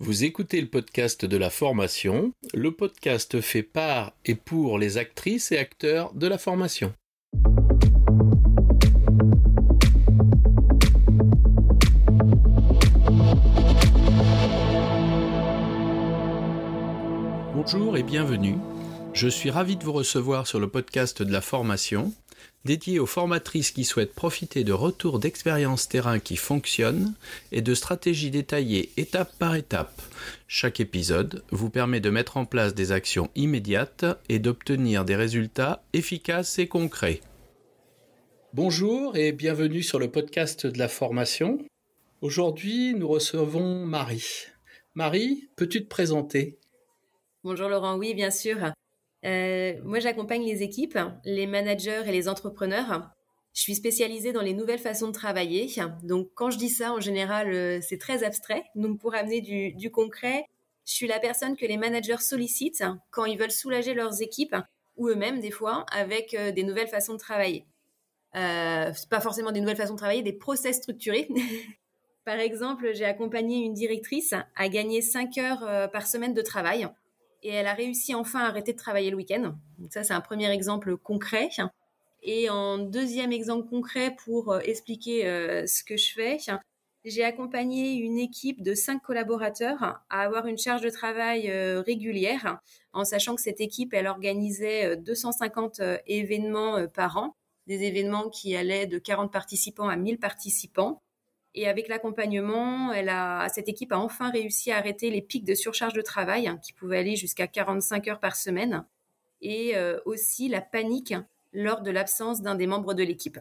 Vous 0.00 0.22
écoutez 0.22 0.60
le 0.60 0.68
podcast 0.68 1.24
de 1.24 1.36
la 1.36 1.50
formation, 1.50 2.32
le 2.54 2.70
podcast 2.70 3.40
fait 3.40 3.64
par 3.64 4.12
et 4.24 4.36
pour 4.36 4.78
les 4.78 4.96
actrices 4.96 5.50
et 5.50 5.58
acteurs 5.58 6.14
de 6.14 6.28
la 6.28 6.38
formation. 6.38 6.94
Bonjour 17.56 17.96
et 17.96 18.04
bienvenue. 18.04 18.54
Je 19.14 19.26
suis 19.26 19.50
ravi 19.50 19.76
de 19.76 19.82
vous 19.82 19.92
recevoir 19.92 20.46
sur 20.46 20.60
le 20.60 20.68
podcast 20.68 21.22
de 21.22 21.32
la 21.32 21.40
formation 21.40 22.12
dédié 22.64 22.98
aux 22.98 23.06
formatrices 23.06 23.70
qui 23.70 23.84
souhaitent 23.84 24.14
profiter 24.14 24.64
de 24.64 24.72
retours 24.72 25.18
d'expériences 25.18 25.88
terrain 25.88 26.18
qui 26.18 26.36
fonctionnent 26.36 27.14
et 27.52 27.62
de 27.62 27.74
stratégies 27.74 28.30
détaillées 28.30 28.90
étape 28.96 29.32
par 29.38 29.54
étape. 29.54 30.02
Chaque 30.46 30.80
épisode 30.80 31.42
vous 31.50 31.70
permet 31.70 32.00
de 32.00 32.10
mettre 32.10 32.36
en 32.36 32.44
place 32.44 32.74
des 32.74 32.92
actions 32.92 33.30
immédiates 33.34 34.04
et 34.28 34.38
d'obtenir 34.38 35.04
des 35.04 35.16
résultats 35.16 35.82
efficaces 35.92 36.58
et 36.58 36.66
concrets. 36.66 37.20
Bonjour 38.54 39.16
et 39.16 39.32
bienvenue 39.32 39.82
sur 39.82 39.98
le 39.98 40.10
podcast 40.10 40.66
de 40.66 40.78
la 40.78 40.88
formation. 40.88 41.58
Aujourd'hui, 42.20 42.94
nous 42.94 43.08
recevons 43.08 43.84
Marie. 43.86 44.46
Marie, 44.94 45.48
peux-tu 45.54 45.84
te 45.84 45.88
présenter? 45.88 46.58
Bonjour 47.44 47.68
Laurent, 47.68 47.96
oui, 47.96 48.14
bien 48.14 48.30
sûr. 48.30 48.56
Euh, 49.24 49.74
moi, 49.84 49.98
j'accompagne 49.98 50.44
les 50.44 50.62
équipes, 50.62 50.98
les 51.24 51.46
managers 51.46 52.02
et 52.06 52.12
les 52.12 52.28
entrepreneurs. 52.28 53.10
Je 53.58 53.62
suis 53.62 53.74
spécialisée 53.74 54.32
dans 54.32 54.40
les 54.40 54.54
nouvelles 54.54 54.78
façons 54.78 55.08
de 55.08 55.12
travailler. 55.12 55.68
Donc, 56.04 56.30
quand 56.34 56.48
je 56.48 56.58
dis 56.58 56.68
ça, 56.68 56.92
en 56.92 57.00
général, 57.00 57.52
euh, 57.52 57.80
c'est 57.80 57.98
très 57.98 58.22
abstrait. 58.22 58.62
Donc, 58.76 59.00
pour 59.00 59.16
amener 59.16 59.40
du, 59.40 59.90
concret, 59.90 60.44
je 60.86 60.94
suis 60.94 61.08
la 61.08 61.18
personne 61.18 61.56
que 61.56 61.66
les 61.66 61.76
managers 61.76 62.20
sollicitent 62.20 62.84
quand 63.10 63.24
ils 63.24 63.36
veulent 63.36 63.50
soulager 63.50 63.94
leurs 63.94 64.22
équipes 64.22 64.54
ou 64.96 65.08
eux-mêmes, 65.08 65.40
des 65.40 65.50
fois, 65.50 65.84
avec 65.90 66.34
euh, 66.34 66.52
des 66.52 66.62
nouvelles 66.62 66.86
façons 66.86 67.14
de 67.14 67.18
travailler. 67.18 67.66
Euh, 68.36 68.92
pas 69.10 69.20
forcément 69.20 69.50
des 69.50 69.60
nouvelles 69.60 69.76
façons 69.76 69.94
de 69.94 69.98
travailler, 69.98 70.22
des 70.22 70.32
process 70.32 70.76
structurés. 70.76 71.28
Par 72.24 72.38
exemple, 72.38 72.92
j'ai 72.94 73.06
accompagné 73.06 73.64
une 73.64 73.74
directrice 73.74 74.34
à 74.54 74.68
gagner 74.68 75.02
5 75.02 75.36
heures 75.38 75.90
par 75.90 76.06
semaine 76.06 76.34
de 76.34 76.42
travail 76.42 76.86
et 77.42 77.50
elle 77.50 77.66
a 77.66 77.74
réussi 77.74 78.14
enfin 78.14 78.40
à 78.40 78.48
arrêter 78.48 78.72
de 78.72 78.78
travailler 78.78 79.10
le 79.10 79.16
week-end. 79.16 79.54
Donc 79.78 79.92
ça, 79.92 80.04
c'est 80.04 80.14
un 80.14 80.20
premier 80.20 80.50
exemple 80.50 80.96
concret. 80.96 81.48
Et 82.22 82.50
en 82.50 82.78
deuxième 82.78 83.32
exemple 83.32 83.68
concret 83.68 84.16
pour 84.24 84.52
euh, 84.52 84.60
expliquer 84.60 85.26
euh, 85.26 85.66
ce 85.66 85.84
que 85.84 85.96
je 85.96 86.12
fais, 86.12 86.38
j'ai 87.04 87.24
accompagné 87.24 87.94
une 87.94 88.18
équipe 88.18 88.62
de 88.62 88.74
cinq 88.74 89.00
collaborateurs 89.02 90.02
à 90.10 90.22
avoir 90.22 90.46
une 90.46 90.58
charge 90.58 90.82
de 90.82 90.90
travail 90.90 91.48
euh, 91.48 91.80
régulière, 91.80 92.58
en 92.92 93.04
sachant 93.04 93.36
que 93.36 93.40
cette 93.40 93.60
équipe, 93.60 93.94
elle 93.94 94.08
organisait 94.08 94.96
250 94.96 95.80
événements 96.06 96.86
par 96.88 97.16
an, 97.16 97.36
des 97.66 97.84
événements 97.84 98.28
qui 98.28 98.56
allaient 98.56 98.86
de 98.86 98.98
40 98.98 99.32
participants 99.32 99.88
à 99.88 99.96
1000 99.96 100.18
participants. 100.18 101.00
Et 101.60 101.66
avec 101.66 101.88
l'accompagnement, 101.88 102.92
cette 103.52 103.68
équipe 103.68 103.90
a 103.90 103.98
enfin 103.98 104.30
réussi 104.30 104.70
à 104.70 104.76
arrêter 104.76 105.10
les 105.10 105.20
pics 105.20 105.44
de 105.44 105.56
surcharge 105.56 105.92
de 105.92 106.02
travail 106.02 106.46
hein, 106.46 106.60
qui 106.62 106.72
pouvaient 106.72 106.98
aller 106.98 107.16
jusqu'à 107.16 107.48
45 107.48 108.06
heures 108.06 108.20
par 108.20 108.36
semaine 108.36 108.84
et 109.42 109.76
euh, 109.76 109.98
aussi 110.04 110.48
la 110.48 110.60
panique 110.60 111.14
lors 111.52 111.80
de 111.80 111.90
l'absence 111.90 112.42
d'un 112.42 112.54
des 112.54 112.68
membres 112.68 112.94
de 112.94 113.02
l'équipe. 113.02 113.40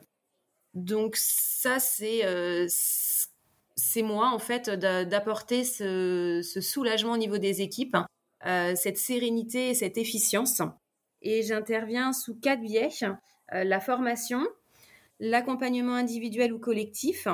Donc 0.73 1.15
ça, 1.15 1.77
c'est 1.77 2.25
euh, 2.25 2.67
moi 3.97 4.31
en 4.31 4.39
fait 4.39 4.71
d'apporter 4.71 5.63
ce, 5.63 6.41
soulagement 6.43 7.11
au 7.11 7.17
niveau 7.17 7.37
des 7.37 7.61
équipes, 7.61 7.97
euh, 8.47 8.73
cette 8.73 8.97
sérénité 8.97 9.69
et 9.69 9.73
cette 9.75 9.99
efficience. 9.99 10.63
Et 11.21 11.43
j'interviens 11.43 12.13
sous 12.13 12.33
quatre 12.33 12.61
biais 12.61 12.89
la 13.51 13.79
formation, 13.79 14.43
l'accompagnement 15.19 15.93
individuel 15.93 16.51
ou 16.51 16.57
collectif, 16.57 17.27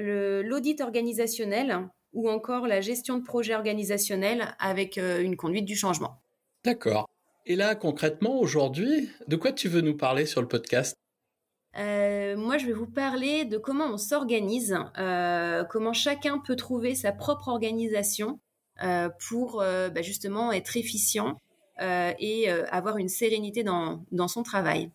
l'audit 0.00 0.80
organisationnel 0.80 1.88
ou 2.12 2.28
encore 2.28 2.66
la 2.66 2.80
gestion 2.80 3.18
de 3.18 3.24
projet 3.24 3.54
organisationnel 3.54 4.54
avec 4.58 4.98
euh, 4.98 5.22
une 5.22 5.36
conduite 5.36 5.64
du 5.64 5.76
changement. 5.76 6.20
D'accord. 6.64 7.08
Et 7.46 7.56
là, 7.56 7.74
concrètement, 7.74 8.38
aujourd'hui, 8.38 9.10
de 9.26 9.36
quoi 9.36 9.52
tu 9.52 9.68
veux 9.68 9.80
nous 9.80 9.96
parler 9.96 10.26
sur 10.26 10.40
le 10.40 10.48
podcast? 10.48 10.94
Euh, 11.78 12.36
moi, 12.36 12.58
je 12.58 12.66
vais 12.66 12.72
vous 12.72 12.90
parler 12.90 13.44
de 13.44 13.56
comment 13.58 13.86
on 13.86 13.96
s'organise, 13.96 14.76
euh, 14.98 15.64
comment 15.64 15.92
chacun 15.92 16.38
peut 16.38 16.56
trouver 16.56 16.94
sa 16.94 17.12
propre 17.12 17.48
organisation 17.48 18.40
pour 19.28 19.58
bah, 19.58 20.00
justement 20.00 20.52
être 20.52 20.74
efficient 20.74 21.36
et 21.78 22.48
avoir 22.48 22.96
une 22.96 23.10
sérénité 23.10 23.62
dans, 23.62 24.06
dans 24.10 24.26
son 24.26 24.42
travail. 24.42 24.90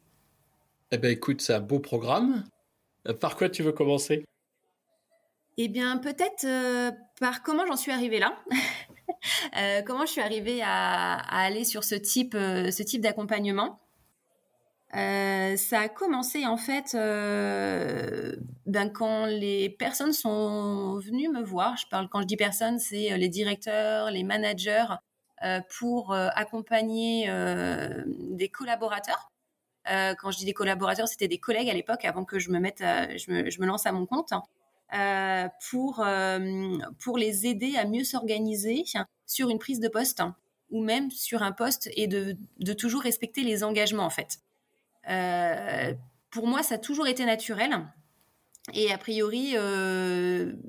Eh 0.91 0.97
bien, 0.97 1.11
écoute, 1.11 1.41
c'est 1.41 1.53
un 1.53 1.59
beau 1.59 1.77
programme. 1.77 2.45
Par 3.21 3.35
quoi 3.35 3.47
tu 3.47 3.61
veux 3.61 3.73
commencer? 3.73 4.25
Eh 5.57 5.67
bien, 5.69 5.97
peut-être 5.97 6.45
euh, 6.45 6.91
par 7.19 7.41
comment 7.41 7.65
j'en 7.65 7.77
suis 7.77 7.91
arrivée 7.91 8.19
là? 8.19 8.37
Euh, 9.57 9.81
comment 9.83 10.05
je 10.05 10.11
suis 10.11 10.21
arrivée 10.21 10.61
à, 10.63 11.15
aller 11.15 11.63
sur 11.63 11.83
ce 11.83 11.95
type, 11.95 12.35
euh, 12.35 12.69
type 12.69 13.01
d'accompagnement? 13.01 13.79
ça 14.91 15.79
a 15.79 15.89
commencé 15.89 16.45
en 16.45 16.57
fait 16.57 16.95
ben, 18.65 18.89
quand 18.89 19.25
les 19.25 19.69
personnes 19.69 20.13
sont 20.13 20.99
venues 20.99 21.29
me 21.29 21.43
voir. 21.43 21.75
Je 21.77 21.87
parle 21.87 22.07
quand 22.07 22.21
je 22.21 22.27
dis 22.27 22.37
personnes, 22.37 22.79
c'est 22.79 23.17
les 23.17 23.29
directeurs, 23.29 24.11
les 24.11 24.23
managers 24.23 24.85
pour 25.77 26.13
accompagner 26.13 27.27
des 28.07 28.49
collaborateurs. 28.49 29.31
quand 29.85 30.31
je 30.31 30.37
dis 30.37 30.45
des 30.45 30.53
collaborateurs, 30.53 31.07
c'était 31.07 31.27
des 31.27 31.39
collègues 31.39 31.69
à 31.69 31.73
l'époque, 31.73 32.05
avant 32.05 32.25
que 32.25 32.39
je 32.39 32.51
me 32.51 32.59
mette, 32.59 32.79
je, 32.79 33.31
me, 33.31 33.49
je 33.49 33.59
me 33.59 33.65
lance 33.65 33.85
à 33.85 33.91
mon 33.91 34.05
compte. 34.05 34.33
Euh, 34.93 35.47
pour, 35.71 35.99
euh, 36.01 36.77
pour 36.99 37.17
les 37.17 37.47
aider 37.47 37.75
à 37.75 37.85
mieux 37.85 38.03
s'organiser 38.03 38.83
sur 39.25 39.49
une 39.49 39.57
prise 39.57 39.79
de 39.79 39.87
poste 39.87 40.21
ou 40.69 40.83
même 40.83 41.09
sur 41.09 41.41
un 41.41 41.51
poste 41.51 41.89
et 41.95 42.07
de, 42.07 42.37
de 42.59 42.73
toujours 42.73 43.01
respecter 43.01 43.41
les 43.41 43.63
engagements 43.63 44.05
en 44.05 44.11
fait. 44.11 44.37
Euh, 45.09 45.91
pour 46.29 46.45
moi, 46.45 46.61
ça 46.61 46.75
a 46.75 46.77
toujours 46.77 47.07
été 47.07 47.25
naturel. 47.25 47.87
Et 48.73 48.91
a 48.91 48.97
priori, 48.97 49.55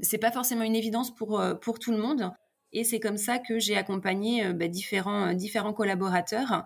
c'est 0.02 0.18
pas 0.18 0.32
forcément 0.32 0.64
une 0.64 0.76
évidence 0.76 1.14
pour, 1.14 1.42
pour 1.60 1.78
tout 1.78 1.92
le 1.92 1.98
monde. 1.98 2.30
Et 2.72 2.84
c'est 2.84 3.00
comme 3.00 3.16
ça 3.16 3.38
que 3.38 3.58
j'ai 3.58 3.76
accompagné 3.76 4.52
bah, 4.52 4.68
différents, 4.68 5.32
différents 5.32 5.72
collaborateurs. 5.72 6.64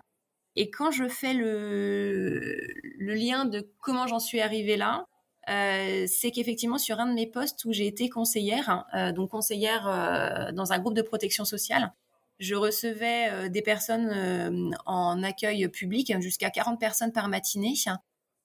Et 0.55 0.69
quand 0.69 0.91
je 0.91 1.07
fais 1.07 1.33
le, 1.33 2.59
le 2.97 3.13
lien 3.13 3.45
de 3.45 3.69
comment 3.79 4.07
j'en 4.07 4.19
suis 4.19 4.41
arrivée 4.41 4.75
là, 4.75 5.05
euh, 5.49 6.05
c'est 6.07 6.31
qu'effectivement 6.31 6.77
sur 6.77 6.99
un 6.99 7.07
de 7.07 7.13
mes 7.13 7.25
postes 7.25 7.65
où 7.65 7.73
j'ai 7.73 7.87
été 7.87 8.09
conseillère, 8.09 8.85
euh, 8.93 9.11
donc 9.11 9.31
conseillère 9.31 9.87
euh, 9.87 10.51
dans 10.51 10.71
un 10.71 10.79
groupe 10.79 10.93
de 10.93 11.01
protection 11.01 11.45
sociale, 11.45 11.93
je 12.39 12.55
recevais 12.55 13.49
des 13.51 13.61
personnes 13.61 14.75
en 14.87 15.21
accueil 15.21 15.67
public, 15.67 16.11
jusqu'à 16.21 16.49
40 16.49 16.79
personnes 16.79 17.11
par 17.11 17.27
matinée, 17.27 17.75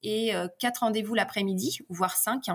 et 0.02 0.32
quatre 0.58 0.80
rendez-vous 0.80 1.14
l'après-midi, 1.14 1.78
voire 1.88 2.14
cinq. 2.14 2.48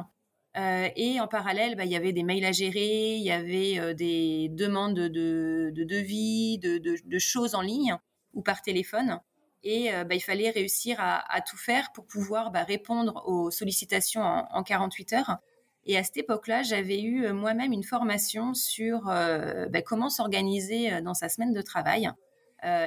et 0.55 1.19
en 1.19 1.27
parallèle, 1.27 1.75
bah, 1.75 1.85
il 1.85 1.91
y 1.91 1.95
avait 1.95 2.13
des 2.13 2.21
mails 2.21 2.45
à 2.45 2.51
gérer, 2.51 3.15
il 3.15 3.23
y 3.23 3.31
avait 3.31 3.95
des 3.95 4.49
demandes 4.51 4.93
de, 4.93 5.71
devis, 5.73 6.59
de, 6.59 7.17
choses 7.17 7.55
en 7.55 7.61
ligne 7.61 7.97
ou 8.33 8.43
par 8.43 8.61
téléphone 8.61 9.19
et 9.63 9.93
euh, 9.93 10.03
bah, 10.03 10.15
il 10.15 10.21
fallait 10.21 10.49
réussir 10.49 10.97
à, 10.99 11.41
tout 11.41 11.57
faire 11.57 11.91
pour 11.93 12.05
pouvoir 12.05 12.51
bah, 12.51 12.63
répondre 12.63 13.23
aux 13.27 13.51
sollicitations 13.51 14.21
en, 14.21 14.63
48 14.63 15.13
heures. 15.13 15.37
Et 15.85 15.97
à 15.97 16.03
cette 16.03 16.17
époque-là, 16.17 16.63
j'avais 16.63 17.01
eu 17.01 17.25
euh, 17.25 17.33
moi-même 17.33 17.71
une 17.71 17.83
formation 17.83 18.53
sur 18.53 19.09
euh, 19.09 19.67
bah, 19.69 19.81
comment 19.81 20.09
s'organiser 20.09 21.01
dans 21.01 21.13
sa 21.13 21.29
semaine 21.29 21.53
de 21.53 21.61
travail 21.61 22.09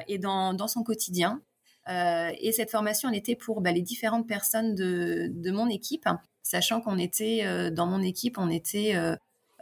et 0.06 0.19
dans, 0.19 0.69
son 0.69 0.84
quotidien. 0.84 1.43
et 1.88 2.52
cette 2.52 2.70
formation, 2.70 3.08
elle 3.08 3.16
était 3.16 3.34
pour 3.34 3.60
les 3.60 3.82
différentes 3.82 4.28
personnes 4.28 4.76
de, 4.76 5.26
de 5.32 5.50
mon 5.50 5.69
équipe, 5.69 6.08
sachant 6.44 6.81
qu'on 6.81 6.96
était, 6.96 7.72
dans 7.72 7.88
mon 7.88 8.00
équipe, 8.00 8.38
on 8.38 8.50
était 8.50 8.94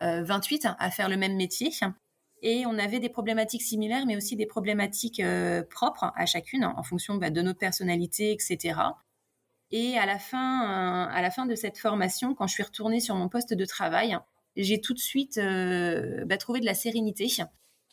28 0.02 0.66
à 0.78 0.90
faire 0.90 1.08
le 1.08 1.16
même 1.16 1.34
métier. 1.34 1.70
Et 2.42 2.66
on 2.66 2.76
avait 2.76 2.98
des 2.98 3.08
problématiques 3.08 3.62
similaires, 3.62 4.04
mais 4.04 4.16
aussi 4.16 4.34
des 4.34 4.46
problématiques 4.46 5.20
euh, 5.20 5.62
propres 5.62 6.12
à 6.16 6.26
chacune, 6.26 6.64
en 6.64 6.82
fonction 6.82 7.14
bah, 7.14 7.30
de 7.30 7.40
notre 7.40 7.60
personnalité, 7.60 8.32
etc. 8.32 8.80
Et 9.70 9.96
à 9.96 10.06
la 10.06 10.18
fin, 10.18 11.06
à 11.06 11.22
la 11.22 11.30
fin 11.30 11.46
de 11.46 11.54
cette 11.54 11.78
formation, 11.78 12.34
quand 12.34 12.48
je 12.48 12.54
suis 12.54 12.62
retournée 12.62 13.00
sur 13.00 13.14
mon 13.14 13.28
poste 13.28 13.54
de 13.54 13.64
travail, 13.64 14.18
j'ai 14.56 14.80
tout 14.80 14.92
de 14.92 14.98
suite 14.98 15.38
euh, 15.38 16.24
bah, 16.26 16.36
trouvé 16.36 16.60
de 16.60 16.66
la 16.66 16.74
sérénité, 16.74 17.28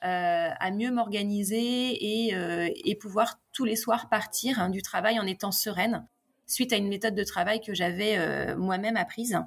euh, 0.04 0.50
à 0.60 0.72
mieux 0.72 0.92
m'organiser 0.92 2.28
et, 2.28 2.96
pouvoir 2.96 3.40
tous 3.54 3.66
les 3.66 3.76
soirs 3.76 4.10
partir 4.10 4.60
hein, 4.60 4.70
du 4.70 4.82
travail 4.82 5.20
en 5.20 5.28
étant 5.28 5.52
sereine, 5.52 6.08
suite 6.48 6.74
à 6.74 6.78
une 6.78 6.90
méthode 6.90 7.16
de 7.16 7.24
travail 7.24 7.62
que 7.62 7.76
j'avais 7.76 8.56
moi-même 8.56 8.98
apprise 8.98 9.40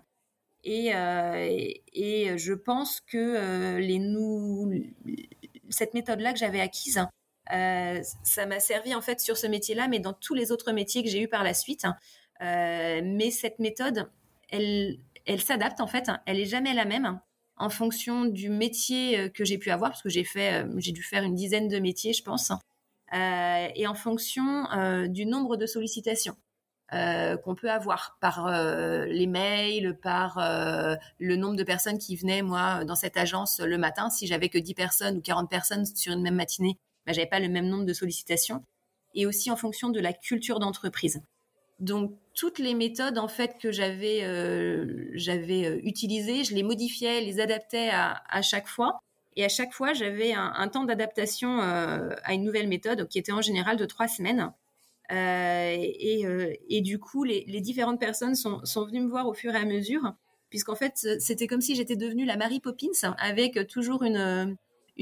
euh, 0.67 1.69
et, 1.93 2.39
je 2.39 2.53
pense 2.53 3.01
que 3.01 3.19
euh, 3.19 4.81
cette 5.71 5.95
méthode-là 5.95 6.33
que 6.33 6.39
j'avais 6.39 6.61
acquise, 6.61 7.05
ça 7.49 8.47
m'a 8.47 8.61
servi 8.61 8.95
en 8.95 9.01
fait 9.01 9.21
sur 9.21 9.37
ce 9.37 9.47
métier-là, 9.47 9.89
mais 9.89 9.99
dans 9.99 10.13
tous 10.13 10.35
les 10.35 10.53
autres 10.53 10.73
métiers 10.73 11.03
que 11.03 11.09
j'ai 11.09 11.21
eu 11.21 11.29
par 11.29 11.43
la 11.43 11.55
suite. 11.55 11.87
mais 12.41 13.31
cette 13.31 13.59
méthode, 13.59 14.11
elle, 14.51 14.99
elle 15.27 15.41
s'adapte 15.41 15.81
en 15.81 15.87
fait. 15.87 16.11
Elle 16.27 16.41
est 16.41 16.47
jamais 16.47 16.75
la 16.75 16.85
même 16.85 17.21
en 17.57 17.69
fonction 17.69 18.25
du 18.25 18.49
métier 18.49 19.31
que 19.33 19.45
j'ai 19.45 19.59
pu 19.59 19.71
avoir, 19.71 19.91
parce 19.91 20.03
que 20.03 20.09
j'ai 20.09 20.25
fait, 20.25 20.65
j'ai 20.79 20.93
dû 20.93 21.03
faire 21.03 21.23
une 21.23 21.35
dizaine 21.35 21.69
de 21.69 21.79
métiers, 21.79 22.13
je 22.13 22.23
pense, 22.23 22.53
et 23.13 23.87
en 23.87 23.95
fonction 23.95 24.67
du 25.09 25.27
nombre 25.27 25.57
de 25.57 25.67
sollicitations. 25.67 26.37
Euh, 26.95 27.39
qu'on 27.39 27.55
peut 27.55 27.71
avoir 27.71 28.19
par 28.21 28.47
euh, 28.47 29.07
les 29.07 29.27
mails, 29.27 29.99
par 30.03 30.37
euh, 30.37 30.95
le 31.19 31.37
nombre 31.37 31.57
de 31.57 31.63
personnes 31.63 31.97
qui 31.97 32.17
venaient, 32.17 32.43
moi, 32.43 32.85
dans 32.85 32.97
cette 32.97 33.17
agence 33.17 33.61
le 33.61 33.79
matin. 33.79 34.11
Si 34.11 34.27
j'avais 34.27 34.51
que 34.51 34.59
10 34.59 34.75
personnes 34.75 35.17
ou 35.17 35.21
40 35.23 35.49
personnes 35.49 35.87
sur 35.87 36.13
une 36.13 36.21
même 36.21 36.35
matinée, 36.35 36.79
bah, 37.07 37.15
j'avais 37.15 37.29
pas 37.29 37.41
le 37.41 37.49
même 37.49 37.67
nombre 37.69 37.87
de 37.87 37.95
sollicitations. 37.95 38.63
Et 39.15 39.25
aussi 39.25 39.51
en 39.51 39.57
fonction 39.57 39.89
de 39.89 40.01
la 40.01 40.13
culture 40.13 40.61
d'entreprise. 40.61 41.23
Donc, 41.81 42.13
toutes 42.35 42.59
les 42.59 42.75
méthodes, 42.75 43.17
en 43.17 43.29
fait, 43.29 43.57
que 43.59 43.73
j'avais 43.73 44.21
j'avais 45.15 45.81
utilisées, 45.85 46.45
je 46.45 46.55
les 46.55 46.63
modifiais, 46.63 47.23
les 47.23 47.41
adaptais 47.41 47.89
à, 47.91 48.23
à 48.29 48.43
chaque 48.43 48.69
fois. 48.69 49.01
Et 49.37 49.45
à 49.45 49.49
chaque 49.49 49.73
fois, 49.73 49.95
j'avais 49.95 50.35
un, 50.35 50.53
un, 50.55 50.69
temps 50.69 50.85
d'adaptation 50.85 51.59
à 51.61 52.33
une 52.35 52.45
nouvelle 52.45 52.69
méthode 52.69 53.09
qui 53.09 53.19
était 53.19 53.33
en 53.33 53.43
général 53.43 53.77
de 53.79 53.87
trois 53.87 54.09
semaines. 54.09 54.53
Euh, 55.13 55.77
euh, 56.25 56.55
et, 56.69 56.81
du 56.81 56.99
coup, 56.99 57.25
les, 57.25 57.61
différentes 57.61 58.01
personnes 58.01 58.35
sont, 58.35 58.61
venues 58.87 59.03
me 59.03 59.09
voir 59.09 59.29
au 59.29 59.35
fur 59.35 59.55
et 59.55 59.59
à 59.59 59.65
mesure, 59.65 60.15
puisqu'en 60.49 60.75
fait, 60.75 61.07
c'était 61.21 61.47
comme 61.47 61.61
si 61.61 61.75
j'étais 61.75 61.97
devenue 61.97 62.25
la 62.25 62.37
Mary 62.37 62.61
Poppins, 62.61 63.15
avec 63.19 63.67
toujours 63.67 64.03
une, 64.03 64.57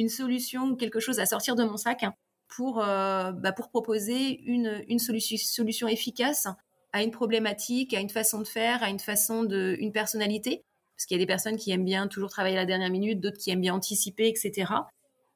solution 0.08 0.64
ou 0.64 0.76
quelque 0.76 1.00
chose 1.00 1.20
à 1.20 1.26
sortir 1.26 1.54
de 1.54 1.64
mon 1.64 1.76
sac 1.76 2.04
pour, 2.48 2.82
euh, 2.82 3.30
bah, 3.32 3.52
pour 3.52 3.68
proposer 3.68 4.40
une, 4.44 4.82
une 4.88 4.98
solution, 4.98 5.36
solution 5.36 5.86
efficace 5.88 6.48
à 6.92 7.02
une 7.02 7.12
problématique, 7.12 7.94
à 7.94 8.00
une 8.00 8.08
façon 8.08 8.40
de 8.40 8.46
faire, 8.46 8.82
à 8.82 8.88
une 8.88 8.98
façon 8.98 9.44
de, 9.44 9.76
une 9.78 9.92
personnalité. 9.92 10.64
Parce 10.96 11.06
qu'il 11.06 11.16
y 11.16 11.20
a 11.20 11.22
des 11.22 11.26
personnes 11.26 11.56
qui 11.56 11.70
aiment 11.70 11.84
bien 11.84 12.08
toujours 12.08 12.28
travailler 12.28 12.56
à 12.56 12.60
la 12.60 12.66
dernière 12.66 12.90
minute, 12.90 13.20
d'autres 13.20 13.38
qui 13.38 13.50
aiment 13.50 13.60
bien 13.60 13.74
anticiper, 13.74 14.28
etc. 14.28 14.72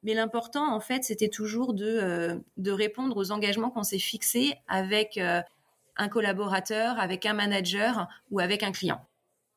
Mais 0.05 0.13
l'important, 0.13 0.71
en 0.71 0.79
fait, 0.79 1.03
c'était 1.03 1.29
toujours 1.29 1.73
de, 1.73 1.83
euh, 1.87 2.35
de 2.57 2.71
répondre 2.71 3.17
aux 3.17 3.31
engagements 3.31 3.71
qu'on 3.71 3.81
s'est 3.81 3.97
fixés 3.97 4.53
avec 4.67 5.17
euh, 5.17 5.41
un 5.97 6.09
collaborateur, 6.09 6.99
avec 6.99 7.25
un 7.25 7.33
manager 7.33 8.07
ou 8.29 8.39
avec 8.39 8.61
un 8.61 8.71
client. 8.71 9.03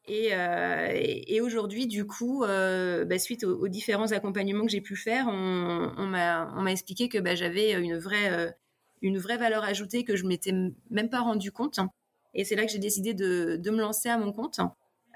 Et, 0.07 0.31
euh, 0.33 1.45
aujourd'hui, 1.45 1.87
du 1.87 2.07
coup, 2.07 2.45
bah, 2.47 3.19
suite 3.19 3.45
aux, 3.45 3.69
différents 3.69 4.13
accompagnements 4.13 4.65
que 4.65 4.71
j'ai 4.71 4.81
pu 4.81 4.97
faire, 4.97 5.27
on, 5.29 6.07
m'a 6.07 6.73
expliqué 6.73 7.11
que 7.11 7.19
bah, 7.19 7.35
j'avais 7.35 7.73
une 7.73 7.99
vraie, 7.99 8.57
une 9.03 9.19
vraie 9.19 9.37
valeur 9.37 9.65
ajoutée 9.65 10.03
que 10.03 10.17
je 10.17 10.25
m'étais 10.25 10.55
même 10.89 11.11
pas 11.11 11.21
rendu 11.21 11.53
compte. 11.53 11.79
Et 12.33 12.45
c'est 12.45 12.57
là 12.57 12.65
que 12.65 12.73
j'ai 12.73 12.79
décidé 12.79 13.13
de, 13.13 13.61
me 13.71 13.81
lancer 13.81 14.09
à 14.09 14.17
mon 14.17 14.33
compte. 14.33 14.61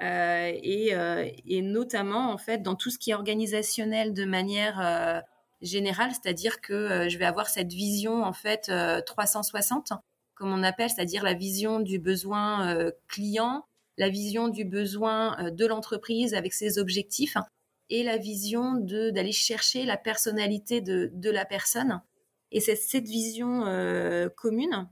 Euh, 0.01 0.53
euh, 0.65 1.29
et, 1.47 1.63
notamment 1.63 2.33
en 2.33 2.39
fait 2.39 2.63
dans 2.63 2.75
tout 2.75 2.91
ce 2.91 2.99
qui 2.99 3.11
est 3.11 3.15
organisationnel 3.15 4.15
de 4.15 4.25
manière 4.25 4.81
euh, 4.81 5.21
générale, 5.61 6.11
c'est-à-dire 6.13 6.61
que 6.61 7.09
je 7.09 7.19
vais 7.19 7.25
avoir 7.25 7.49
cette 7.49 7.73
vision 7.73 8.25
en 8.25 8.33
fait 8.33 8.73
360 9.07 9.93
comme 10.35 10.53
on 10.53 10.63
appelle, 10.65 10.91
c'est-à-dire 10.91 11.23
la 11.23 11.35
vision 11.35 11.79
du 11.79 12.01
besoin 12.01 12.91
client, 13.07 13.65
la 13.97 14.09
vision 14.09 14.49
du 14.49 14.65
besoin 14.65 15.53
de 15.53 15.67
l'entreprise 15.67 16.35
avec 16.35 16.53
ses 16.53 16.79
objectifs 16.79 17.37
et 17.91 18.03
la 18.03 18.17
vision 18.17 18.75
d'aller 18.75 19.31
chercher 19.31 19.85
la 19.85 19.97
personnalité 19.97 20.81
de, 20.81 21.31
la 21.31 21.45
personne. 21.45 22.01
Et 22.51 22.59
c'est 22.59 22.75
cette 22.75 23.07
vision 23.07 23.63
commune 24.35 24.89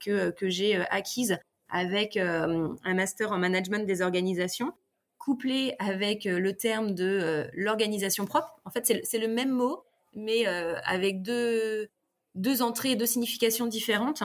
que 0.00 0.48
j'ai 0.48 0.76
acquise 0.90 1.38
avec 1.70 2.16
euh, 2.16 2.68
un 2.84 2.94
master 2.94 3.32
en 3.32 3.38
management 3.38 3.86
des 3.86 4.02
organisations, 4.02 4.72
couplé 5.18 5.74
avec 5.78 6.26
euh, 6.26 6.38
le 6.38 6.56
terme 6.56 6.94
de 6.94 7.04
euh, 7.04 7.44
l'organisation 7.54 8.26
propre. 8.26 8.60
En 8.64 8.70
fait, 8.70 8.86
c'est 9.04 9.18
le, 9.18 9.28
même 9.28 9.50
mot, 9.50 9.84
mais 10.14 10.46
avec 10.46 11.22
deux, 11.22 11.88
deux 12.34 12.62
entrées 12.62 12.96
deux 12.96 13.06
significations 13.06 13.66
différentes, 13.66 14.24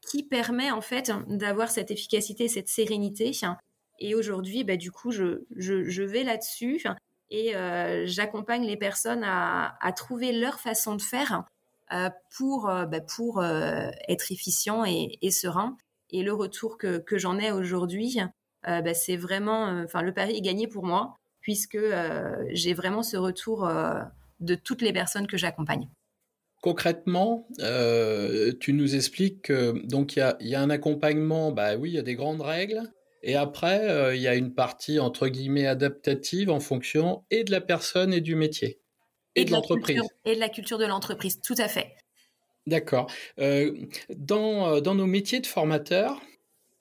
qui 0.00 0.22
permet 0.22 0.70
en 0.70 0.80
fait 0.80 1.12
d'avoir 1.28 1.70
cette 1.70 1.90
efficacité, 1.90 2.48
cette 2.48 2.68
sérénité. 2.68 3.32
Et 3.98 4.14
aujourd'hui, 4.14 4.64
bah, 4.64 4.76
du 4.76 4.90
coup, 4.90 5.10
je, 5.10 5.42
je, 5.56 6.02
vais 6.02 6.22
là-dessus 6.22 6.84
et 7.28 7.52
j'accompagne 8.04 8.64
les 8.64 8.78
personnes 8.78 9.24
à, 9.24 9.76
à, 9.80 9.92
trouver 9.92 10.32
leur 10.32 10.58
façon 10.58 10.94
de 10.94 11.02
faire 11.02 11.44
pour, 12.38 12.66
bah, 12.66 13.00
pour 13.00 13.44
être 13.44 14.32
efficient 14.32 14.86
et, 14.86 15.18
et 15.20 15.30
serein. 15.30 15.76
Et 16.16 16.22
le 16.22 16.32
retour 16.32 16.78
que, 16.78 16.96
que 16.96 17.18
j'en 17.18 17.38
ai 17.38 17.52
aujourd'hui, 17.52 18.18
euh, 18.66 18.80
bah, 18.80 18.94
c'est 18.94 19.18
vraiment, 19.18 19.68
euh, 19.68 19.84
enfin, 19.84 20.00
le 20.00 20.14
pari 20.14 20.34
est 20.34 20.40
gagné 20.40 20.66
pour 20.66 20.82
moi, 20.82 21.18
puisque 21.42 21.74
euh, 21.74 22.34
j'ai 22.52 22.72
vraiment 22.72 23.02
ce 23.02 23.18
retour 23.18 23.68
de 24.40 24.54
toutes 24.54 24.80
les 24.80 24.94
personnes 24.94 25.26
que 25.26 25.36
j'accompagne. 25.36 25.90
Concrètement, 26.62 27.46
tu 27.58 28.72
nous 28.72 28.96
expliques 28.96 29.42
que 29.42 29.86
donc 29.86 30.16
il 30.16 30.36
y 30.40 30.54
a, 30.54 30.60
un 30.60 30.70
accompagnement, 30.70 31.52
bah 31.52 31.76
oui, 31.76 31.90
il 31.90 31.94
y 31.96 31.98
a 31.98 32.02
des 32.02 32.14
grandes 32.14 32.40
règles, 32.40 32.80
et 33.22 33.36
après 33.36 34.16
il 34.16 34.22
y 34.22 34.26
a 34.26 34.34
une 34.34 34.54
partie 34.54 34.98
entre 34.98 35.28
guillemets 35.28 35.66
adaptative 35.66 36.50
en 36.50 36.60
fonction 36.60 37.24
et 37.30 37.44
de 37.44 37.52
la 37.52 37.60
personne 37.60 38.14
et 38.14 38.22
du 38.22 38.36
métier 38.36 38.80
et, 39.36 39.44
de 39.44 39.52
l'entreprise 39.52 40.00
et 40.24 40.34
de 40.34 40.40
la 40.40 40.48
culture 40.48 40.78
de 40.78 40.86
l'entreprise, 40.86 41.40
tout 41.42 41.54
à 41.58 41.68
fait. 41.68 41.94
D'accord. 42.66 43.10
Euh, 43.38 43.72
dans, 44.16 44.68
euh, 44.68 44.80
dans, 44.80 44.96
nos 44.96 45.06
métiers 45.06 45.40
de 45.40 45.46
formateurs, 45.46 46.20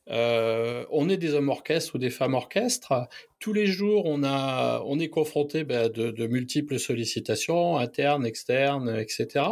euh, 0.10 0.84
on 0.90 1.10
est 1.10 1.18
des 1.18 1.34
hommes 1.34 1.50
orchestres 1.50 1.96
ou 1.96 1.98
des 2.00 2.10
femmes 2.10 2.34
orchestres. 2.34 3.08
Tous 3.40 3.54
les 3.54 3.68
jours, 3.68 4.06
on, 4.06 4.24
a, 4.24 4.82
on 4.86 5.00
est 5.00 5.10
confronté 5.10 5.64
bah, 5.64 5.90
de, 5.90 6.28
multiples 6.28 6.80
sollicitations 6.80 7.78
internes, 7.78 8.26
externes, 8.26 8.96
etc. 8.98 9.46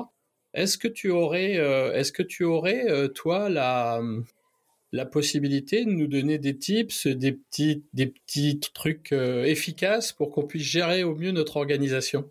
Est-ce 0.55 0.77
que 0.77 0.87
tu 0.87 1.09
aurais, 1.09 1.53
est-ce 1.53 2.11
que 2.11 2.21
tu 2.21 2.43
aurais, 2.43 3.09
toi, 3.15 3.49
la, 3.49 4.01
la 4.91 5.05
possibilité 5.07 5.83
de 5.85 5.89
nous 5.89 6.05
donner 6.05 6.37
des 6.37 6.55
tips, 6.55 7.07
des 7.07 7.31
petits, 7.31 7.83
des 7.93 8.05
petits 8.07 8.59
trucs 8.59 9.11
efficaces 9.11 10.11
pour 10.11 10.29
qu'on 10.29 10.45
puisse 10.45 10.63
gérer 10.63 11.03
au 11.03 11.15
mieux 11.15 11.31
notre 11.31 11.57
organisation? 11.57 12.29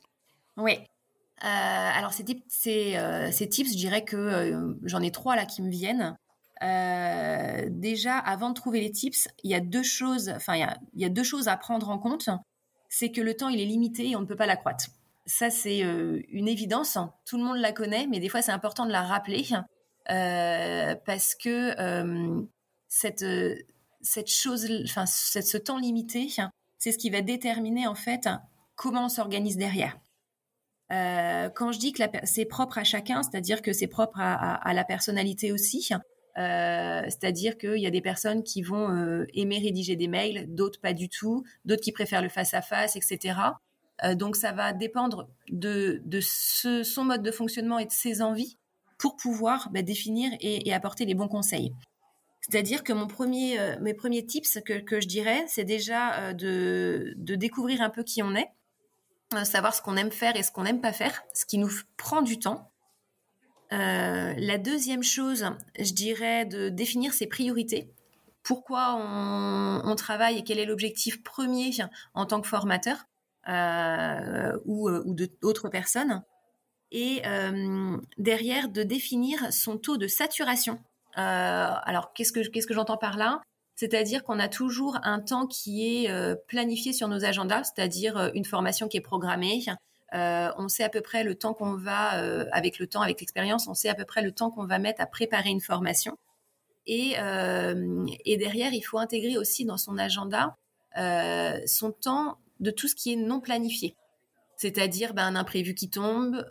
Oui. 0.56 0.78
Euh, 1.44 1.46
alors 1.46 2.12
ces, 2.12 2.24
euh, 2.96 3.32
ces, 3.32 3.48
tips, 3.48 3.72
je 3.72 3.76
dirais 3.76 4.04
que 4.04 4.16
euh, 4.16 4.74
j'en 4.84 5.00
ai 5.00 5.10
trois 5.10 5.34
là 5.34 5.44
qui 5.44 5.60
me 5.62 5.70
viennent. 5.70 6.16
déjà, 7.70 8.18
avant 8.18 8.50
de 8.50 8.54
trouver 8.54 8.80
les 8.80 8.92
tips, 8.92 9.28
il 9.42 9.50
y 9.50 9.54
a 9.54 9.60
deux 9.60 9.82
choses. 9.82 10.28
Enfin, 10.28 10.54
il 10.94 11.02
y 11.02 11.10
deux 11.10 11.24
choses 11.24 11.48
à 11.48 11.56
prendre 11.56 11.90
en 11.90 11.98
compte. 11.98 12.28
C'est 12.88 13.10
que 13.10 13.20
le 13.20 13.34
temps 13.34 13.48
il 13.48 13.60
est 13.60 13.64
limité 13.64 14.10
et 14.10 14.16
on 14.16 14.20
ne 14.20 14.26
peut 14.26 14.36
pas 14.36 14.46
l'accroître. 14.46 14.86
Ça 15.26 15.50
c'est 15.50 15.80
une 15.80 16.48
évidence. 16.48 16.98
Tout 17.24 17.38
le 17.38 17.44
monde 17.44 17.58
la 17.58 17.72
connaît, 17.72 18.06
mais 18.06 18.20
des 18.20 18.28
fois 18.28 18.42
c'est 18.42 18.52
important 18.52 18.86
de 18.86 18.92
la 18.92 19.02
rappeler 19.02 19.44
parce 20.06 21.34
que 21.34 21.74
cette 22.88 23.24
cette 24.02 24.30
chose, 24.30 24.68
enfin 24.84 25.06
ce 25.06 25.56
temps 25.56 25.78
limité, 25.78 26.28
c'est 26.78 26.92
ce 26.92 26.98
qui 26.98 27.10
va 27.10 27.22
déterminer 27.22 27.86
en 27.88 27.94
fait 27.94 28.28
comment 28.76 29.06
on 29.06 29.08
s'organise 29.08 29.56
derrière. 29.56 29.96
Euh, 30.92 31.48
quand 31.48 31.72
je 31.72 31.78
dis 31.78 31.92
que 31.92 32.02
c'est 32.24 32.44
propre 32.44 32.78
à 32.78 32.84
chacun, 32.84 33.22
c'est-à-dire 33.22 33.62
que 33.62 33.72
c'est 33.72 33.86
propre 33.86 34.20
à, 34.20 34.74
la 34.74 34.84
personnalité 34.84 35.52
aussi. 35.52 35.88
Euh, 36.38 37.02
c'est-à-dire 37.04 37.56
qu'il 37.58 37.78
y 37.78 37.86
a 37.86 37.90
des 37.90 38.00
personnes 38.00 38.42
qui 38.42 38.62
vont 38.62 38.90
euh, 38.90 39.26
aimer 39.34 39.58
rédiger 39.58 39.96
des 39.96 40.08
mails, 40.08 40.46
d'autres 40.54 40.80
pas 40.80 40.92
du 40.92 41.08
tout, 41.08 41.44
d'autres 41.64 41.82
qui 41.82 41.92
préfèrent 41.92 42.22
le 42.22 42.28
face-à-face, 42.28 42.96
etc. 42.96 43.38
donc 44.14 44.36
ça 44.36 44.52
va 44.52 44.72
dépendre 44.72 45.28
de, 45.50 46.02
son 46.20 47.04
mode 47.04 47.22
de 47.22 47.30
fonctionnement 47.30 47.78
et 47.78 47.86
de 47.86 47.92
ses 47.92 48.20
envies 48.20 48.58
pour 48.98 49.16
pouvoir 49.16 49.70
bah, 49.72 49.82
définir 49.82 50.30
et, 50.40 50.72
apporter 50.72 51.04
les 51.04 51.14
bons 51.14 51.28
conseils. 51.28 51.72
C'est-à-dire 52.40 52.82
que 52.82 52.92
mon 52.92 53.06
premier, 53.06 53.58
mes 53.80 53.94
premiers 53.94 54.26
tips 54.26 54.58
que, 54.64 55.00
je 55.00 55.06
dirais, 55.06 55.44
c'est 55.46 55.64
déjà 55.64 56.32
de, 56.32 57.14
découvrir 57.16 57.80
un 57.80 57.90
peu 57.90 58.02
qui 58.02 58.22
on 58.22 58.34
est, 58.34 58.48
savoir 59.44 59.74
ce 59.74 59.82
qu'on 59.82 59.96
aime 59.96 60.10
faire 60.10 60.36
et 60.36 60.42
ce 60.42 60.52
qu'on 60.52 60.64
n'aime 60.64 60.80
pas 60.80 60.92
faire, 60.92 61.22
ce 61.34 61.44
qui 61.44 61.58
nous 61.58 61.70
prend 61.96 62.22
du 62.22 62.38
temps. 62.38 62.70
Euh, 63.72 64.34
la 64.36 64.58
deuxième 64.58 65.02
chose, 65.02 65.46
je 65.78 65.92
dirais 65.92 66.44
de 66.44 66.68
définir 66.68 67.12
ses 67.14 67.26
priorités. 67.26 67.90
Pourquoi 68.42 68.96
on, 68.96 69.94
travaille 69.94 70.38
et 70.38 70.44
quel 70.44 70.58
est 70.58 70.66
l'objectif 70.66 71.22
premier 71.22 71.70
en 72.14 72.26
tant 72.26 72.40
que 72.40 72.48
formateur 72.48 72.96
euh, 73.48 74.58
ou, 74.64 74.90
d'autres 75.40 75.68
personnes. 75.68 76.22
Et 76.90 77.22
derrière, 78.18 78.68
de 78.68 78.82
définir 78.82 79.52
son 79.52 79.78
taux 79.78 79.96
de 79.96 80.08
saturation. 80.08 80.80
alors, 81.14 82.12
qu'est-ce 82.14 82.32
que, 82.32 82.40
qu'est-ce 82.48 82.66
que 82.66 82.74
j'entends 82.74 82.98
par 82.98 83.16
là? 83.16 83.40
C'est-à-dire 83.74 84.22
qu'on 84.22 84.38
a 84.38 84.48
toujours 84.48 84.98
un 85.02 85.20
temps 85.20 85.46
qui 85.46 86.04
est 86.04 86.10
euh, 86.10 86.34
planifié 86.46 86.92
sur 86.92 87.08
nos 87.08 87.24
agendas, 87.24 87.64
c'est-à-dire 87.64 88.16
euh, 88.16 88.30
une 88.34 88.44
formation 88.44 88.88
qui 88.88 88.96
est 88.96 89.02
programmée, 89.02 89.64
on 90.14 90.68
sait 90.68 90.84
à 90.84 90.90
peu 90.90 91.00
près 91.00 91.24
le 91.24 91.34
temps 91.34 91.54
qu'on 91.54 91.74
va, 91.74 92.10
avec 92.52 92.78
le 92.78 92.86
temps, 92.86 93.00
avec 93.00 93.18
l'expérience, 93.20 93.66
on 93.66 93.72
sait 93.72 93.88
à 93.88 93.94
peu 93.94 94.04
près 94.04 94.20
le 94.20 94.30
temps 94.30 94.50
qu'on 94.50 94.66
va 94.66 94.78
mettre 94.78 95.00
à 95.00 95.06
préparer 95.06 95.48
une 95.48 95.62
formation. 95.62 96.18
Et, 96.86 97.12
et 97.12 98.36
derrière, 98.36 98.74
il 98.74 98.82
faut 98.82 98.98
intégrer 98.98 99.38
aussi 99.38 99.64
dans 99.64 99.78
son 99.78 99.96
agenda 99.96 100.54
son 101.64 101.92
temps 101.92 102.36
de 102.60 102.70
tout 102.70 102.88
ce 102.88 102.94
qui 102.94 103.14
est 103.14 103.16
non 103.16 103.40
planifié. 103.40 103.96
C'est-à-dire 104.58 105.14
ben, 105.14 105.24
un 105.24 105.34
imprévu 105.34 105.72
qui 105.72 105.88
tombe, 105.88 106.46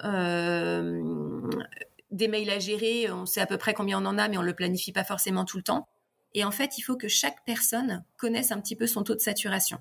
des 2.12 2.28
mails 2.28 2.50
à 2.50 2.58
gérer, 2.58 3.12
on 3.12 3.28
sait 3.28 3.42
à 3.42 3.46
peu 3.46 3.60
près 3.60 3.76
combien 3.76 4.04
on 4.04 4.08
en 4.08 4.18
a, 4.18 4.28
mais 4.28 4.40
on 4.40 4.42
ne 4.42 4.48
le 4.48 4.56
planifie 4.56 4.92
pas 4.92 5.04
forcément 5.04 5.46
tout 5.46 5.58
le 5.58 5.64
temps. 5.64 5.88
Et 6.34 6.44
en 6.44 6.52
fait, 6.52 6.78
il 6.78 6.82
faut 6.82 6.96
que 6.96 7.08
chaque 7.08 7.44
personne 7.46 8.04
connaisse 8.18 8.52
un 8.52 8.62
petit 8.62 8.76
peu 8.76 8.88
son 8.88 9.04
taux 9.04 9.16
de 9.16 9.20
saturation. 9.20 9.80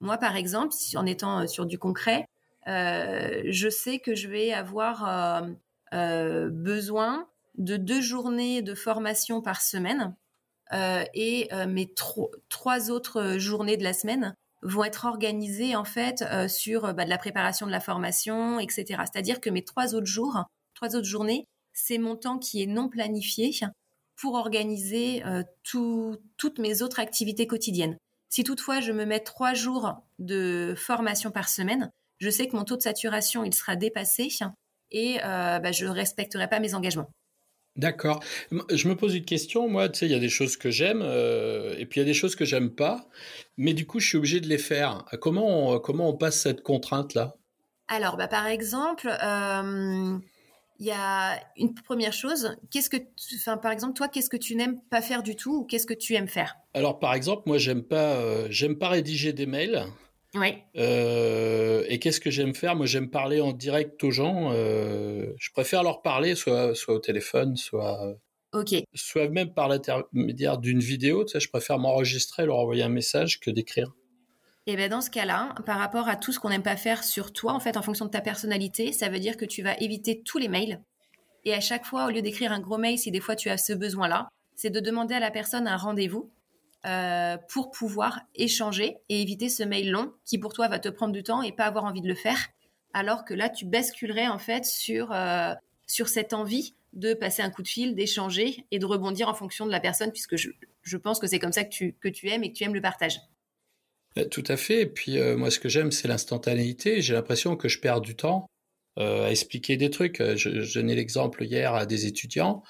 Moi, 0.00 0.16
par 0.16 0.36
exemple, 0.36 0.74
en 0.96 1.06
étant 1.06 1.40
euh, 1.40 1.46
sur 1.46 1.66
du 1.66 1.78
concret, 1.78 2.26
euh, 2.68 3.42
je 3.46 3.68
sais 3.68 3.98
que 3.98 4.14
je 4.14 4.28
vais 4.28 4.52
avoir 4.52 5.46
euh, 5.92 6.48
besoin 6.50 7.28
de 7.56 7.76
deux 7.76 8.00
journées 8.00 8.62
de 8.62 8.74
formation 8.74 9.42
par 9.42 9.60
semaine 9.60 10.14
et 10.72 11.48
mes 11.66 11.92
trois 12.48 12.90
autres 12.92 13.38
journées 13.38 13.76
de 13.76 13.82
la 13.82 13.92
semaine 13.92 14.36
vont 14.62 14.84
être 14.84 15.04
organisées 15.06 15.74
en 15.74 15.84
fait 15.84 16.24
sur 16.48 16.94
bah, 16.94 17.04
de 17.04 17.10
la 17.10 17.18
préparation 17.18 17.66
de 17.66 17.72
la 17.72 17.80
formation, 17.80 18.60
etc. 18.60 19.02
C'est-à-dire 19.12 19.40
que 19.40 19.50
mes 19.50 19.64
trois 19.64 19.96
autres 19.96 20.06
jours, 20.06 20.44
trois 20.74 20.94
autres 20.94 21.08
journées, 21.08 21.48
c'est 21.72 21.98
mon 21.98 22.14
temps 22.14 22.38
qui 22.38 22.62
est 22.62 22.66
non 22.66 22.88
planifié 22.88 23.50
pour 24.20 24.34
organiser 24.34 25.24
euh, 25.24 25.42
toutes 26.36 26.58
mes 26.58 26.82
autres 26.82 27.00
activités 27.00 27.46
quotidiennes. 27.46 27.96
Si 28.28 28.44
toutefois 28.44 28.80
je 28.80 28.92
me 28.92 29.06
mets 29.06 29.20
trois 29.20 29.54
jours 29.54 30.04
de 30.18 30.74
formation 30.76 31.30
par 31.30 31.48
semaine, 31.48 31.90
je 32.18 32.28
sais 32.28 32.46
que 32.46 32.54
mon 32.54 32.64
taux 32.64 32.76
de 32.76 32.82
saturation 32.82 33.44
il 33.44 33.54
sera 33.54 33.76
dépassé 33.76 34.28
et 34.90 35.18
euh, 35.24 35.58
bah, 35.58 35.72
je 35.72 35.86
ne 35.86 35.90
respecterai 35.90 36.48
pas 36.48 36.60
mes 36.60 36.74
engagements. 36.74 37.10
D'accord. 37.76 38.22
Je 38.50 38.88
me 38.88 38.94
pose 38.94 39.14
une 39.14 39.24
question. 39.24 39.68
Moi, 39.68 39.88
tu 39.88 40.00
sais, 40.00 40.06
il 40.06 40.12
y 40.12 40.14
a 40.14 40.18
des 40.18 40.28
choses 40.28 40.56
que 40.56 40.70
j'aime 40.70 41.02
euh, 41.02 41.74
et 41.78 41.86
puis 41.86 42.00
il 42.00 42.02
y 42.02 42.06
a 42.06 42.06
des 42.06 42.14
choses 42.14 42.36
que 42.36 42.44
j'aime 42.44 42.74
pas. 42.74 43.08
Mais 43.56 43.72
du 43.72 43.86
coup, 43.86 44.00
je 44.00 44.08
suis 44.08 44.18
obligé 44.18 44.40
de 44.40 44.48
les 44.48 44.58
faire. 44.58 45.04
Comment 45.20 45.78
comment 45.78 46.10
on 46.10 46.16
passe 46.16 46.40
cette 46.40 46.62
contrainte 46.62 47.14
là 47.14 47.36
Alors, 47.88 48.16
bah, 48.16 48.28
par 48.28 48.46
exemple, 48.48 49.08
il 50.80 50.86
y 50.86 50.92
a 50.92 51.38
une 51.58 51.74
première 51.74 52.14
chose. 52.14 52.56
Qu'est-ce 52.70 52.88
que, 52.88 52.96
enfin, 53.36 53.58
par 53.58 53.70
exemple, 53.70 53.92
toi, 53.92 54.08
qu'est-ce 54.08 54.30
que 54.30 54.38
tu 54.38 54.56
n'aimes 54.56 54.80
pas 54.90 55.02
faire 55.02 55.22
du 55.22 55.36
tout 55.36 55.58
ou 55.58 55.64
qu'est-ce 55.64 55.86
que 55.86 55.94
tu 55.94 56.14
aimes 56.14 56.26
faire? 56.26 56.56
Alors, 56.72 56.98
par 56.98 57.12
exemple, 57.12 57.42
moi, 57.44 57.58
j'aime 57.58 57.82
pas, 57.82 58.16
euh, 58.16 58.46
j'aime 58.48 58.78
pas 58.78 58.88
rédiger 58.88 59.34
des 59.34 59.44
mails. 59.44 59.84
Oui. 60.34 60.54
Euh, 60.76 61.84
et 61.88 61.98
qu'est-ce 61.98 62.18
que 62.18 62.30
j'aime 62.30 62.54
faire? 62.54 62.76
Moi, 62.76 62.86
j'aime 62.86 63.10
parler 63.10 63.42
en 63.42 63.52
direct 63.52 64.02
aux 64.02 64.10
gens. 64.10 64.52
Euh, 64.52 65.26
je 65.38 65.50
préfère 65.50 65.82
leur 65.82 66.00
parler, 66.00 66.34
soit, 66.34 66.74
soit 66.74 66.94
au 66.94 66.98
téléphone, 66.98 67.56
soit, 67.56 68.16
ok, 68.54 68.76
soit 68.94 69.28
même 69.28 69.52
par 69.52 69.68
l'intermédiaire 69.68 70.56
d'une 70.56 70.80
vidéo. 70.80 71.24
Tu 71.24 71.32
sais, 71.32 71.40
je 71.40 71.50
préfère 71.50 71.78
m'enregistrer, 71.78 72.46
leur 72.46 72.56
envoyer 72.56 72.84
un 72.84 72.88
message 72.88 73.38
que 73.38 73.50
d'écrire. 73.50 73.92
Et 74.70 74.76
bien 74.76 74.86
dans 74.86 75.00
ce 75.00 75.10
cas-là, 75.10 75.52
par 75.66 75.80
rapport 75.80 76.08
à 76.08 76.14
tout 76.14 76.30
ce 76.30 76.38
qu'on 76.38 76.50
n'aime 76.50 76.62
pas 76.62 76.76
faire 76.76 77.02
sur 77.02 77.32
toi, 77.32 77.54
en 77.54 77.58
fait, 77.58 77.76
en 77.76 77.82
fonction 77.82 78.04
de 78.04 78.10
ta 78.10 78.20
personnalité, 78.20 78.92
ça 78.92 79.08
veut 79.08 79.18
dire 79.18 79.36
que 79.36 79.44
tu 79.44 79.64
vas 79.64 79.76
éviter 79.78 80.22
tous 80.22 80.38
les 80.38 80.46
mails. 80.46 80.80
Et 81.44 81.52
à 81.52 81.58
chaque 81.58 81.84
fois, 81.84 82.06
au 82.06 82.10
lieu 82.10 82.22
d'écrire 82.22 82.52
un 82.52 82.60
gros 82.60 82.78
mail, 82.78 82.96
si 82.96 83.10
des 83.10 83.18
fois 83.18 83.34
tu 83.34 83.48
as 83.48 83.58
ce 83.58 83.72
besoin-là, 83.72 84.28
c'est 84.54 84.70
de 84.70 84.78
demander 84.78 85.16
à 85.16 85.18
la 85.18 85.32
personne 85.32 85.66
un 85.66 85.76
rendez-vous 85.76 86.30
euh, 86.86 87.36
pour 87.48 87.72
pouvoir 87.72 88.20
échanger 88.36 88.98
et 89.08 89.20
éviter 89.20 89.48
ce 89.48 89.64
mail 89.64 89.90
long 89.90 90.12
qui 90.24 90.38
pour 90.38 90.52
toi 90.52 90.68
va 90.68 90.78
te 90.78 90.88
prendre 90.88 91.12
du 91.12 91.24
temps 91.24 91.42
et 91.42 91.50
pas 91.50 91.64
avoir 91.64 91.82
envie 91.82 92.00
de 92.00 92.08
le 92.08 92.14
faire. 92.14 92.38
Alors 92.94 93.24
que 93.24 93.34
là, 93.34 93.48
tu 93.48 93.66
basculerais 93.66 94.28
en 94.28 94.38
fait 94.38 94.64
sur, 94.64 95.10
euh, 95.10 95.52
cette 95.88 96.32
envie 96.32 96.76
de 96.92 97.12
passer 97.12 97.42
un 97.42 97.50
coup 97.50 97.64
de 97.64 97.68
fil, 97.68 97.96
d'échanger 97.96 98.66
et 98.70 98.78
de 98.78 98.86
rebondir 98.86 99.28
en 99.28 99.34
fonction 99.34 99.66
de 99.66 99.72
la 99.72 99.80
personne, 99.80 100.12
puisque 100.12 100.36
je, 100.36 100.50
je 100.82 100.96
pense 100.96 101.18
que 101.18 101.26
c'est 101.26 101.40
comme 101.40 101.52
ça 101.52 101.64
que 101.64 101.70
tu, 101.70 101.96
que 102.00 102.08
tu 102.08 102.28
aimes 102.28 102.44
et 102.44 102.52
que 102.52 102.56
tu 102.56 102.62
aimes 102.62 102.74
le 102.74 102.80
partage. 102.80 103.18
Euh, 104.18 104.24
tout 104.24 104.44
à 104.48 104.56
fait. 104.56 104.82
Et 104.82 104.86
puis 104.86 105.18
euh, 105.18 105.36
moi, 105.36 105.50
ce 105.50 105.60
que 105.60 105.68
j'aime, 105.68 105.92
c'est 105.92 106.08
l'instantanéité. 106.08 107.00
J'ai 107.02 107.14
l'impression 107.14 107.56
que 107.56 107.68
je 107.68 107.80
perds 107.80 108.00
du 108.00 108.16
temps 108.16 108.46
euh, 108.98 109.26
à 109.26 109.30
expliquer 109.30 109.76
des 109.76 109.90
trucs. 109.90 110.18
Je, 110.20 110.60
je 110.62 110.74
donnais 110.74 110.94
l'exemple 110.94 111.44
hier 111.44 111.74
à 111.74 111.86
des 111.86 112.06
étudiants. 112.06 112.62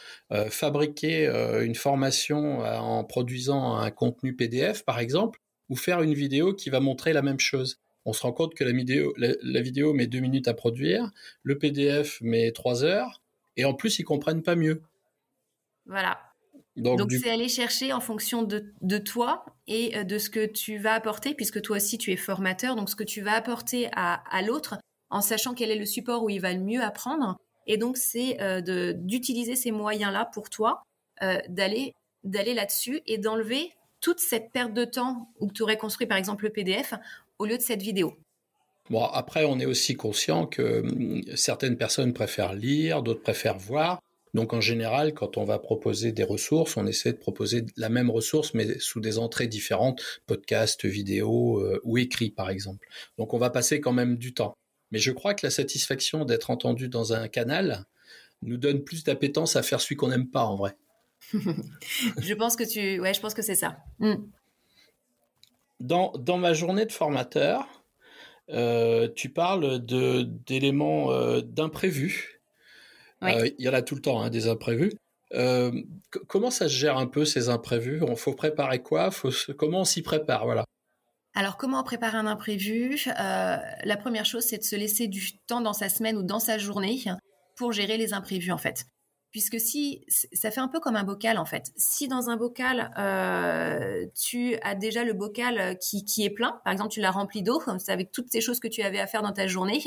fabriquer 0.50 1.26
une 1.62 1.74
formation 1.74 2.60
en 2.60 3.04
produisant 3.04 3.76
un 3.76 3.90
contenu 3.90 4.36
PDF, 4.36 4.84
par 4.84 4.98
exemple, 4.98 5.40
ou 5.68 5.76
faire 5.76 6.02
une 6.02 6.14
vidéo 6.14 6.54
qui 6.54 6.70
va 6.70 6.80
montrer 6.80 7.12
la 7.12 7.22
même 7.22 7.40
chose. 7.40 7.80
On 8.06 8.12
se 8.12 8.22
rend 8.22 8.32
compte 8.32 8.54
que 8.54 8.64
la 8.64 8.72
vidéo, 8.72 9.14
la 9.16 9.60
vidéo 9.60 9.92
met 9.92 10.06
deux 10.06 10.20
minutes 10.20 10.48
à 10.48 10.54
produire, 10.54 11.10
le 11.42 11.58
PDF 11.58 12.20
met 12.22 12.50
trois 12.52 12.82
heures, 12.82 13.20
et 13.56 13.64
en 13.64 13.74
plus, 13.74 13.98
ils 13.98 14.04
comprennent 14.04 14.42
pas 14.42 14.56
mieux. 14.56 14.82
Voilà. 15.86 16.29
Donc, 16.76 17.10
c'est 17.10 17.30
aller 17.30 17.48
chercher 17.48 17.92
en 17.92 18.00
fonction 18.00 18.42
de, 18.42 18.98
toi 18.98 19.44
et 19.66 19.96
euh, 19.96 20.04
de 20.04 20.18
ce 20.18 20.30
que 20.30 20.46
tu 20.46 20.78
vas 20.78 20.94
apporter, 20.94 21.34
puisque 21.34 21.60
toi 21.62 21.76
aussi 21.76 21.98
tu 21.98 22.12
es 22.12 22.16
formateur, 22.16 22.76
donc 22.76 22.88
ce 22.88 22.96
que 22.96 23.04
tu 23.04 23.20
vas 23.20 23.32
apporter 23.32 23.88
à, 23.94 24.42
l'autre, 24.42 24.78
en 25.10 25.20
sachant 25.20 25.54
quel 25.54 25.70
est 25.70 25.78
le 25.78 25.86
support 25.86 26.22
où 26.22 26.30
il 26.30 26.40
va 26.40 26.52
le 26.52 26.60
mieux 26.60 26.82
apprendre. 26.82 27.36
Et 27.66 27.76
donc 27.76 27.96
c'est 27.96 28.40
euh, 28.40 28.92
d'utiliser 28.94 29.56
ces 29.56 29.70
moyens-là 29.72 30.30
pour 30.32 30.48
toi, 30.50 30.82
euh, 31.22 31.38
d'aller 31.48 31.94
d'aller 32.22 32.52
là-dessus 32.52 33.00
et 33.06 33.16
d'enlever 33.16 33.70
toute 34.00 34.20
cette 34.20 34.52
perte 34.52 34.74
de 34.74 34.84
temps 34.84 35.32
où 35.40 35.50
tu 35.50 35.62
aurais 35.62 35.78
construit 35.78 36.06
par 36.06 36.18
exemple 36.18 36.44
le 36.44 36.50
PDF 36.50 36.92
au 37.38 37.46
lieu 37.46 37.56
de 37.56 37.62
cette 37.62 37.80
vidéo. 37.80 38.14
Bon, 38.90 39.04
après, 39.04 39.44
on 39.44 39.58
est 39.58 39.66
aussi 39.66 39.94
conscient 39.94 40.46
que 40.46 40.80
hum, 40.80 41.22
certaines 41.34 41.76
personnes 41.76 42.12
préfèrent 42.12 42.52
lire, 42.52 43.02
d'autres 43.02 43.22
préfèrent 43.22 43.58
voir. 43.58 44.00
Donc 44.34 44.52
en 44.52 44.60
général, 44.60 45.12
quand 45.14 45.36
on 45.36 45.44
va 45.44 45.58
proposer 45.58 46.12
des 46.12 46.22
ressources, 46.22 46.76
on 46.76 46.86
essaie 46.86 47.12
de 47.12 47.18
proposer 47.18 47.64
la 47.76 47.88
même 47.88 48.10
ressource 48.10 48.54
mais 48.54 48.78
sous 48.78 49.00
des 49.00 49.18
entrées 49.18 49.48
différentes, 49.48 50.02
podcast, 50.26 50.84
vidéo 50.84 51.58
euh, 51.58 51.80
ou 51.84 51.98
écrit 51.98 52.30
par 52.30 52.50
exemple. 52.50 52.86
Donc 53.18 53.34
on 53.34 53.38
va 53.38 53.50
passer 53.50 53.80
quand 53.80 53.92
même 53.92 54.16
du 54.16 54.34
temps. 54.34 54.56
Mais 54.92 54.98
je 54.98 55.12
crois 55.12 55.34
que 55.34 55.46
la 55.46 55.50
satisfaction 55.50 56.24
d'être 56.24 56.50
entendu 56.50 56.88
dans 56.88 57.12
un 57.12 57.28
canal 57.28 57.84
nous 58.42 58.56
donne 58.56 58.82
plus 58.82 59.04
d'appétence 59.04 59.56
à 59.56 59.62
faire 59.62 59.80
celui 59.80 59.96
qu'on 59.96 60.08
n'aime 60.08 60.28
pas 60.28 60.44
en 60.44 60.56
vrai. 60.56 60.76
je 61.32 62.34
pense 62.34 62.56
que 62.56 62.64
tu, 62.64 63.00
ouais, 63.00 63.14
je 63.14 63.20
pense 63.20 63.34
que 63.34 63.42
c'est 63.42 63.54
ça. 63.54 63.78
Mm. 63.98 64.14
Dans, 65.80 66.12
dans 66.12 66.38
ma 66.38 66.52
journée 66.52 66.86
de 66.86 66.92
formateur, 66.92 67.66
euh, 68.50 69.08
tu 69.14 69.28
parles 69.28 69.84
de 69.84 70.22
d'éléments 70.22 71.12
euh, 71.12 71.40
d'imprévus 71.40 72.39
euh, 73.22 73.50
il 73.58 73.64
y 73.64 73.68
en 73.68 73.74
a 73.74 73.82
tout 73.82 73.94
le 73.94 74.00
temps, 74.00 74.22
hein, 74.22 74.30
des 74.30 74.48
imprévus. 74.48 74.92
Euh, 75.32 75.70
comment 76.26 76.50
ça 76.50 76.68
se 76.68 76.74
gère 76.74 76.98
un 76.98 77.06
peu 77.06 77.24
ces 77.24 77.48
imprévus? 77.48 78.02
On 78.02 78.16
faut 78.16 78.34
préparer 78.34 78.82
quoi? 78.82 79.10
Faut 79.10 79.30
Comment 79.56 79.80
on 79.80 79.84
s'y 79.84 80.02
prépare? 80.02 80.44
Voilà. 80.44 80.64
Alors, 81.34 81.56
comment 81.56 81.82
préparer 81.84 82.16
un 82.16 82.26
imprévu? 82.26 82.96
Euh, 83.06 83.56
La 83.84 83.96
première 83.96 84.26
chose, 84.26 84.44
c'est 84.44 84.58
de 84.58 84.64
se 84.64 84.74
laisser 84.74 85.06
du 85.06 85.38
temps 85.46 85.60
dans 85.60 85.72
sa 85.72 85.88
semaine 85.88 86.16
ou 86.16 86.22
dans 86.22 86.40
sa 86.40 86.58
journée 86.58 87.04
pour 87.56 87.72
gérer 87.72 87.96
les 87.96 88.12
imprévus, 88.12 88.50
en 88.50 88.58
fait. 88.58 88.84
Puisque 89.30 89.60
si, 89.60 90.04
ça 90.08 90.50
fait 90.50 90.60
un 90.60 90.66
peu 90.66 90.80
comme 90.80 90.96
un 90.96 91.04
bocal, 91.04 91.38
en 91.38 91.44
fait. 91.44 91.66
Si 91.76 92.08
dans 92.08 92.30
un 92.30 92.36
bocal, 92.36 92.90
tu 94.20 94.56
as 94.62 94.74
déjà 94.74 95.04
le 95.04 95.12
bocal 95.12 95.78
qui, 95.78 96.04
qui 96.04 96.24
est 96.24 96.30
plein, 96.30 96.60
par 96.64 96.72
exemple, 96.72 96.90
tu 96.90 97.00
l'as 97.00 97.12
rempli 97.12 97.44
d'eau, 97.44 97.62
avec 97.86 98.10
toutes 98.10 98.32
ces 98.32 98.40
choses 98.40 98.58
que 98.58 98.66
tu 98.66 98.82
avais 98.82 98.98
à 98.98 99.06
faire 99.06 99.22
dans 99.22 99.32
ta 99.32 99.46
journée, 99.46 99.80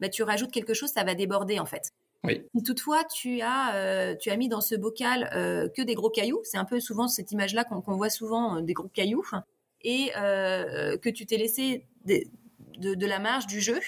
bah, 0.00 0.08
tu 0.08 0.24
rajoutes 0.24 0.50
quelque 0.50 0.74
chose, 0.74 0.90
ça 0.90 1.04
va 1.04 1.14
déborder, 1.14 1.60
en 1.60 1.66
fait. 1.66 1.92
Oui. 2.24 2.42
toutefois 2.64 3.04
tu 3.04 3.40
as, 3.42 3.76
euh, 3.76 4.16
tu 4.16 4.30
as 4.30 4.36
mis 4.36 4.48
dans 4.48 4.60
ce 4.60 4.74
bocal 4.74 5.30
euh, 5.34 5.68
que 5.68 5.82
des 5.82 5.94
gros 5.94 6.10
cailloux, 6.10 6.40
c'est 6.42 6.58
un 6.58 6.64
peu 6.64 6.80
souvent 6.80 7.06
cette 7.06 7.30
image-là 7.30 7.64
qu'on 7.64 7.96
voit 7.96 8.10
souvent 8.10 8.56
euh, 8.56 8.60
des 8.60 8.72
gros 8.72 8.88
cailloux, 8.88 9.24
et 9.82 10.10
que 10.12 11.08
tu 11.08 11.24
t'es 11.26 11.36
laissé 11.36 11.86
de, 12.04 13.06
la 13.06 13.18
marge 13.20 13.46
du 13.46 13.60
jeu. 13.60 13.78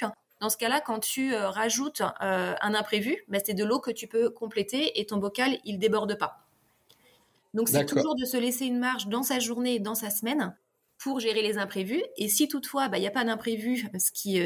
Dans 0.40 0.48
ce 0.48 0.56
cas-là, 0.56 0.80
quand 0.80 1.00
tu 1.00 1.34
rajoutes 1.34 2.02
un 2.20 2.74
imprévu, 2.74 3.24
bah, 3.28 3.38
c'est 3.44 3.54
de 3.54 3.64
l'eau 3.64 3.80
que 3.80 3.90
tu 3.90 4.06
peux 4.06 4.30
compléter 4.30 5.00
et 5.00 5.06
ton 5.06 5.16
bocal 5.16 5.58
il 5.64 5.78
déborde 5.78 6.16
pas. 6.16 6.46
Donc 7.54 7.68
c'est 7.68 7.84
toujours 7.86 8.14
de 8.14 8.24
se 8.24 8.36
laisser 8.36 8.66
une 8.66 8.78
marge 8.78 9.08
dans 9.08 9.24
sa 9.24 9.40
journée 9.40 9.74
et 9.74 9.80
dans 9.80 9.96
sa 9.96 10.10
semaine 10.10 10.56
pour 10.98 11.18
gérer 11.18 11.42
les 11.42 11.58
imprévus. 11.58 12.04
Et 12.16 12.28
si 12.28 12.46
toutefois 12.46 12.88
bah, 12.88 12.98
il 12.98 13.00
n'y 13.00 13.08
a 13.08 13.10
pas 13.10 13.24
d'imprévu, 13.24 13.88
ce 13.98 14.12
qui, 14.12 14.40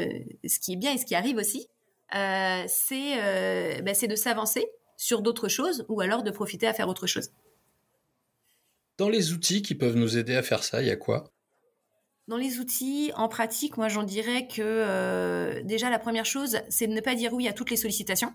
ce 0.47 0.59
qui 0.59 0.73
est 0.73 0.77
bien 0.77 0.93
et 0.93 0.97
ce 0.97 1.05
qui 1.05 1.13
arrive 1.13 1.37
aussi, 1.37 1.67
euh, 2.13 2.65
euh, 2.91 3.81
bah, 3.81 3.93
c'est 3.93 4.07
de 4.07 4.15
s'avancer 4.15 4.67
sur 4.97 5.21
d'autres 5.21 5.47
choses 5.47 5.85
ou 5.89 6.01
alors 6.01 6.23
de 6.23 6.31
profiter 6.31 6.67
à 6.67 6.73
faire 6.73 6.87
autre 6.87 7.07
chose. 7.07 7.31
Dans 8.97 9.09
les 9.09 9.33
outils 9.33 9.61
qui 9.61 9.75
peuvent 9.75 9.95
nous 9.95 10.17
aider 10.17 10.35
à 10.35 10.43
faire 10.43 10.63
ça, 10.63 10.81
il 10.81 10.87
y 10.87 10.91
a 10.91 10.95
quoi? 10.95 11.31
Dans 12.27 12.37
les 12.37 12.59
outils, 12.59 13.11
en 13.15 13.27
pratique, 13.27 13.77
moi 13.77 13.87
j'en 13.87 14.03
dirais 14.03 14.47
que 14.47 14.61
euh, 14.61 15.61
déjà 15.63 15.89
la 15.89 15.99
première 15.99 16.25
chose, 16.25 16.59
c'est 16.69 16.87
de 16.87 16.93
ne 16.93 17.01
pas 17.01 17.15
dire 17.15 17.33
oui 17.33 17.47
à 17.47 17.53
toutes 17.53 17.69
les 17.69 17.77
sollicitations. 17.77 18.33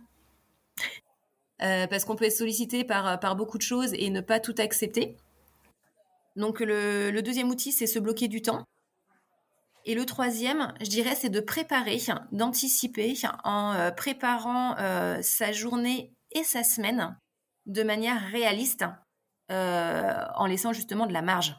parce 1.59 2.05
qu'on 2.05 2.17
peut 2.17 2.25
être 2.25 2.33
sollicité 2.33 2.85
par, 2.85 3.21
par 3.21 3.37
beaucoup 3.37 3.59
de 3.59 3.63
choses 3.63 3.93
et 3.95 4.11
ne 4.11 4.21
pas 4.21 4.41
tout 4.41 4.55
accepter. 4.59 5.17
Donc 6.37 6.61
le, 6.61 7.11
le 7.11 7.23
deuxième 7.23 7.51
outil, 7.51 7.73
c'est 7.73 7.87
se 7.87 7.99
bloquer 7.99 8.29
du 8.29 8.41
temps. 8.41 8.65
Et 9.85 9.95
le 9.95 10.05
troisième, 10.05 10.75
je 10.81 10.89
dirais, 10.89 11.15
c'est 11.15 11.31
de 11.31 11.41
préparer, 11.41 11.99
d'anticiper 12.33 13.15
en 13.45 13.73
euh, 13.73 13.91
préparant 13.91 14.77
euh, 14.79 15.19
sa 15.23 15.53
journée 15.53 16.13
et 16.33 16.45
sa 16.45 16.63
semaine 16.63 17.17
de 17.67 17.83
manière 17.83 18.21
réaliste, 18.31 18.85
en 19.49 20.47
laissant 20.47 20.73
justement 20.73 21.07
de 21.07 21.13
la 21.13 21.23
marge. 21.23 21.57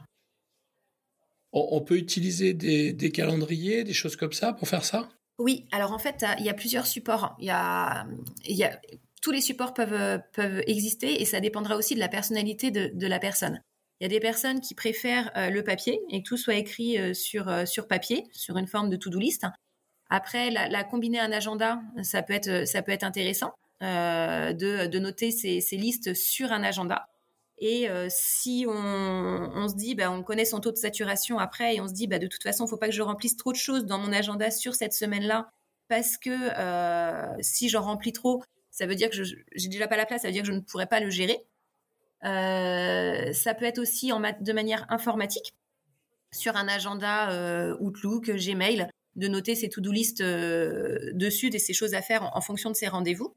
On, 1.52 1.82
peut 1.82 1.98
utiliser 1.98 2.54
des, 2.54 3.12
calendriers, 3.12 3.84
des 3.84 3.94
choses 3.94 4.16
comme 4.16 4.32
ça 4.32 4.54
pour 4.54 4.70
faire 4.70 4.86
ça? 4.86 5.10
Oui, 5.38 5.68
alors 5.74 5.92
en 5.92 6.00
fait, 6.00 6.26
il 6.40 6.46
y 6.46 6.50
a 6.50 6.54
plusieurs 6.54 6.88
supports. 6.88 7.36
Il 7.40 7.48
y 7.48 7.52
a, 7.52 8.08
il 8.46 8.56
y 8.56 8.64
a 8.64 8.80
tous 9.22 9.32
les 9.32 9.42
supports 9.42 9.74
peuvent, 9.74 10.22
peuvent 10.34 10.62
exister 10.68 11.22
et 11.22 11.26
ça 11.26 11.40
dépendra 11.40 11.78
aussi 11.78 11.96
de 11.96 12.00
la 12.00 12.10
personnalité 12.10 12.72
de, 12.72 13.08
la 13.08 13.20
personne. 13.20 13.62
Il 14.02 14.06
y 14.06 14.08
a 14.08 14.10
des 14.10 14.20
personnes 14.20 14.62
qui 14.62 14.74
préfèrent 14.74 15.30
euh, 15.38 15.52
le 15.52 15.64
papier 15.64 16.02
et 16.10 16.24
que 16.24 16.28
tout 16.28 16.36
soit 16.36 16.56
écrit 16.56 16.98
euh, 16.98 17.14
sur, 17.14 17.48
euh, 17.48 17.68
sur 17.68 17.88
papier, 17.88 18.24
sur 18.32 18.58
une 18.58 18.66
forme 18.66 18.90
de 18.90 18.96
to-do 18.96 19.20
list. 19.20 19.46
Après, 20.10 20.50
la, 20.50 20.84
combiner 20.84 21.20
un 21.20 21.32
agenda, 21.32 21.80
ça 22.02 22.24
peut 22.24 22.34
être, 22.34 22.68
ça 22.68 22.82
peut 22.82 22.92
être 22.92 23.04
intéressant 23.04 23.54
de, 23.80 24.88
de, 24.88 25.00
noter 25.00 25.32
ces, 25.32 25.62
ces, 25.62 25.78
listes 25.78 26.14
sur 26.16 26.52
un 26.52 26.64
agenda. 26.64 27.08
Et 27.60 27.88
si 28.10 28.66
on, 28.68 28.74
on, 28.74 29.70
se 29.70 29.76
dit, 29.76 29.96
bah, 29.96 30.12
on 30.12 30.22
connaît 30.22 30.44
son 30.44 30.60
taux 30.60 30.74
de 30.74 30.76
saturation 30.76 31.40
après, 31.40 31.76
et 31.76 31.82
on 31.82 31.88
se 31.88 31.94
dit, 31.94 32.08
bah, 32.08 32.20
de 32.20 32.28
toute 32.28 32.44
façon, 32.44 32.66
il 32.66 32.68
ne 32.68 32.72
faut 32.72 32.78
pas 32.78 32.90
que 32.90 32.94
je 32.94 33.02
remplisse 33.02 33.38
trop 33.38 33.54
de 33.54 33.58
choses 33.58 33.86
dans 33.86 34.00
mon 34.00 34.12
agenda 34.12 34.52
sur 34.52 34.76
cette 34.76 34.92
semaine-là, 34.92 35.50
parce 35.88 36.18
que 36.18 37.42
si 37.42 37.70
j'en 37.70 37.84
remplis 37.84 38.12
trop, 38.12 38.44
ça 38.70 38.86
veut 38.86 38.96
dire 38.96 39.10
que 39.10 39.16
je 39.16 39.36
j'ai 39.56 39.70
déjà 39.70 39.88
pas 39.88 39.96
la 39.96 40.06
place, 40.06 40.24
ça 40.24 40.28
veut 40.28 40.34
dire 40.34 40.44
que 40.44 40.50
je 40.50 40.54
ne 40.54 40.60
pourrais 40.60 40.88
pas 40.88 41.00
le 41.00 41.10
gérer. 41.10 41.40
Euh, 42.24 43.34
ça 43.34 43.54
peut 43.54 43.66
être 43.66 43.80
aussi 43.80 44.12
en 44.12 44.20
de 44.20 44.54
manière 44.54 44.86
informatique 44.90 45.54
sur 46.32 46.56
un 46.56 46.68
agenda 46.68 47.32
euh, 47.32 47.76
Outlook, 47.80 48.30
Gmail, 48.32 48.88
de 49.16 49.28
noter 49.28 49.56
ses 49.56 49.70
to-do 49.70 49.92
list 49.92 50.22
euh, 50.22 51.12
dessus 51.14 51.50
et 51.54 51.60
ses 51.60 51.74
choses 51.74 51.94
à 51.94 52.02
faire 52.02 52.30
en, 52.36 52.42
fonction 52.42 52.70
de 52.70 52.76
ses 52.76 52.88
rendez-vous. 52.88 53.36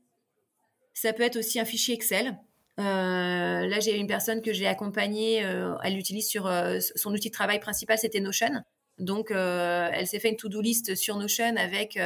Ça 0.93 1.13
peut 1.13 1.25
être 1.25 1.37
aussi 1.37 1.59
un 1.59 1.65
fichier 1.65 1.95
Excel. 1.95 2.39
là, 2.77 3.81
j'ai 3.81 3.97
une 3.97 4.07
personne 4.07 4.43
que 4.43 4.53
j'ai 4.53 4.67
accompagnée. 4.67 5.45
elle 5.83 5.99
utilise 5.99 6.29
sur 6.29 6.49
son 6.95 7.13
outil 7.13 7.31
de 7.31 7.35
travail 7.35 7.59
principal, 7.59 7.99
c'était 7.99 8.21
Notion. 8.21 8.63
Donc, 9.01 9.33
elle 9.33 10.07
s'est 10.07 10.21
fait 10.21 10.29
une 10.31 10.37
to-do 10.37 10.61
list 10.61 10.95
sur 10.95 11.17
Notion 11.17 11.57
avec 11.57 11.99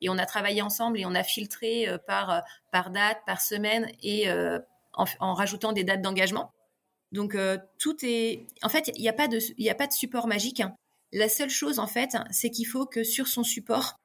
et 0.00 0.08
on 0.08 0.18
a 0.18 0.26
travaillé 0.26 0.62
ensemble 0.62 0.98
et 0.98 1.06
on 1.06 1.14
a 1.14 1.22
filtré 1.22 1.88
euh, 1.88 1.98
par, 1.98 2.30
euh, 2.30 2.40
par 2.72 2.90
date, 2.90 3.18
par 3.26 3.40
semaine 3.40 3.90
et 4.02 4.26
euh, 4.98 5.04
en, 5.20 5.34
rajoutant 5.34 5.72
des 5.72 5.84
dates 5.84 6.02
d'engagement. 6.02 6.52
Donc 7.12 7.36
tout 7.78 7.96
est, 8.02 8.46
en 8.62 8.68
fait, 8.68 8.90
il 8.94 9.00
n'y 9.00 9.08
a 9.08 9.14
pas 9.14 9.28
de, 9.28 9.38
il 9.56 9.70
a 9.70 9.74
pas 9.74 9.86
de 9.86 9.92
support 9.92 10.26
magique. 10.26 10.60
Hein. 10.60 10.74
La 11.12 11.30
seule 11.30 11.48
chose 11.48 11.78
en 11.78 11.86
fait, 11.86 12.10
c'est 12.30 12.50
qu'il 12.50 12.66
faut 12.66 12.84
que 12.84 13.02
sur 13.02 13.28
son 13.28 13.42
support, 13.42 13.96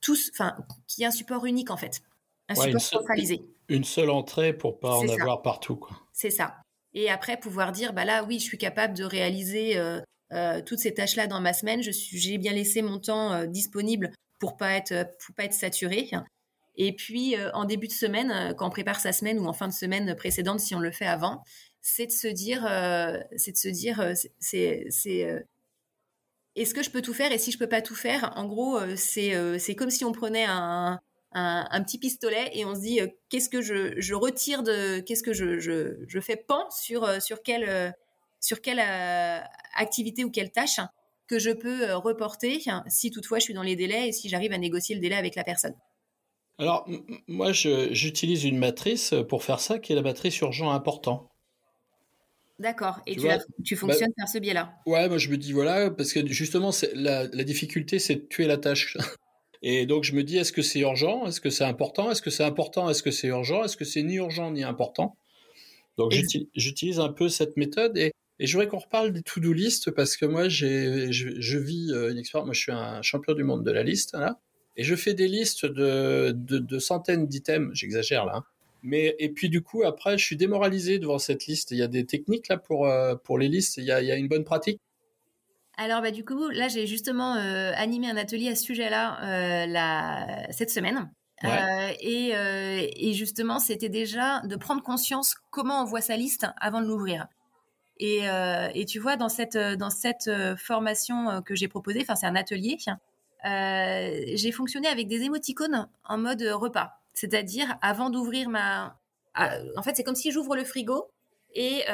tous, 0.00 0.30
enfin, 0.32 0.54
qu'il 0.86 1.02
y 1.02 1.04
ait 1.04 1.08
un 1.08 1.10
support 1.10 1.44
unique 1.46 1.72
en 1.72 1.76
fait, 1.76 2.02
un 2.48 2.54
support 2.54 2.80
centralisé. 2.80 3.42
Une 3.68 3.82
seule 3.82 4.10
entrée 4.10 4.52
pour 4.52 4.78
pas 4.78 4.94
en 4.94 5.08
avoir 5.08 5.42
partout, 5.42 5.80
C'est 6.12 6.30
ça. 6.30 6.54
Et 6.94 7.10
après 7.10 7.36
pouvoir 7.36 7.72
dire, 7.72 7.92
bah 7.92 8.04
là, 8.04 8.22
oui, 8.22 8.38
je 8.38 8.44
suis 8.44 8.58
capable 8.58 8.96
de 8.96 9.02
réaliser 9.02 9.76
toutes 10.66 10.78
ces 10.78 10.94
tâches-là 10.94 11.26
dans 11.26 11.40
ma 11.40 11.52
semaine. 11.52 11.82
Je 11.82 11.90
suis, 11.90 12.16
j'ai 12.16 12.38
bien 12.38 12.52
laissé 12.52 12.80
mon 12.80 13.00
temps 13.00 13.44
disponible 13.46 14.12
pour 14.38 14.56
pas 14.56 14.74
être 14.74 15.08
pour 15.18 15.34
pas 15.34 15.46
être 15.46 15.52
saturé. 15.52 16.10
Et 16.76 16.94
puis 16.94 17.36
euh, 17.36 17.50
en 17.52 17.64
début 17.64 17.88
de 17.88 17.92
semaine, 17.92 18.30
euh, 18.30 18.54
quand 18.54 18.66
on 18.66 18.70
prépare 18.70 19.00
sa 19.00 19.12
semaine 19.12 19.38
ou 19.38 19.46
en 19.46 19.52
fin 19.52 19.68
de 19.68 19.72
semaine 19.72 20.14
précédente, 20.16 20.60
si 20.60 20.74
on 20.74 20.80
le 20.80 20.90
fait 20.90 21.06
avant, 21.06 21.42
c'est 21.80 22.06
de 22.06 22.12
se 22.12 22.28
dire, 22.28 22.66
euh, 22.66 23.18
c'est 23.36 23.52
de 23.52 23.56
se 23.56 23.68
dire, 23.68 24.12
c'est 24.38 24.86
c'est 24.90 25.44
est-ce 26.56 26.74
que 26.74 26.82
je 26.82 26.90
peux 26.90 27.02
tout 27.02 27.14
faire 27.14 27.32
et 27.32 27.38
si 27.38 27.52
je 27.52 27.58
peux 27.58 27.68
pas 27.68 27.82
tout 27.82 27.94
faire, 27.94 28.32
en 28.36 28.46
gros, 28.46 28.78
c'est 28.96 29.32
c'est 29.58 29.74
comme 29.74 29.90
si 29.90 30.04
on 30.04 30.12
prenait 30.12 30.44
un, 30.46 31.00
un, 31.32 31.82
petit 31.82 31.98
pistolet 31.98 32.50
et 32.54 32.64
on 32.64 32.74
se 32.74 32.80
dit 32.80 33.00
qu'est-ce 33.28 33.48
que 33.48 33.62
je, 33.62 33.98
je, 34.00 34.14
retire 34.14 34.62
de 34.62 35.00
qu'est-ce 35.00 35.22
que 35.22 35.32
je, 35.32 35.58
je, 35.58 35.96
je, 36.06 36.20
fais 36.20 36.36
pan 36.36 36.68
sur 36.70 37.22
sur 37.22 37.42
quelle 37.42 37.94
sur 38.40 38.60
quelle 38.60 38.80
activité 39.74 40.24
ou 40.24 40.30
quelle 40.30 40.50
tâche 40.50 40.80
que 41.28 41.38
je 41.38 41.50
peux 41.50 41.94
reporter 41.94 42.60
si 42.88 43.10
toutefois 43.10 43.38
je 43.38 43.44
suis 43.44 43.54
dans 43.54 43.62
les 43.62 43.76
délais 43.76 44.08
et 44.08 44.12
si 44.12 44.28
j'arrive 44.28 44.52
à 44.52 44.58
négocier 44.58 44.94
le 44.94 45.00
délai 45.00 45.16
avec 45.16 45.36
la 45.36 45.44
personne. 45.44 45.74
Alors, 46.60 46.88
moi, 47.26 47.52
j'utilise 47.52 48.44
une 48.44 48.58
matrice 48.58 49.14
pour 49.28 49.42
faire 49.42 49.60
ça, 49.60 49.78
qui 49.78 49.92
est 49.92 49.96
la 49.96 50.02
matrice 50.02 50.38
urgent 50.40 50.70
important. 50.70 51.28
D'accord. 52.58 53.00
Et 53.06 53.16
tu, 53.16 53.26
tu, 53.64 53.74
fonctionnes 53.74 54.10
bah 54.10 54.24
par 54.24 54.28
ce 54.28 54.38
biais-là? 54.38 54.74
Ouais, 54.84 55.08
moi, 55.08 55.16
je 55.16 55.30
me 55.30 55.38
dis, 55.38 55.52
voilà, 55.52 55.90
parce 55.90 56.12
que 56.12 56.26
justement, 56.26 56.70
la, 56.94 57.26
la 57.26 57.44
difficulté, 57.44 57.98
c'est 57.98 58.16
de 58.16 58.26
tuer 58.28 58.46
la 58.46 58.58
tâche. 58.58 58.96
Et 59.62 59.86
donc, 59.86 60.04
je 60.04 60.14
me 60.14 60.22
dis, 60.22 60.36
est-ce 60.36 60.52
que 60.52 60.62
c'est 60.62 60.80
urgent? 60.80 61.26
Est-ce 61.26 61.40
que 61.40 61.50
c'est 61.50 61.64
important? 61.64 62.10
Est-ce 62.10 62.22
que 62.22 62.30
c'est 62.30 62.44
important? 62.44 62.88
Est-ce 62.90 63.02
que 63.02 63.10
c'est 63.10 63.28
urgent? 63.28 63.64
Est-ce 63.64 63.76
que 63.76 63.84
c'est 63.84 64.02
ni 64.02 64.16
urgent 64.16 64.50
ni 64.50 64.62
important? 64.62 65.16
Donc, 65.96 66.12
j'utilise 66.54 67.00
un 67.00 67.10
peu 67.10 67.28
cette 67.28 67.56
méthode. 67.56 67.96
Et 67.96 68.12
et 68.40 68.46
je 68.46 68.54
voudrais 68.54 68.68
qu'on 68.68 68.78
reparle 68.78 69.12
des 69.12 69.22
to-do 69.22 69.52
list 69.52 69.90
parce 69.90 70.16
que 70.16 70.24
moi, 70.24 70.48
j'ai, 70.48 71.12
je, 71.12 71.58
vis 71.58 71.92
euh, 71.92 72.10
une 72.10 72.16
expérience. 72.16 72.46
Moi, 72.46 72.54
je 72.54 72.60
suis 72.60 72.72
un 72.72 73.02
champion 73.02 73.34
du 73.34 73.44
monde 73.44 73.62
de 73.62 73.70
la 73.70 73.82
liste, 73.82 74.14
là. 74.14 74.40
Et 74.76 74.84
je 74.84 74.94
fais 74.94 75.14
des 75.14 75.28
listes 75.28 75.66
de, 75.66 76.32
de, 76.34 76.78
centaines 76.78 77.26
d'items. 77.26 77.70
J'exagère, 77.74 78.24
là. 78.24 78.36
Hein. 78.36 78.44
Mais, 78.82 79.14
et 79.18 79.28
puis, 79.28 79.50
du 79.50 79.62
coup, 79.62 79.82
après, 79.82 80.16
je 80.16 80.24
suis 80.24 80.36
démoralisé 80.36 80.98
devant 80.98 81.18
cette 81.18 81.46
liste. 81.46 81.70
Il 81.70 81.78
y 81.78 81.82
a 81.82 81.88
des 81.88 82.06
techniques, 82.06 82.48
là, 82.48 82.56
pour, 82.56 82.86
euh, 82.86 83.14
pour 83.14 83.38
les 83.38 83.48
listes. 83.48 83.76
Il 83.76 83.84
y 83.84 83.92
a, 83.92 84.00
il 84.00 84.06
y 84.06 84.12
a 84.12 84.16
une 84.16 84.28
bonne 84.28 84.44
pratique. 84.44 84.80
Alors, 85.76 86.00
bah, 86.00 86.10
du 86.10 86.24
coup, 86.24 86.48
là, 86.48 86.68
j'ai 86.68 86.86
justement 86.86 87.36
euh, 87.36 87.72
animé 87.76 88.08
un 88.08 88.16
atelier 88.16 88.48
à 88.48 88.54
ce 88.54 88.64
sujet-là 88.64 89.66
la, 89.66 90.46
cette 90.50 90.70
semaine. 90.70 91.10
et, 92.00 92.30
et, 92.30 93.12
justement, 93.12 93.58
c'était 93.58 93.88
déjà 93.88 94.40
de 94.46 94.56
prendre 94.56 94.82
conscience 94.82 95.34
comment 95.50 95.82
on 95.82 95.84
voit 95.84 96.00
sa 96.00 96.16
liste 96.16 96.46
avant 96.58 96.80
de 96.80 96.86
l'ouvrir. 96.86 97.28
Euh, 98.02 98.68
et, 98.74 98.86
tu 98.86 98.98
vois, 98.98 99.16
dans 99.16 99.28
cette, 99.28 99.56
euh, 99.56 99.76
dans 99.76 99.90
cette 99.90 100.28
euh, 100.28 100.56
formation 100.56 101.42
que 101.42 101.54
j'ai 101.54 101.68
proposée, 101.68 102.00
enfin 102.02 102.14
c'est 102.14 102.26
un 102.26 102.36
atelier, 102.36 102.76
j'ai 103.44 104.52
fonctionné 104.52 104.88
avec 104.88 105.08
des 105.08 105.22
émoticônes 105.22 105.88
en 106.04 106.18
mode 106.18 106.42
repas. 106.42 106.92
C'est-à-dire, 107.14 107.78
avant 107.82 108.10
d'ouvrir 108.10 108.48
ma... 108.48 108.98
En 109.76 109.82
fait, 109.82 109.96
c'est 109.96 110.04
comme 110.04 110.14
si 110.14 110.30
j'ouvre 110.30 110.56
le 110.56 110.64
frigo 110.64 111.10
et, 111.54 111.84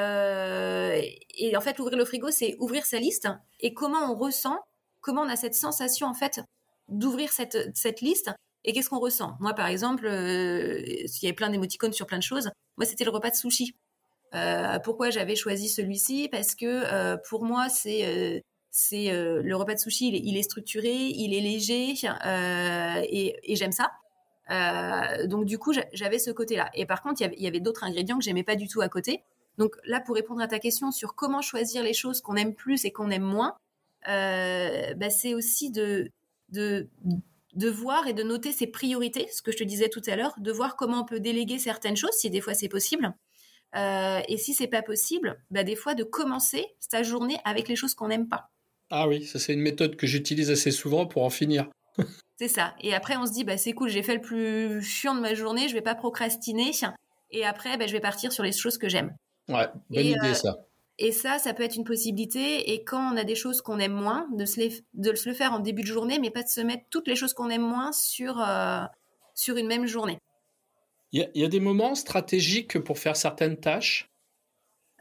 et 1.39 1.57
en 1.57 1.61
fait, 1.61 1.79
ouvrir 1.79 1.97
le 1.99 2.05
frigo, 2.05 2.31
c'est 2.31 2.57
ouvrir 2.59 2.85
sa 2.87 2.99
liste 2.99 3.29
et 3.61 3.75
comment 3.75 4.11
on 4.11 4.15
ressent, 4.17 4.59
comment 5.01 5.23
on 5.23 5.29
a 5.29 5.37
cette 5.37 5.55
sensation 5.55 6.07
en 6.07 6.15
fait 6.15 6.41
d'ouvrir 6.89 7.33
cette, 7.33 7.77
cette 7.77 8.01
liste 8.01 8.31
et 8.65 8.73
qu'est-ce 8.73 8.89
qu'on 8.91 8.99
ressent? 8.99 9.37
Moi, 9.41 9.55
par 9.55 9.69
exemple, 9.69 10.09
s'il 11.07 11.23
y 11.23 11.27
avait 11.27 11.35
plein 11.35 11.51
d'émoticônes 11.51 11.93
sur 11.93 12.07
plein 12.07 12.19
de 12.19 12.23
choses, 12.23 12.51
moi, 12.77 12.85
c'était 12.85 13.05
le 13.05 13.11
repas 13.11 13.31
de 13.31 13.37
sushi. 13.37 13.75
Euh, 14.35 14.79
pourquoi 14.81 15.11
j'avais 15.11 15.37
choisi 15.37 15.69
celui-ci? 15.69 16.29
Parce 16.29 16.55
que 16.55 16.67
euh, 16.67 17.17
pour 17.29 17.45
moi, 17.45 17.69
c'est 17.69 18.43
euh, 18.93 19.41
c'est 19.41 19.43
le 19.43 19.57
repas 19.57 19.75
de 19.75 19.81
sushi, 19.81 20.09
il 20.09 20.37
est, 20.37 20.43
structuré, 20.43 20.93
il 20.95 21.35
est 21.35 21.41
léger 21.41 21.95
et, 21.95 23.57
j'aime 23.57 23.73
ça. 23.73 23.93
donc 25.27 25.45
du 25.45 25.59
coup, 25.59 25.73
j'avais 25.93 26.19
ce 26.19 26.31
côté-là. 26.31 26.71
Et 26.75 26.87
par 26.87 27.03
contre, 27.03 27.23
il 27.23 27.43
y 27.43 27.47
avait, 27.47 27.61
d'autres 27.61 27.85
ingrédients 27.85 28.19
que 28.19 28.25
j'aimais 28.25 28.45
pas 28.45 28.57
du 28.57 28.69
tout 28.69 28.81
à 28.81 28.89
côté. 28.89 29.23
Donc 29.59 29.77
là, 29.85 30.01
pour 30.01 30.15
répondre 30.15 30.43
à 30.43 30.49
ta 30.49 30.59
question 30.59 30.93
sur 30.93 31.15
comment 31.15 31.41
choisir 31.41 31.83
les 31.83 31.95
choses 31.95 32.21
qu'on 32.21 32.37
aime 32.37 32.55
plus 32.55 32.85
et 32.85 32.93
qu'on 32.93 33.11
aime 33.11 33.23
moins, 33.23 33.57
bah, 34.07 35.11
c'est 35.11 35.35
aussi 35.35 35.71
de, 35.71 36.11
voir 37.55 38.07
et 38.07 38.13
de 38.13 38.23
noter 38.23 38.53
ses 38.53 38.67
priorités, 38.67 39.27
ce 39.33 39.43
que 39.43 39.53
je 39.53 39.57
te 39.57 39.65
disais 39.65 39.89
tout 39.89 40.03
à 40.07 40.17
l'heure, 40.17 40.35
de 40.39 40.53
voir 40.53 40.77
comment 40.77 41.01
on 41.01 41.05
peut 41.05 41.21
déléguer 41.21 41.59
certaines 41.59 41.97
choses, 41.97 42.13
si 42.13 42.31
des 42.31 42.41
fois 42.41 42.55
c'est 42.55 42.69
possible, 42.69 43.15
euh, 43.75 44.21
et 44.29 44.37
si 44.39 44.55
c'est 44.55 44.69
pas 44.69 44.83
possible, 44.83 45.39
bah, 45.51 45.65
des 45.65 45.77
fois 45.77 45.95
de 45.95 46.05
commencer 46.05 46.67
sa 46.79 47.03
journée 47.03 47.39
avec 47.45 47.69
les 47.69 47.77
choses 47.77 47.95
qu'on 47.95 48.09
n'aime 48.09 48.29
pas. 48.29 48.51
Ah 48.91 49.09
oui, 49.09 49.25
ça 49.25 49.39
c'est 49.39 49.53
une 49.53 49.61
méthode 49.61 49.97
que 49.97 50.07
j'utilise 50.07 50.51
assez 50.51 50.71
souvent 50.71 51.07
pour 51.07 51.25
en 51.25 51.31
finir. 51.31 51.69
c'est 52.39 52.49
ça. 52.49 52.75
Et 52.81 52.95
après 52.95 53.17
on 53.17 53.27
se 53.27 53.33
dit 53.33 53.45
bah 53.45 53.57
c'est 53.59 53.73
cool, 53.73 53.89
j'ai 53.89 54.03
fait 54.03 54.15
le 54.15 54.21
plus 54.21 54.83
chiant 54.83 55.15
de 55.15 55.21
ma 55.21 55.35
journée, 55.35 55.69
je 55.69 55.75
vais 55.75 55.83
pas 55.83 55.95
procrastiner. 55.95 56.71
Et 57.31 57.45
après 57.45 57.77
bah, 57.77 57.87
je 57.87 57.93
vais 57.93 58.01
partir 58.01 58.33
sur 58.33 58.45
les 58.45 58.53
choses 58.53 58.79
que 58.79 58.89
j'aime. 58.89 59.15
Ouais, 59.49 59.67
bonne 59.91 60.07
idée 60.07 60.19
euh, 60.31 60.35
ça. 60.35 60.57
Et 60.99 61.13
ça, 61.13 61.39
ça 61.39 61.53
peut 61.53 61.63
être 61.63 61.77
une 61.77 61.85
possibilité. 61.85 62.73
Et 62.73 62.83
quand 62.83 63.13
on 63.13 63.17
a 63.17 63.25
des 63.25 63.35
choses 63.35 63.61
qu'on 63.61 63.79
aime 63.79 63.93
moins, 63.93 64.27
de 64.33 64.45
se, 64.47 64.61
de 64.95 65.15
se 65.15 65.29
le 65.29 65.35
faire 65.35 65.53
en 65.53 65.59
début 65.59 65.83
de 65.83 65.87
journée, 65.87 66.19
mais 66.19 66.31
pas 66.31 66.43
de 66.43 66.49
se 66.49 66.61
mettre 66.61 66.85
toutes 66.91 67.07
les 67.07 67.17
choses 67.17 67.35
qu'on 67.35 67.51
aime 67.51 67.67
moins 67.67 67.93
sur, 67.93 68.41
euh, 68.41 68.81
sur 69.35 69.57
une 69.57 69.67
même 69.67 69.87
journée. 69.87 70.19
Il 71.13 71.31
y, 71.35 71.45
a 71.45 71.49
des 71.49 71.61
moments 71.61 71.95
stratégiques 71.95 72.79
pour 72.81 72.99
faire 72.99 73.17
certaines 73.17 73.57
tâches 73.57 74.11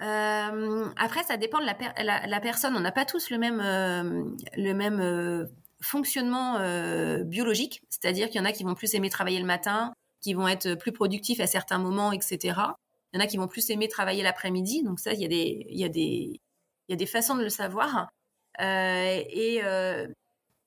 euh, 0.01 0.89
Après, 0.97 1.23
ça 1.23 1.37
dépend 1.37 1.59
de 1.59 1.65
la, 1.65 2.39
personne. 2.41 2.75
On 2.75 2.79
n'a 2.79 2.91
pas 2.91 3.05
tous 3.05 3.29
le 3.29 3.37
même, 3.37 3.59
euh, 3.59 4.23
le 4.57 4.73
même 4.73 4.99
euh, 4.99 5.45
fonctionnement 5.81 6.59
biologique. 7.23 7.81
C'est-à-dire 7.89 8.29
qu'il 8.29 8.39
y 8.39 8.41
en 8.41 8.45
a 8.45 8.51
qui 8.51 8.63
vont 8.63 8.75
plus 8.75 8.93
aimer 8.95 9.09
travailler 9.09 9.39
le 9.39 9.45
matin, 9.45 9.93
qui 10.21 10.33
vont 10.33 10.47
être 10.47 10.75
plus 10.75 10.91
productifs 10.91 11.39
à 11.39 11.47
certains 11.47 11.77
moments, 11.77 12.11
etc. 12.11 12.39
Il 13.13 13.19
y 13.19 13.21
en 13.21 13.23
a 13.23 13.27
qui 13.27 13.37
vont 13.37 13.47
plus 13.47 13.69
aimer 13.69 13.87
travailler 13.87 14.23
l'après-midi. 14.23 14.83
Donc 14.83 14.99
ça, 14.99 15.13
il 15.13 15.21
y 15.21 15.25
a 15.25 15.29
des, 15.29 15.65
il 15.69 15.79
y 15.79 15.85
a 15.85 15.89
des, 15.89 16.41
il 16.87 16.91
y 16.91 16.93
a 16.93 16.97
des 16.97 17.05
façons 17.05 17.35
de 17.35 17.43
le 17.43 17.49
savoir. 17.49 18.09
et, 18.59 19.61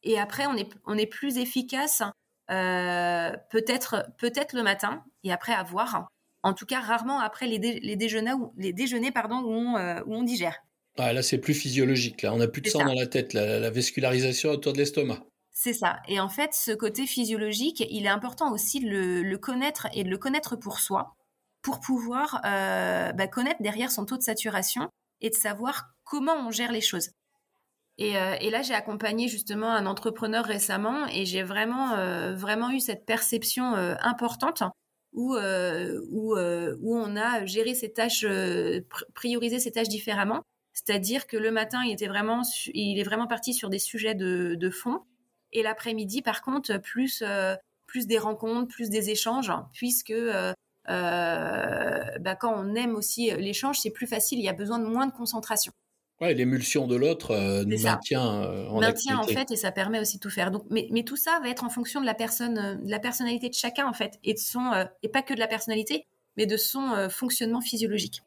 et 0.05 0.19
après, 0.19 0.47
on 0.47 0.55
est, 0.55 0.69
on 0.87 0.97
est 0.97 1.07
plus 1.07 1.38
efficace 1.38 2.03
peut-être 2.49 4.07
peut-être 4.17 4.55
le 4.55 4.62
matin 4.62 5.05
et 5.23 5.33
après 5.33 5.53
à 5.53 5.62
voir. 5.62 6.09
En 6.42 6.55
tout 6.55 6.66
cas, 6.66 6.81
rarement 6.81 7.20
après 7.20 7.46
les, 7.46 7.59
les 7.59 7.96
déjeuners, 7.96 8.35
les 8.57 8.72
déjeuners 8.72 9.11
pardon, 9.11 9.40
où, 9.40 9.51
on, 9.51 9.74
où 10.07 10.14
on 10.14 10.22
digère. 10.22 10.57
Ah, 10.98 11.12
là, 11.12 11.22
c'est 11.22 11.38
plus 11.38 11.55
physiologique. 11.55 12.22
Là, 12.22 12.33
on 12.35 12.38
n'a 12.38 12.48
plus 12.48 12.62
de 12.62 12.68
sang 12.68 12.85
dans 12.85 12.94
la 12.94 13.07
tête, 13.07 13.33
la, 13.33 13.61
la 13.61 13.70
vascularisation 13.70 14.51
autour 14.51 14.72
de 14.72 14.79
l'estomac. 14.79 15.20
C'est 15.61 15.72
ça. 15.72 15.98
Et 16.07 16.20
en 16.20 16.29
fait, 16.29 16.55
ce 16.55 16.70
côté 16.70 17.05
physiologique, 17.05 17.85
il 17.90 18.07
est 18.07 18.11
important 18.11 18.53
aussi 18.53 18.79
de 18.79 19.22
le, 19.22 19.38
connaître 19.38 19.88
et 19.92 20.05
de 20.05 20.09
le 20.09 20.16
connaître 20.16 20.55
pour 20.55 20.79
soi, 20.79 21.16
pour 21.62 21.81
pouvoir 21.81 22.40
euh, 22.44 23.11
bah, 23.11 23.27
connaître 23.27 23.61
derrière 23.61 23.90
son 23.90 24.05
taux 24.05 24.16
de 24.16 24.22
saturation 24.22 24.88
et 25.20 25.31
de 25.31 25.35
savoir 25.35 25.88
comment 26.05 26.37
on 26.46 26.53
gère 26.53 26.70
les 26.70 26.81
choses. 26.81 27.11
Et, 27.96 28.16
euh, 28.16 28.37
là, 28.51 28.62
j'ai 28.62 28.74
accompagné 28.74 29.27
justement 29.27 29.72
un 29.72 29.87
entrepreneur 29.87 30.44
récemment 30.44 31.09
et 31.09 31.27
j'ai 31.27 31.42
vraiment, 31.42 31.94
euh, 31.94 32.37
vraiment 32.37 32.70
eu 32.70 32.79
cette 32.79 33.05
perception 33.05 33.74
importante 34.01 34.62
où, 35.12 35.37
où, 35.37 36.37
où 36.37 36.97
on 36.97 37.16
a 37.16 37.44
géré 37.44 37.75
ses 37.75 37.92
tâches, 37.92 38.27
priorisé 39.14 39.59
ses 39.59 39.73
tâches 39.73 39.88
différemment. 39.88 40.42
C'est-à-dire 40.73 41.27
que 41.27 41.37
le 41.37 41.51
matin, 41.51 41.83
il 41.85 41.92
était 41.92 42.07
vraiment, 42.07 42.42
il 42.73 42.99
est 43.01 43.05
vraiment 43.05 43.27
parti 43.27 43.53
sur 43.53 43.68
des 43.68 43.81
sujets 43.81 44.14
de, 44.14 44.55
de 44.55 44.71
fond 44.71 45.01
et 45.53 45.62
l'après-midi, 45.62 46.23
par 46.23 46.42
contre, 46.42 46.79
plus, 46.79 47.23
euh, 47.23 47.55
plus 47.87 48.07
des 48.07 48.18
rencontres, 48.18 48.68
plus 48.68 48.90
des 48.90 49.11
échanges, 49.11 49.53
puisque 49.73 50.11
euh, 50.11 50.53
euh, 50.88 52.18
bah, 52.21 52.37
quand 52.37 52.55
on 52.55 52.75
aime 52.75 52.94
aussi 52.94 53.31
l'échange, 53.31 53.79
c'est 53.79 53.90
plus 53.90 54.07
facile, 54.07 54.38
il 54.38 54.44
y 54.44 54.49
a 54.49 54.55
besoin 54.55 54.79
de 54.79 54.87
moins 54.87 55.07
de 55.07 55.12
concentration. 55.12 55.73
Ouais, 56.20 56.35
l'émulsion 56.35 56.87
de 56.87 56.96
l'autre 56.96 57.62
nous 57.64 57.81
maintient 57.83 58.22
en 58.22 58.81
maintient 58.81 59.18
en 59.18 59.24
fait 59.24 59.50
et 59.52 59.57
ça 59.57 59.70
permet 59.70 60.00
aussi 60.00 60.16
de 60.16 60.20
tout 60.20 60.31
faire. 60.31 60.50
Donc, 60.50 60.64
mais, 60.68 60.88
mais 60.90 61.04
tout 61.04 61.16
ça 61.16 61.38
va 61.42 61.48
être 61.48 61.62
en 61.62 61.70
fonction 61.70 62.00
de 62.00 62.07
la 62.07 62.14
personne, 62.14 62.81
de 62.83 62.90
la 62.90 62.98
personnalité 62.98 63.48
de 63.48 63.54
chacun 63.54 63.87
en 63.87 63.92
fait 63.92 64.18
et 64.24 64.35
de 64.35 64.38
son 64.38 64.72
et 65.02 65.09
pas 65.09 65.22
que 65.22 65.33
de 65.33 65.38
la 65.38 65.46
personnalité, 65.46 66.07
mais 66.37 66.46
de 66.46 66.57
son 66.57 67.09
fonctionnement 67.09 67.61
physiologique. 67.61 68.22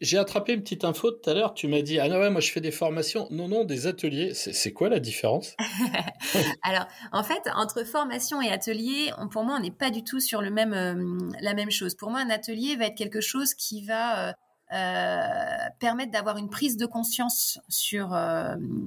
J'ai 0.00 0.16
attrapé 0.16 0.54
une 0.54 0.62
petite 0.62 0.84
info 0.84 1.10
tout 1.10 1.28
à 1.28 1.34
l'heure. 1.34 1.52
Tu 1.52 1.68
m'as 1.68 1.82
dit, 1.82 1.98
ah 1.98 2.08
non, 2.08 2.18
ouais, 2.20 2.30
moi 2.30 2.40
je 2.40 2.50
fais 2.50 2.62
des 2.62 2.70
formations. 2.70 3.26
Non, 3.30 3.48
non, 3.48 3.64
des 3.64 3.86
ateliers. 3.86 4.32
C'est 4.34 4.72
quoi 4.72 4.88
la 4.88 4.98
différence? 4.98 5.54
Alors, 6.62 6.86
en 7.12 7.22
fait, 7.22 7.42
entre 7.54 7.84
formation 7.84 8.40
et 8.40 8.50
atelier, 8.50 9.10
pour 9.30 9.44
moi, 9.44 9.56
on 9.58 9.62
n'est 9.62 9.70
pas 9.70 9.90
du 9.90 10.02
tout 10.02 10.20
sur 10.20 10.40
le 10.40 10.50
même, 10.50 10.72
euh, 10.72 11.18
la 11.42 11.52
même 11.52 11.70
chose. 11.70 11.94
Pour 11.96 12.10
moi, 12.10 12.20
un 12.20 12.30
atelier 12.30 12.76
va 12.76 12.86
être 12.86 12.96
quelque 12.96 13.20
chose 13.20 13.52
qui 13.52 13.84
va 13.84 14.34
euh, 14.72 14.76
euh, 14.76 15.68
permettre 15.78 16.12
d'avoir 16.12 16.36
une 16.36 16.48
prise 16.48 16.76
de 16.76 16.86
conscience 16.86 17.58
sur, 17.68 18.16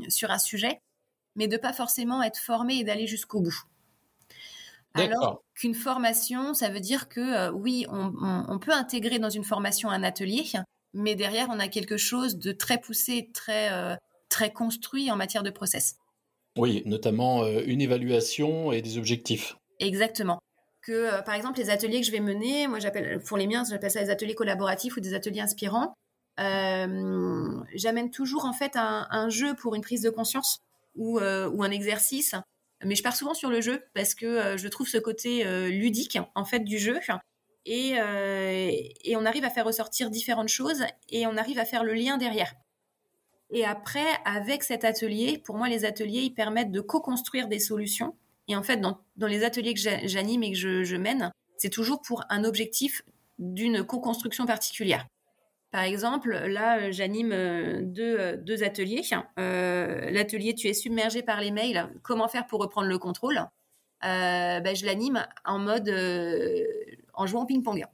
sur 0.10 0.32
un 0.32 0.39
sujet, 0.39 0.82
mais 1.36 1.48
de 1.48 1.58
pas 1.58 1.74
forcément 1.74 2.22
être 2.22 2.38
formé 2.38 2.76
et 2.76 2.84
d'aller 2.84 3.08
jusqu'au 3.08 3.41
bout. 3.41 3.63
Alors 4.93 5.43
qu'une 5.56 5.74
formation, 5.74 6.54
ça 6.54 6.69
veut 6.69 6.80
dire 6.80 7.10
que 7.10 7.50
oui, 7.52 7.86
on, 7.89 8.13
on, 8.48 8.60
peut 8.60 8.74
intégrer 8.74 9.17
dans 9.17 9.32
une 9.32 9.43
formation 9.43 9.89
un 9.89 10.04
atelier, 10.04 10.43
mais 10.93 11.15
derrière, 11.15 11.48
on 11.50 11.60
a 11.60 11.67
quelque 11.67 11.98
chose 11.98 12.38
de 12.38 12.52
très 12.52 12.78
poussé, 12.78 13.30
très, 13.34 13.72
euh, 13.72 13.96
très 14.30 14.54
construit 14.54 15.12
en 15.12 15.15
matière 15.15 15.43
de 15.43 15.50
process. 15.50 15.96
Oui, 16.56 16.84
notamment 16.86 17.43
euh, 17.43 17.63
une 17.65 17.82
évaluation 17.82 18.72
et 18.72 18.82
des 18.82 18.98
objectifs. 18.98 19.58
Exactement. 19.80 20.39
Que, 20.86 20.91
euh, 20.91 21.22
par 21.22 21.36
exemple, 21.36 21.60
les 21.60 21.69
ateliers 21.69 22.02
que 22.02 22.06
je 22.06 22.12
vais 22.12 22.19
mener, 22.19 22.67
moi, 22.67 22.80
j'appelle, 22.80 23.22
pour 23.24 23.38
les 23.38 23.48
miens, 23.48 23.63
j'appelle 23.69 23.91
ça 23.91 24.04
des 24.04 24.10
ateliers 24.10 24.36
collaboratifs 24.36 24.98
ou 24.98 25.00
des 25.00 25.13
ateliers 25.13 25.41
inspirants. 25.41 25.93
J'amène 26.38 28.12
toujours, 28.12 28.46
en 28.46 28.54
fait, 28.54 28.74
un, 28.76 29.30
jeu 29.30 29.54
pour 29.56 29.76
une 29.76 29.82
prise 29.82 30.02
de 30.02 30.10
conscience 30.10 30.60
ou, 30.96 31.19
ou 31.19 31.63
un 31.63 31.72
exercice. 31.72 32.36
Mais 32.84 32.96
je 32.96 33.04
pars 33.04 33.15
souvent 33.15 33.34
sur 33.34 33.50
le 33.50 33.62
jeu 33.62 33.84
parce 33.93 34.13
que 34.13 34.58
je 34.58 34.67
trouve 34.67 34.88
ce 34.88 34.98
côté 34.98 35.46
ludique, 35.69 36.17
en 36.36 36.43
fait, 36.43 36.60
du 36.60 36.80
jeu 36.80 37.00
euh, 37.69 38.72
et, 39.04 39.15
on 39.15 39.26
arrive 39.26 39.46
à 39.46 39.50
faire 39.50 39.65
ressortir 39.65 40.10
différentes 40.10 40.50
choses 40.50 40.84
et 41.10 41.26
on 41.28 41.38
arrive 41.38 41.60
à 41.60 41.65
faire 41.65 41.84
le 41.84 41.93
lien 41.93 42.17
derrière. 42.17 42.54
Et 43.52 43.65
après, 43.65 44.08
avec 44.26 44.63
cet 44.63 44.84
atelier, 44.84 45.38
pour 45.38 45.58
moi, 45.58 45.69
les 45.69 45.86
ateliers, 45.86 46.22
ils 46.22 46.34
permettent 46.34 46.72
de 46.72 46.82
co-construire 46.82 47.48
des 47.48 47.60
solutions. 47.60 48.15
Et 48.48 48.56
en 48.56 48.64
fait, 48.64 48.78
dans, 48.78 48.98
les 49.28 49.44
ateliers 49.44 49.74
que 49.74 49.80
j'anime 49.80 50.44
et 50.44 50.52
que 50.52 50.58
je, 50.58 50.96
mène, 50.96 51.32
c'est 51.58 51.70
toujours 51.70 52.02
pour 52.02 52.24
un 52.30 52.44
objectif 52.44 53.02
d'une 53.40 53.84
co-construction 53.84 54.46
particulière. 54.46 55.08
Par 55.72 55.84
exemple, 55.84 56.32
là, 56.32 56.92
j'anime 56.92 57.32
euh, 57.32 57.82
euh, 57.98 58.38
deux, 58.38 58.64
ateliers. 58.64 59.02
L'atelier 59.38 60.54
Tu 60.54 60.68
es 60.68 60.74
submergé 60.74 61.24
par 61.24 61.42
les 61.42 61.52
mails, 61.52 61.90
comment 62.04 62.28
faire 62.28 62.46
pour 62.46 62.60
reprendre 62.60 62.88
le 62.88 63.00
contrôle? 63.00 63.42
Ben, 64.02 64.76
Je 64.76 64.86
l'anime 64.86 65.26
en 65.46 65.60
mode 65.60 65.90
en 67.14 67.26
jouant 67.26 67.44
au 67.44 67.46
ping-pong. 67.46 67.86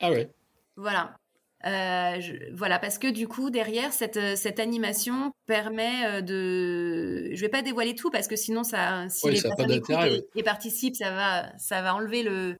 Ah 0.00 0.10
ouais. 0.10 0.30
Voilà. 0.76 1.16
Euh, 1.66 2.20
voilà, 2.52 2.78
parce 2.78 2.98
que 2.98 3.08
du 3.08 3.26
coup, 3.26 3.50
derrière, 3.50 3.92
cette, 3.92 4.16
euh, 4.16 4.36
cette 4.36 4.60
animation 4.60 5.32
permet 5.46 6.06
euh, 6.06 6.20
de... 6.20 7.30
Je 7.34 7.40
vais 7.40 7.48
pas 7.48 7.62
dévoiler 7.62 7.94
tout, 7.96 8.10
parce 8.10 8.28
que 8.28 8.36
sinon, 8.36 8.62
ça, 8.62 9.08
si 9.08 9.28
les 9.28 9.42
personnes 9.42 9.72
et, 10.36 10.42
participent, 10.44 10.94
ça 10.94 11.10
va, 11.10 11.58
ça 11.58 11.82
va 11.82 11.96
enlever 11.96 12.22
le, 12.22 12.56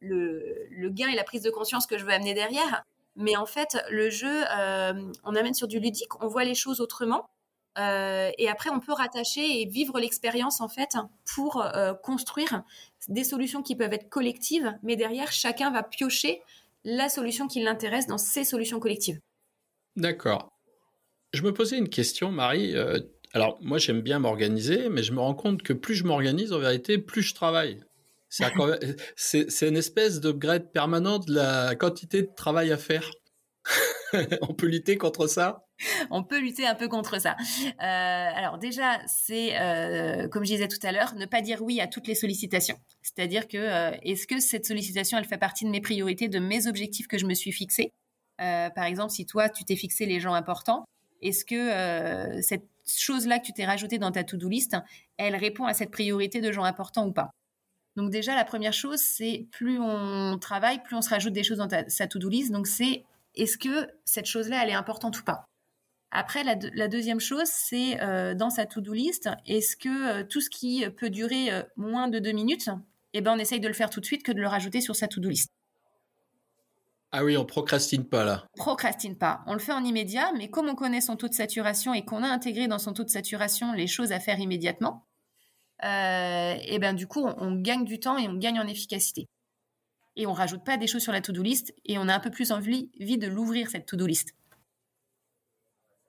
le, 0.00 0.66
le, 0.70 0.88
gain 0.88 1.08
et 1.08 1.14
la 1.14 1.24
prise 1.24 1.42
de 1.42 1.50
conscience 1.50 1.86
que 1.86 1.98
je 1.98 2.04
veux 2.04 2.12
amener 2.12 2.32
derrière. 2.32 2.84
Mais 3.16 3.36
en 3.36 3.46
fait, 3.46 3.76
le 3.90 4.08
jeu, 4.08 4.44
on 5.24 5.34
amène 5.34 5.52
sur 5.52 5.68
du 5.68 5.78
ludique, 5.78 6.14
on 6.22 6.28
voit 6.28 6.44
les 6.44 6.54
choses 6.54 6.80
autrement. 6.80 7.28
Euh, 7.78 8.30
et 8.38 8.48
après, 8.48 8.70
on 8.70 8.80
peut 8.80 8.92
rattacher 8.92 9.60
et 9.60 9.66
vivre 9.66 10.00
l'expérience 10.00 10.60
en 10.60 10.68
fait 10.68 10.96
pour 11.34 11.62
construire 12.02 12.62
des 13.08 13.24
solutions 13.24 13.62
qui 13.62 13.76
peuvent 13.76 13.92
être 13.92 14.08
collectives, 14.08 14.72
mais 14.82 14.96
derrière, 14.96 15.32
chacun 15.32 15.70
va 15.70 15.82
piocher 15.82 16.40
la 16.84 17.08
solution 17.08 17.46
qui 17.46 17.62
l'intéresse 17.62 18.06
dans 18.06 18.18
ses 18.18 18.44
solutions 18.44 18.80
collectives. 18.80 19.18
D'accord. 19.96 20.50
Je 21.32 21.42
me 21.42 21.52
posais 21.52 21.78
une 21.78 21.88
question, 21.88 22.32
Marie. 22.32 22.76
Euh, 22.76 22.98
alors, 23.32 23.58
moi, 23.60 23.78
j'aime 23.78 24.00
bien 24.00 24.18
m'organiser, 24.18 24.88
mais 24.88 25.02
je 25.02 25.12
me 25.12 25.20
rends 25.20 25.34
compte 25.34 25.62
que 25.62 25.72
plus 25.72 25.94
je 25.94 26.04
m'organise, 26.04 26.52
en 26.52 26.58
vérité, 26.58 26.98
plus 26.98 27.22
je 27.22 27.34
travaille. 27.34 27.80
C'est 29.16 29.68
une 29.68 29.76
espèce 29.76 30.20
d'upgrade 30.20 30.72
permanent 30.72 31.18
de 31.18 31.34
la 31.34 31.74
quantité 31.74 32.22
de 32.22 32.30
travail 32.34 32.72
à 32.72 32.76
faire. 32.76 33.10
on 34.42 34.54
peut 34.54 34.66
lutter 34.66 34.96
contre 34.96 35.26
ça? 35.26 35.64
on 36.10 36.22
peut 36.22 36.38
lutter 36.38 36.66
un 36.66 36.74
peu 36.74 36.88
contre 36.88 37.20
ça. 37.20 37.36
Euh, 37.66 37.74
alors 37.80 38.58
déjà, 38.58 39.00
c'est 39.06 39.58
euh, 39.60 40.28
comme 40.28 40.44
je 40.44 40.52
disais 40.52 40.68
tout 40.68 40.84
à 40.84 40.92
l'heure, 40.92 41.14
ne 41.14 41.26
pas 41.26 41.42
dire 41.42 41.62
oui 41.62 41.80
à 41.80 41.86
toutes 41.86 42.06
les 42.06 42.14
sollicitations. 42.14 42.78
C'est-à-dire 43.02 43.48
que 43.48 43.58
euh, 43.58 43.96
est-ce 44.02 44.26
que 44.26 44.40
cette 44.40 44.66
sollicitation, 44.66 45.18
elle 45.18 45.24
fait 45.24 45.38
partie 45.38 45.64
de 45.64 45.70
mes 45.70 45.80
priorités, 45.80 46.28
de 46.28 46.38
mes 46.38 46.66
objectifs 46.66 47.06
que 47.06 47.18
je 47.18 47.26
me 47.26 47.34
suis 47.34 47.52
fixés? 47.52 47.92
Par 48.38 48.84
exemple, 48.84 49.10
si 49.10 49.26
toi, 49.26 49.50
tu 49.50 49.64
t'es 49.66 49.76
fixé 49.76 50.06
les 50.06 50.18
gens 50.18 50.32
importants, 50.32 50.86
est-ce 51.20 51.44
que 51.44 52.40
cette 52.40 52.64
chose-là 52.86 53.38
que 53.38 53.44
tu 53.44 53.52
t'es 53.52 53.66
rajoutée 53.66 53.98
dans 53.98 54.10
ta 54.10 54.24
to-do 54.24 54.48
list, 54.48 54.78
elle 55.18 55.36
répond 55.36 55.66
à 55.66 55.74
cette 55.74 55.90
priorité 55.90 56.40
de 56.40 56.50
gens 56.50 56.64
importants 56.64 57.06
ou 57.06 57.12
pas? 57.12 57.32
Donc 57.96 58.08
déjà, 58.08 58.34
la 58.34 58.46
première 58.46 58.72
chose, 58.72 58.98
c'est 58.98 59.46
plus 59.50 59.78
on 59.78 60.38
travaille, 60.38 60.82
plus 60.82 60.96
on 60.96 61.02
se 61.02 61.10
rajoute 61.10 61.34
des 61.34 61.44
choses 61.44 61.58
dans 61.58 61.68
sa 61.88 62.06
to-do 62.06 62.30
list. 62.30 62.50
Donc 62.50 62.66
c'est 62.66 63.04
est-ce 63.34 63.58
que 63.58 63.86
cette 64.06 64.24
chose-là, 64.24 64.62
elle 64.62 64.70
est 64.70 64.74
importante 64.74 65.20
ou 65.20 65.22
pas? 65.22 65.49
Après, 66.12 66.42
la, 66.42 66.88
deuxième 66.88 67.20
chose, 67.20 67.46
c'est 67.46 68.00
euh, 68.02 68.34
dans 68.34 68.50
sa 68.50 68.66
to-do 68.66 68.92
list, 68.92 69.28
est-ce 69.46 69.76
que 69.76 69.88
euh, 69.88 70.24
tout 70.24 70.40
ce 70.40 70.50
qui 70.50 70.84
peut 70.96 71.08
durer 71.08 71.52
euh, 71.52 71.62
moins 71.76 72.08
de 72.08 72.18
deux 72.18 72.32
minutes, 72.32 72.68
eh 73.12 73.20
ben, 73.20 73.34
on 73.36 73.38
essaye 73.38 73.60
de 73.60 73.68
le 73.68 73.74
faire 73.74 73.90
tout 73.90 74.00
de 74.00 74.04
suite 74.04 74.24
que 74.24 74.32
de 74.32 74.40
le 74.40 74.48
rajouter 74.48 74.80
sur 74.80 74.96
sa 74.96 75.06
to-do 75.06 75.28
list. 75.28 75.50
Ah 77.12 77.24
oui, 77.24 77.36
on 77.36 77.44
procrastine 77.44 78.04
pas 78.04 78.24
là. 78.24 78.44
Procrastine 78.56 79.16
pas. 79.16 79.42
On 79.46 79.52
le 79.52 79.60
fait 79.60 79.72
en 79.72 79.84
immédiat, 79.84 80.32
mais 80.36 80.48
comme 80.48 80.68
on 80.68 80.74
connaît 80.74 81.00
son 81.00 81.16
taux 81.16 81.28
de 81.28 81.34
saturation 81.34 81.94
et 81.94 82.04
qu'on 82.04 82.24
a 82.24 82.28
intégré 82.28 82.66
dans 82.66 82.78
son 82.78 82.92
taux 82.92 83.04
de 83.04 83.10
saturation 83.10 83.72
les 83.72 83.86
choses 83.86 84.12
à 84.12 84.18
faire 84.20 84.38
immédiatement, 84.38 85.06
eh 85.82 86.78
ben 86.80 86.94
du 86.94 87.06
coup, 87.06 87.24
on, 87.24 87.56
gagne 87.56 87.84
du 87.84 87.98
temps 87.98 88.18
et 88.18 88.28
on 88.28 88.34
gagne 88.34 88.60
en 88.60 88.66
efficacité. 88.66 89.28
Et 90.14 90.26
on 90.26 90.32
rajoute 90.32 90.64
pas 90.64 90.76
des 90.76 90.86
choses 90.86 91.02
sur 91.02 91.12
la 91.12 91.20
to-do 91.20 91.42
list 91.42 91.74
et 91.84 91.98
on 91.98 92.06
a 92.06 92.14
un 92.14 92.20
peu 92.20 92.30
plus 92.30 92.52
envie, 92.52 92.90
envie 93.00 93.18
de 93.18 93.26
l'ouvrir 93.26 93.70
cette 93.70 93.86
to-do 93.86 94.06
list. 94.06 94.34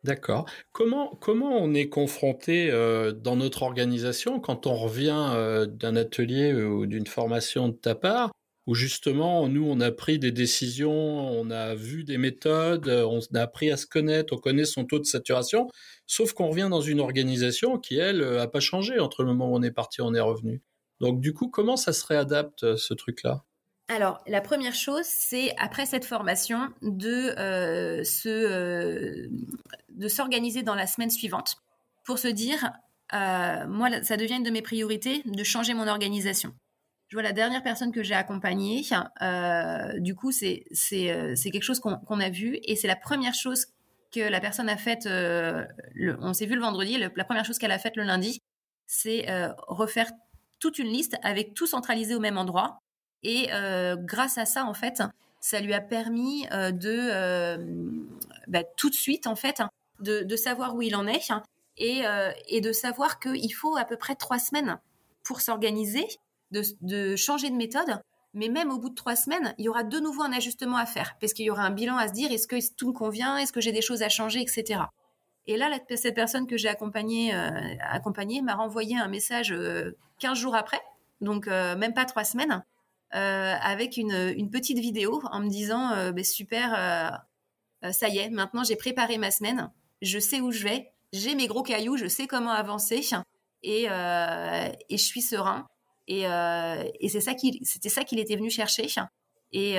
D'accord. 0.04 0.50
Comment 0.72 1.16
comment 1.22 1.58
on 1.58 1.76
est 1.76 1.88
confronté 1.88 2.72
euh, 2.72 3.12
dans 3.12 3.36
notre 3.36 3.62
organisation 3.62 4.40
quand 4.40 4.66
on 4.66 4.76
revient 4.76 5.30
euh, 5.36 5.68
d'un 5.68 5.96
atelier 5.96 6.54
ou 6.54 6.88
d'une 6.88 7.06
formation 7.06 7.68
de 7.68 7.76
ta 7.76 7.94
part 7.94 8.32
où 8.66 8.74
justement 8.74 9.48
nous 9.48 9.64
on 9.64 9.80
a 9.80 9.92
pris 9.92 10.18
des 10.18 10.32
décisions, 10.32 10.92
on 10.92 11.52
a 11.52 11.76
vu 11.76 12.04
des 12.04 12.18
méthodes, 12.18 12.90
on 12.90 13.20
a 13.36 13.42
appris 13.42 13.70
à 13.72 13.78
se 13.78 13.86
connaître, 13.86 14.34
on 14.34 14.38
connaît 14.38 14.66
son 14.66 14.86
taux 14.86 15.00
de 15.00 15.06
saturation, 15.06 15.68
sauf 16.08 16.34
qu'on 16.34 16.50
revient 16.50 16.68
dans 16.72 16.82
une 16.82 17.00
organisation 17.00 17.78
qui 17.78 17.98
elle 17.98 18.24
a 18.24 18.48
pas 18.48 18.60
changé 18.60 19.00
entre 19.00 19.22
le 19.24 19.30
moment 19.30 19.52
où 19.52 19.56
on 19.56 19.62
est 19.64 19.72
parti 19.72 20.02
et 20.02 20.04
on 20.04 20.16
est 20.16 20.20
revenu. 20.20 20.64
Donc 21.00 21.22
du 21.22 21.34
coup 21.34 21.50
comment 21.50 21.78
ça 21.78 21.94
se 21.94 22.06
réadapte 22.08 22.76
ce 22.76 22.94
truc 22.96 23.22
là 23.24 23.44
alors, 23.92 24.22
la 24.26 24.40
première 24.40 24.74
chose, 24.74 25.06
c'est 25.06 25.54
après 25.58 25.86
cette 25.86 26.06
formation 26.06 26.70
de 26.82 27.38
euh, 27.38 28.06
se, 28.06 28.30
euh, 28.30 29.28
de 29.90 30.08
s'organiser 30.08 30.64
dans 30.64 30.76
la 30.76 30.88
semaine 30.88 31.10
suivante 31.10 31.58
pour 32.06 32.18
se 32.18 32.30
dire, 32.30 32.72
euh, 33.14 33.68
moi, 33.68 34.02
ça 34.04 34.16
devient 34.16 34.36
une 34.36 34.44
de 34.44 34.50
mes 34.50 34.62
priorités 34.62 35.24
de 35.26 35.44
changer 35.44 35.74
mon 35.74 35.90
organisation. 35.90 36.54
Je 37.10 37.18
vois 37.18 37.24
la 37.24 37.34
dernière 37.34 37.64
personne 37.64 37.92
que 37.92 38.02
j'ai 38.02 38.14
accompagnée. 38.14 38.82
du 39.98 40.16
coup, 40.16 40.32
c'est 40.32 40.64
c'est 40.72 41.36
c'est 41.36 41.52
quelque 41.52 41.64
chose 41.64 41.82
qu'on 41.82 42.20
a 42.22 42.30
vu 42.30 42.58
et 42.64 42.78
c'est 42.78 42.88
la 42.88 42.96
première 42.96 43.34
chose 43.34 43.66
que 44.14 44.22
la 44.22 44.40
personne 44.40 44.70
a 44.70 44.78
faite. 44.78 45.06
on 45.06 46.34
s'est 46.34 46.46
vu 46.46 46.56
le 46.56 46.62
vendredi. 46.62 46.98
la 46.98 47.26
première 47.26 47.44
chose 47.44 47.58
qu'elle 47.58 47.74
a 47.74 47.80
faite 47.80 47.98
le 47.98 48.04
lundi, 48.04 48.40
c'est 48.88 49.26
refaire 49.68 50.10
toute 50.62 50.80
une 50.80 50.88
liste 50.88 51.18
avec 51.22 51.54
tout 51.54 51.68
centralisé 51.68 52.16
au 52.16 52.22
même 52.22 52.38
endroit 52.38 52.80
et 53.24 53.50
euh, 53.54 53.96
grâce 53.98 54.38
à 54.38 54.46
ça, 54.46 54.66
en 54.66 54.74
fait, 54.74 55.02
ça 55.40 55.60
lui 55.60 55.74
a 55.74 55.82
permis 55.82 56.48
euh, 56.52 56.72
de 56.72 57.10
euh, 57.12 57.58
bah, 58.48 58.64
tout 58.78 58.90
de 58.90 58.96
suite, 58.96 59.28
en 59.28 59.36
fait, 59.36 59.62
de, 60.00 60.36
savoir 60.36 60.76
où 60.76 60.82
il 60.82 60.96
en 60.96 61.08
est 61.08 61.32
et, 61.78 62.02
de 62.62 62.72
savoir 62.72 63.20
qu'il 63.20 63.54
faut 63.54 63.78
à 63.78 63.86
peu 63.86 63.98
près 63.98 64.16
trois 64.16 64.40
semaines 64.40 64.80
pour 65.24 65.42
s'organiser, 65.42 66.08
de, 66.52 67.16
changer 67.16 67.50
de 67.50 67.56
méthode. 67.56 68.02
Mais 68.34 68.48
même 68.48 68.72
au 68.72 68.80
bout 68.80 68.90
de 68.90 68.96
trois 68.96 69.18
semaines, 69.18 69.54
il 69.58 69.66
y 69.66 69.70
aura 69.70 69.84
de 69.84 70.00
nouveau 70.00 70.24
un 70.24 70.32
ajustement 70.32 70.78
à 70.78 70.86
faire, 70.86 71.18
parce 71.20 71.34
qu'il 71.34 71.44
y 71.44 71.50
aura 71.50 71.64
un 71.64 71.70
bilan 71.70 71.98
à 71.98 72.08
se 72.08 72.14
dire 72.14 72.32
est-ce 72.32 72.48
que 72.48 72.56
tout 72.76 72.88
me 72.88 72.94
convient, 72.94 73.36
est-ce 73.36 73.52
que 73.52 73.60
j'ai 73.60 73.74
des 73.74 73.82
choses 73.82 74.04
à 74.04 74.10
changer, 74.10 74.42
etc. 74.42 74.84
Et 75.48 75.58
là, 75.58 75.70
cette 75.96 76.16
personne 76.16 76.48
que 76.48 76.56
j'ai 76.56 76.70
accompagnée, 76.70 77.34
m'a 77.34 78.56
renvoyé 78.56 78.98
un 78.98 79.10
message 79.10 79.54
15 80.20 80.38
jours 80.38 80.56
après, 80.56 80.80
donc 81.20 81.48
même 81.48 81.94
pas 81.94 82.06
trois 82.06 82.24
semaines, 82.24 82.64
euh, 82.64 82.64
avec 83.12 83.98
une, 83.98 84.50
petite 84.50 84.80
vidéo 84.80 85.22
en 85.32 85.42
me 85.42 85.50
disant 85.50 85.92
euh, 85.92 86.12
ben, 86.12 86.24
super, 86.24 86.74
euh, 87.84 87.92
ça 87.92 88.10
y 88.10 88.20
est, 88.20 88.30
maintenant 88.30 88.64
j'ai 88.64 88.76
préparé 88.76 89.18
ma 89.18 89.32
semaine, 89.32 89.72
je 90.02 90.20
sais 90.20 90.42
où 90.42 90.52
je 90.52 90.64
vais, 90.64 90.92
j'ai 91.14 91.36
mes 91.36 91.48
gros 91.48 91.64
cailloux, 91.64 91.98
je 91.98 92.08
sais 92.08 92.28
comment 92.28 92.52
avancer 92.52 93.02
et, 93.64 93.86
je 93.88 94.96
suis 94.98 95.22
serein. 95.22 95.68
Et, 96.08 96.24
c'est 97.10 97.22
ça 97.22 97.34
qu'il, 97.34 97.60
c'était 97.64 97.90
ça 97.90 98.04
qu'il 98.04 98.20
était 98.20 98.36
venu 98.36 98.50
chercher. 98.50 98.88
Et, 99.52 99.78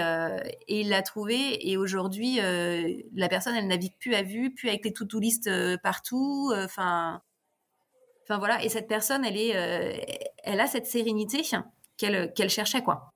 il 0.69 0.89
l'a 0.89 1.03
trouvé. 1.03 1.69
Et 1.69 1.77
aujourd'hui, 1.77 2.37
la 2.37 3.29
personne, 3.29 3.57
elle 3.57 3.67
navigue 3.67 3.97
plus 3.99 4.15
à 4.15 4.23
vue, 4.23 4.53
plus 4.55 4.69
avec 4.69 4.85
les 4.85 4.93
to-do 4.93 5.19
list 5.19 5.51
partout. 5.83 6.53
Enfin, 6.55 7.23
voilà. 8.29 8.63
Et 8.63 8.69
cette 8.69 8.89
personne, 8.89 9.25
elle 9.25 10.61
a 10.61 10.67
cette 10.67 10.87
sérénité 10.87 11.43
qu'elle 11.97 12.33
qu'elle 12.35 12.51
cherchait 12.51 12.83
quoi. 12.83 13.12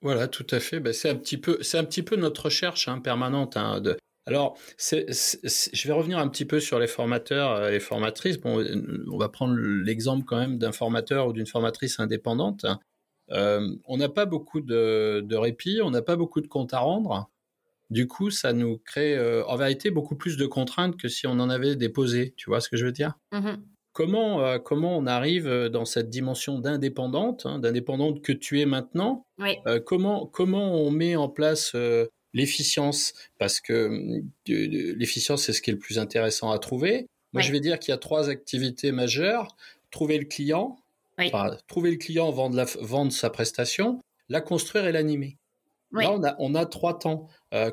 Voilà, 0.00 0.28
tout 0.28 0.46
à 0.50 0.60
fait. 0.60 0.80
Ben, 0.80 0.92
c'est 0.92 1.08
un 1.08 1.16
petit 1.16 1.38
peu, 1.38 1.58
c'est 1.62 1.78
un 1.78 1.84
petit 1.84 2.02
peu 2.02 2.16
notre 2.16 2.46
recherche 2.46 2.88
hein, 2.88 3.00
permanente. 3.00 3.56
Hein. 3.56 3.82
Alors, 4.26 4.58
je 4.78 5.86
vais 5.86 5.92
revenir 5.92 6.18
un 6.18 6.28
petit 6.28 6.44
peu 6.44 6.60
sur 6.60 6.78
les 6.78 6.86
formateurs 6.86 7.66
et 7.66 7.72
les 7.72 7.80
formatrices. 7.80 8.38
Bon, 8.38 8.62
on 9.10 9.18
va 9.18 9.28
prendre 9.28 9.54
l'exemple 9.56 10.24
quand 10.24 10.38
même 10.38 10.58
d'un 10.58 10.72
formateur 10.72 11.28
ou 11.28 11.32
d'une 11.32 11.46
formatrice 11.46 11.98
indépendante. 11.98 12.66
Euh, 13.30 13.74
on 13.86 13.96
n'a 13.96 14.08
pas 14.08 14.26
beaucoup 14.26 14.60
de, 14.60 15.22
de 15.24 15.36
répit, 15.36 15.80
on 15.82 15.90
n'a 15.90 16.02
pas 16.02 16.16
beaucoup 16.16 16.40
de 16.40 16.46
comptes 16.46 16.74
à 16.74 16.78
rendre. 16.78 17.30
Du 17.90 18.06
coup, 18.06 18.30
ça 18.30 18.52
nous 18.52 18.78
crée, 18.78 19.16
euh, 19.16 19.44
en 19.46 19.56
vérité, 19.56 19.90
beaucoup 19.90 20.14
plus 20.14 20.36
de 20.36 20.46
contraintes 20.46 20.96
que 20.96 21.08
si 21.08 21.26
on 21.26 21.32
en 21.32 21.48
avait 21.48 21.74
déposé. 21.74 22.34
Tu 22.36 22.50
vois 22.50 22.60
ce 22.60 22.68
que 22.68 22.76
je 22.76 22.84
veux 22.84 22.92
dire? 22.92 23.14
Mmh 23.32 23.56
Comment, 23.98 24.44
euh, 24.44 24.60
comment 24.60 24.96
on 24.96 25.08
arrive 25.08 25.48
euh, 25.48 25.68
dans 25.68 25.84
cette 25.84 26.08
dimension 26.08 26.60
d'indépendante, 26.60 27.46
hein, 27.46 27.58
d'indépendante 27.58 28.22
que 28.22 28.30
tu 28.30 28.60
es 28.60 28.64
maintenant 28.64 29.26
euh, 29.40 29.80
comment, 29.80 30.24
comment 30.24 30.72
on 30.72 30.92
met 30.92 31.16
en 31.16 31.28
place 31.28 31.74
l'efficience? 32.32 33.12
Parce 33.40 33.60
que 33.60 34.22
l'efficience, 34.46 35.42
c'est 35.42 35.52
ce 35.52 35.60
qui 35.60 35.70
est 35.70 35.72
le 35.72 35.80
plus 35.80 35.98
intéressant 35.98 36.52
à 36.52 36.60
trouver. 36.60 37.08
Moi, 37.32 37.42
je 37.42 37.50
vais 37.50 37.58
dire 37.58 37.80
qu'il 37.80 37.90
y 37.90 37.92
a 37.92 37.98
trois 37.98 38.30
activités 38.30 38.92
majeures. 38.92 39.56
Trouver 39.90 40.18
le 40.18 40.26
client, 40.26 40.78
trouver 41.66 41.90
le 41.90 41.96
client, 41.96 42.30
vendre, 42.30 42.54
la, 42.54 42.66
vendre 42.80 43.10
sa 43.10 43.30
prestation, 43.30 44.00
la 44.28 44.40
construire 44.40 44.86
et 44.86 44.92
l'animer. 44.92 45.38
Là, 45.90 46.12
on 46.12 46.22
a, 46.22 46.36
on 46.38 46.54
a 46.54 46.66
trois 46.66 47.00
temps. 47.00 47.26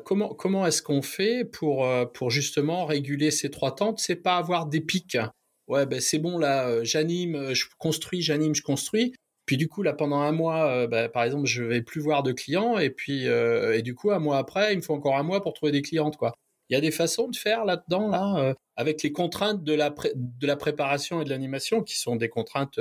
comment 0.04 0.34
comment 0.34 0.66
est-ce 0.66 0.82
qu'on 0.82 1.02
fait 1.02 1.44
pour, 1.44 1.86
pour 2.14 2.32
justement 2.32 2.84
réguler 2.84 3.30
ces 3.30 3.48
trois 3.48 3.76
temps? 3.76 3.94
C'est 3.96 4.16
pas 4.16 4.38
avoir 4.38 4.66
des 4.66 4.80
pics 4.80 5.18
ouais, 5.68 5.86
ben 5.86 6.00
c'est 6.00 6.18
bon, 6.18 6.38
là, 6.38 6.68
euh, 6.68 6.84
j'anime, 6.84 7.34
euh, 7.36 7.54
je 7.54 7.66
construis, 7.78 8.22
j'anime, 8.22 8.54
je 8.54 8.62
construis. 8.62 9.14
Puis 9.46 9.56
du 9.56 9.68
coup, 9.68 9.82
là, 9.82 9.92
pendant 9.92 10.20
un 10.20 10.32
mois, 10.32 10.68
euh, 10.68 10.86
ben, 10.88 11.08
par 11.08 11.22
exemple, 11.22 11.46
je 11.46 11.62
vais 11.62 11.82
plus 11.82 12.00
voir 12.00 12.22
de 12.22 12.32
clients. 12.32 12.78
Et 12.78 12.90
puis, 12.90 13.26
et 13.26 13.82
du 13.82 13.94
coup, 13.94 14.10
un 14.10 14.18
mois 14.18 14.38
après, 14.38 14.72
il 14.72 14.78
me 14.78 14.82
faut 14.82 14.94
encore 14.94 15.16
un 15.16 15.22
mois 15.22 15.40
pour 15.42 15.52
trouver 15.54 15.72
des 15.72 15.82
clientes, 15.82 16.16
quoi. 16.16 16.34
Il 16.68 16.74
y 16.74 16.76
a 16.76 16.80
des 16.80 16.90
façons 16.90 17.28
de 17.28 17.36
faire 17.36 17.64
là-dedans, 17.64 18.08
là, 18.08 18.54
avec 18.74 19.04
les 19.04 19.12
contraintes 19.12 19.62
de 19.62 19.72
la, 19.72 19.94
de 20.16 20.46
la 20.48 20.56
préparation 20.56 21.22
et 21.22 21.24
de 21.24 21.30
l'animation, 21.30 21.82
qui 21.82 21.96
sont 21.96 22.16
des 22.16 22.28
contraintes 22.28 22.80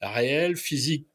réelles, 0.00 0.56
physiques 0.56 1.08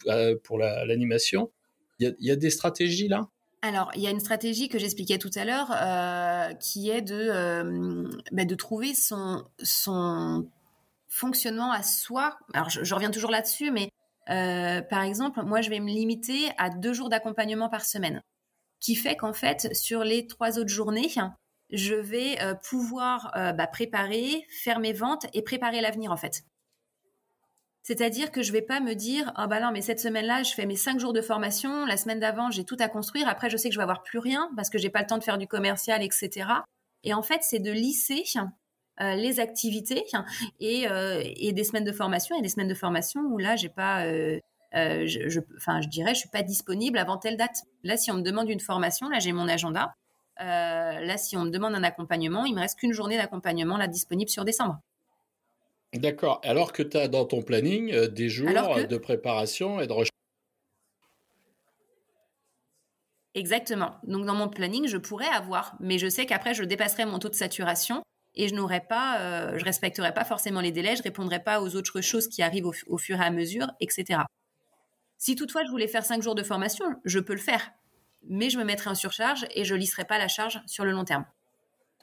pour 0.43 0.59
l'animation. 0.59 1.51
il, 1.97 2.15
y 2.19 2.29
a 2.29 2.35
des 2.35 2.51
stratégies 2.51 3.07
là? 3.07 3.29
Alors, 3.63 3.89
il 3.95 4.01
y 4.01 4.07
a 4.07 4.11
une 4.11 4.19
stratégie 4.19 4.69
que 4.69 4.77
j'expliquais 4.77 5.17
tout 5.17 5.31
à 5.33 5.43
l'heure, 5.43 5.69
qui 6.59 6.91
est 6.91 7.01
de, 7.01 8.05
ben, 8.31 8.45
de 8.45 8.55
trouver 8.55 8.93
son, 8.93 9.43
son 9.63 10.45
fonctionnement 11.13 11.71
à 11.71 11.83
soi. 11.83 12.37
Alors, 12.53 12.69
je, 12.69 12.93
reviens 12.93 13.11
toujours 13.11 13.29
là-dessus, 13.29 13.69
mais 13.69 13.89
euh, 14.29 14.81
par 14.81 15.03
exemple, 15.03 15.43
moi, 15.43 15.61
je 15.61 15.69
vais 15.69 15.79
me 15.79 15.89
limiter 15.89 16.49
à 16.57 16.69
deux 16.69 16.93
jours 16.93 17.09
d'accompagnement 17.09 17.69
par 17.69 17.85
semaine, 17.85 18.23
qui 18.79 18.95
fait 18.95 19.15
qu'en 19.15 19.33
fait, 19.33 19.73
sur 19.75 20.03
les 20.03 20.25
trois 20.25 20.57
autres 20.57 20.69
journées, 20.69 21.09
je 21.69 21.93
vais 21.93 22.41
euh, 22.41 22.55
pouvoir 22.55 23.31
euh, 23.35 23.53
bah, 23.53 23.67
préparer, 23.67 24.45
faire 24.63 24.79
mes 24.79 24.93
ventes 24.93 25.27
et 25.33 25.43
préparer 25.43 25.81
l'avenir, 25.81 26.11
en 26.11 26.17
fait. 26.17 26.43
C'est-à-dire 27.83 28.31
que 28.31 28.41
je 28.41 28.51
vais 28.51 28.61
pas 28.61 28.79
me 28.79 28.95
dire, 28.95 29.31
ah 29.35 29.45
bah 29.45 29.59
non, 29.59 29.71
mais 29.71 29.81
cette 29.81 29.99
semaine-là, 29.99 30.41
je 30.41 30.53
fais 30.53 30.65
mes 30.65 30.77
cinq 30.77 30.99
jours 30.99 31.13
de 31.13 31.21
formation, 31.21 31.85
la 31.85 31.97
semaine 31.97 32.19
d'avant, 32.19 32.49
j'ai 32.49 32.63
tout 32.63 32.77
à 32.79 32.87
construire, 32.87 33.27
après, 33.27 33.49
je 33.49 33.57
sais 33.57 33.69
que 33.69 33.73
je 33.73 33.79
vais 33.79 33.83
avoir 33.83 34.03
plus 34.03 34.19
rien 34.19 34.49
parce 34.55 34.69
que 34.69 34.77
j'ai 34.77 34.89
pas 34.89 35.01
le 35.01 35.07
temps 35.07 35.17
de 35.17 35.23
faire 35.23 35.37
du 35.37 35.47
commercial, 35.47 36.01
etc. 36.01 36.47
Et 37.03 37.13
en 37.13 37.21
fait, 37.21 37.41
c'est 37.41 37.59
de 37.59 37.71
lisser 37.71 38.23
euh, 39.01 39.15
les 39.15 39.39
activités 39.39 40.03
et, 40.59 40.87
euh, 40.87 41.23
et, 41.23 41.51
des 41.51 41.63
semaines 41.63 41.83
de 41.83 41.91
formation 41.91 42.37
et 42.37 42.43
des 42.43 42.49
semaines 42.49 42.67
de 42.67 42.75
formation 42.75 43.21
où 43.21 43.39
là 43.39 43.55
j'ai 43.55 43.69
pas 43.69 44.05
euh, 44.05 44.39
je, 44.71 45.39
enfin 45.57 45.81
je 45.81 45.87
dirais 45.87 46.13
je 46.13 46.19
suis 46.19 46.29
pas 46.29 46.43
disponible 46.43 46.99
avant 46.99 47.17
telle 47.17 47.35
date 47.35 47.63
là 47.83 47.97
si 47.97 48.11
on 48.11 48.15
me 48.15 48.21
demande 48.21 48.51
une 48.51 48.59
formation 48.59 49.09
là 49.09 49.17
j'ai 49.17 49.31
mon 49.31 49.47
agenda 49.47 49.95
là 50.39 51.17
si 51.17 51.35
on 51.35 51.45
me 51.45 51.49
demande 51.49 51.73
un 51.73 51.83
accompagnement 51.83 52.45
il 52.45 52.53
me 52.53 52.59
reste 52.59 52.77
qu'une 52.77 52.93
journée 52.93 53.17
d'accompagnement 53.17 53.77
là 53.77 53.87
disponible 53.87 54.29
sur 54.29 54.45
décembre 54.45 54.79
D'accord. 55.95 56.41
Alors 56.43 56.71
que 56.71 56.81
tu 56.81 56.97
as 56.97 57.07
dans 57.07 57.25
ton 57.25 57.43
planning 57.43 58.07
des 58.07 58.29
jours 58.29 58.49
de 58.49 58.97
préparation 58.97 59.79
et 59.79 59.85
de 59.85 59.93
recherche? 59.93 60.09
Exactement. 63.35 63.95
Donc 64.03 64.25
dans 64.25 64.35
mon 64.35 64.49
planning, 64.49 64.87
je 64.87 64.97
pourrais 64.97 65.27
avoir, 65.27 65.75
mais 65.79 65.97
je 65.97 66.07
sais 66.07 66.25
qu'après, 66.25 66.53
je 66.53 66.63
dépasserai 66.63 67.05
mon 67.05 67.19
taux 67.19 67.29
de 67.29 67.35
saturation 67.35 68.03
et 68.35 68.47
je 68.47 68.55
n'aurais 68.55 68.81
pas, 68.81 69.19
euh, 69.19 69.57
je 69.57 69.65
respecterais 69.65 70.13
pas 70.13 70.25
forcément 70.25 70.61
les 70.61 70.71
délais, 70.71 70.95
je 70.95 71.03
répondrais 71.03 71.43
pas 71.43 71.61
aux 71.61 71.75
autres 71.75 72.01
choses 72.01 72.27
qui 72.27 72.41
arrivent 72.41 72.67
au, 72.87 72.97
fur 72.97 73.21
et 73.21 73.23
à 73.23 73.29
mesure, 73.29 73.67
etc. 73.79 74.21
Si 75.17 75.35
toutefois 75.35 75.63
je 75.63 75.69
voulais 75.69 75.87
faire 75.87 76.05
cinq 76.05 76.21
jours 76.21 76.35
de 76.35 76.43
formation, 76.43 76.85
je 77.05 77.19
peux 77.19 77.33
le 77.33 77.39
faire, 77.39 77.71
mais 78.27 78.49
je 78.49 78.57
me 78.57 78.63
mettrai 78.63 78.89
en 78.89 78.95
surcharge 78.95 79.45
et 79.51 79.63
je 79.63 79.75
lisserai 79.75 80.05
pas 80.05 80.17
la 80.17 80.27
charge 80.27 80.61
sur 80.65 80.85
le 80.85 80.91
long 80.91 81.05
terme. 81.05 81.25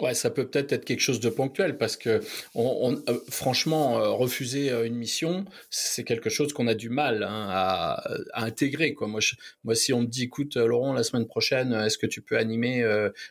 Ouais, 0.00 0.14
ça 0.14 0.30
peut 0.30 0.46
peut-être 0.46 0.72
être 0.72 0.84
quelque 0.84 1.00
chose 1.00 1.20
de 1.20 1.28
ponctuel 1.28 1.76
parce 1.76 1.96
que, 1.96 2.20
on, 2.54 3.02
euh, 3.08 3.18
franchement, 3.28 3.98
euh, 3.98 4.10
refuser 4.10 4.70
euh, 4.70 4.86
une 4.86 4.96
mission, 4.96 5.44
c'est 5.68 6.04
quelque 6.04 6.30
chose 6.30 6.52
qu'on 6.52 6.66
a 6.66 6.74
du 6.74 6.88
mal 6.88 7.22
hein, 7.22 7.46
à, 7.50 8.02
intégrer. 8.34 8.94
Quoi. 8.94 9.08
Moi, 9.08 9.20
moi, 9.64 9.74
si 9.74 9.92
on 9.92 10.02
me 10.02 10.06
dit, 10.06 10.24
écoute, 10.24 10.56
Laurent, 10.56 10.92
la 10.92 11.02
semaine 11.02 11.26
prochaine, 11.26 11.72
est-ce 11.72 11.98
que 11.98 12.06
tu 12.06 12.22
peux 12.22 12.38
animer 12.38 12.84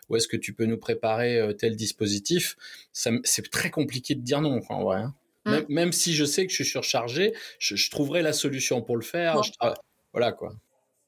ou 0.09 0.15
est-ce 0.15 0.27
que 0.27 0.37
tu 0.37 0.53
peux 0.53 0.65
nous 0.65 0.77
préparer 0.77 1.55
tel 1.57 1.75
dispositif 1.75 2.55
C'est 2.93 3.49
très 3.49 3.71
compliqué 3.71 4.15
de 4.15 4.21
dire 4.21 4.41
non, 4.41 4.59
en 4.69 4.83
vrai. 4.83 5.01
Hein. 5.01 5.13
Mmh. 5.45 5.57
Même, 5.69 5.93
si 5.93 6.13
je 6.13 6.25
sais 6.25 6.45
que 6.45 6.51
je 6.51 6.55
suis 6.55 6.65
surchargé, 6.65 7.33
je, 7.59 7.89
trouverai 7.89 8.21
la 8.21 8.33
solution 8.33 8.81
pour 8.81 8.97
le 8.97 9.03
faire. 9.03 9.41
voilà 10.13 10.31
quoi. 10.31 10.53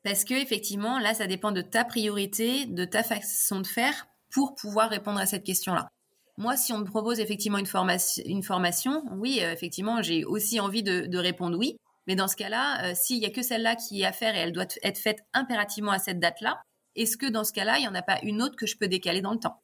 Parce 0.03 0.23
que 0.23 0.33
effectivement, 0.33 0.97
là, 0.97 1.13
ça 1.13 1.27
dépend 1.27 1.51
de 1.51 1.61
ta 1.61 1.85
priorité, 1.85 2.65
de 2.65 2.85
ta 2.85 3.03
façon 3.03 3.59
de 3.59 3.67
faire 3.67 4.07
pour 4.31 4.55
pouvoir 4.55 4.89
répondre 4.89 5.19
à 5.19 5.25
cette 5.25 5.43
question-là. 5.43 5.89
Moi, 6.37 6.57
si 6.57 6.73
on 6.73 6.79
me 6.79 6.85
propose 6.85 7.19
effectivement 7.19 7.57
une, 7.57 7.65
formation, 7.65 8.23
une 8.25 8.43
formation, 8.43 9.03
oui, 9.11 9.39
euh, 9.41 9.51
effectivement, 9.51 10.01
j'ai 10.01 10.23
aussi 10.23 10.59
envie 10.59 10.83
de, 10.83 11.17
répondre 11.17 11.57
oui. 11.57 11.77
Mais 12.07 12.15
dans 12.15 12.27
ce 12.27 12.35
cas-là, 12.35 12.85
euh, 12.85 12.93
s'il 12.95 13.17
y 13.19 13.25
a 13.25 13.29
que 13.29 13.43
celle-là 13.43 13.75
qui 13.75 14.01
est 14.01 14.05
à 14.05 14.11
faire 14.11 14.35
et 14.35 14.39
elle 14.39 14.51
doit 14.51 14.65
être 14.81 14.97
faite 14.97 15.19
impérativement 15.33 15.91
à 15.91 15.99
cette 15.99 16.19
date-là, 16.19 16.61
est-ce 16.95 17.15
que 17.15 17.27
dans 17.27 17.43
ce 17.43 17.53
cas-là, 17.53 17.77
il 17.77 17.81
n'y 17.81 17.87
en 17.87 17.95
a 17.95 18.01
pas 18.01 18.17
une 18.23 18.41
autre 18.41 18.55
que 18.55 18.65
je 18.65 18.75
peux 18.75 18.87
décaler 18.87 19.21
dans 19.21 19.33
le 19.33 19.39
temps? 19.39 19.61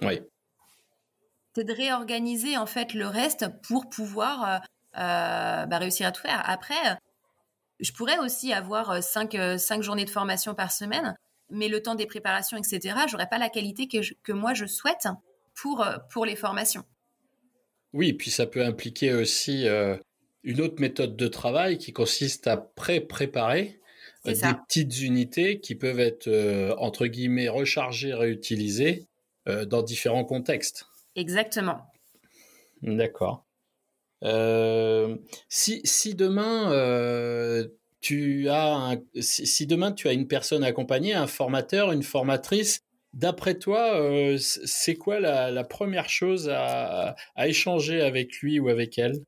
Oui. 0.00 0.20
C'est 1.54 1.64
de 1.64 1.72
réorganiser 1.74 2.56
en 2.56 2.66
fait 2.66 2.94
le 2.94 3.06
reste 3.06 3.48
pour 3.68 3.90
pouvoir 3.90 4.62
euh, 4.96 5.66
bah, 5.66 5.78
réussir 5.78 6.06
à 6.06 6.12
tout 6.12 6.22
faire. 6.22 6.42
Après, 6.48 6.98
je 7.80 7.92
pourrais 7.92 8.18
aussi 8.18 8.54
avoir 8.54 9.02
cinq, 9.02 9.36
cinq 9.58 9.82
journées 9.82 10.06
de 10.06 10.10
formation 10.10 10.54
par 10.54 10.72
semaine, 10.72 11.14
mais 11.52 11.68
le 11.68 11.82
temps 11.82 11.94
des 11.94 12.06
préparations, 12.06 12.56
etc., 12.56 12.96
j'aurais 13.08 13.28
pas 13.28 13.38
la 13.38 13.48
qualité 13.48 13.88
que, 13.88 13.98
que 14.22 14.32
moi 14.32 14.54
je 14.54 14.66
souhaite 14.66 15.06
pour, 15.54 15.86
pour 16.10 16.26
les 16.26 16.36
formations. 16.36 16.84
Oui, 17.92 18.12
puis 18.14 18.30
ça 18.30 18.46
peut 18.46 18.64
impliquer 18.64 19.12
aussi 19.12 19.66
une 20.44 20.60
autre 20.60 20.80
méthode 20.80 21.14
de 21.14 21.28
travail 21.28 21.78
qui 21.78 21.92
consiste 21.92 22.46
à 22.46 22.56
pré-préparer 22.56 23.78
des 24.24 24.34
petites 24.34 25.00
unités 25.00 25.60
qui 25.60 25.74
peuvent 25.74 26.00
être 26.00 26.28
entre 26.78 27.06
guillemets 27.06 27.48
rechargées, 27.48 28.14
réutilisées 28.14 29.06
dans 29.46 29.82
différents 29.82 30.24
contextes. 30.24 30.86
Exactement. 31.16 31.86
D'accord. 32.82 33.44
Euh, 34.24 35.16
si, 35.48 35.80
si 35.84 36.14
demain 36.14 36.72
euh, 36.72 37.66
tu 38.02 38.48
as 38.50 38.96
si, 39.20 39.66
demain 39.66 39.92
tu 39.92 40.08
as 40.08 40.12
une 40.12 40.28
personne 40.28 40.64
accompagnée, 40.64 41.14
un 41.14 41.26
formateur, 41.26 41.92
une 41.92 42.02
formatrice, 42.02 42.82
d'après 43.14 43.54
toi, 43.54 43.94
euh, 43.94 44.36
c'est 44.38 44.96
quoi 44.96 45.20
la, 45.20 45.64
première 45.64 46.08
chose 46.08 46.50
à, 46.52 47.14
échanger 47.46 48.02
avec 48.02 48.38
lui 48.40 48.60
ou 48.60 48.68
avec 48.68 48.98
elle? 48.98 49.20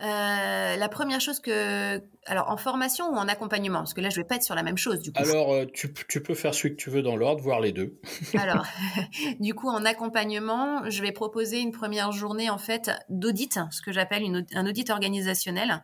Euh, 0.00 0.76
la 0.76 0.88
première 0.88 1.20
chose 1.20 1.40
que, 1.40 2.00
alors 2.26 2.50
en 2.50 2.56
formation 2.56 3.08
ou 3.08 3.16
en 3.16 3.26
accompagnement, 3.26 3.78
parce 3.78 3.94
que 3.94 4.00
là 4.00 4.10
je 4.10 4.16
vais 4.16 4.24
pas 4.24 4.36
être 4.36 4.44
sur 4.44 4.54
la 4.54 4.62
même 4.62 4.78
chose 4.78 5.00
du 5.00 5.10
coup. 5.10 5.20
Alors 5.20 5.52
euh, 5.52 5.66
tu, 5.66 5.88
peux 5.88 6.34
faire 6.34 6.54
ce 6.54 6.68
que 6.68 6.74
tu 6.74 6.88
veux 6.88 7.02
dans 7.02 7.16
l'ordre, 7.16 7.42
voir 7.42 7.58
les 7.58 7.72
deux. 7.72 7.98
alors, 8.38 8.64
du 9.40 9.54
coup 9.54 9.68
en 9.68 9.84
accompagnement, 9.84 10.88
je 10.88 11.02
vais 11.02 11.10
proposer 11.10 11.58
une 11.58 11.72
première 11.72 12.12
journée 12.12 12.48
en 12.48 12.58
fait 12.58 12.92
d'audit, 13.08 13.58
ce 13.72 13.82
que 13.82 13.90
j'appelle 13.90 14.46
un 14.54 14.66
audit 14.68 14.88
organisationnel, 14.88 15.82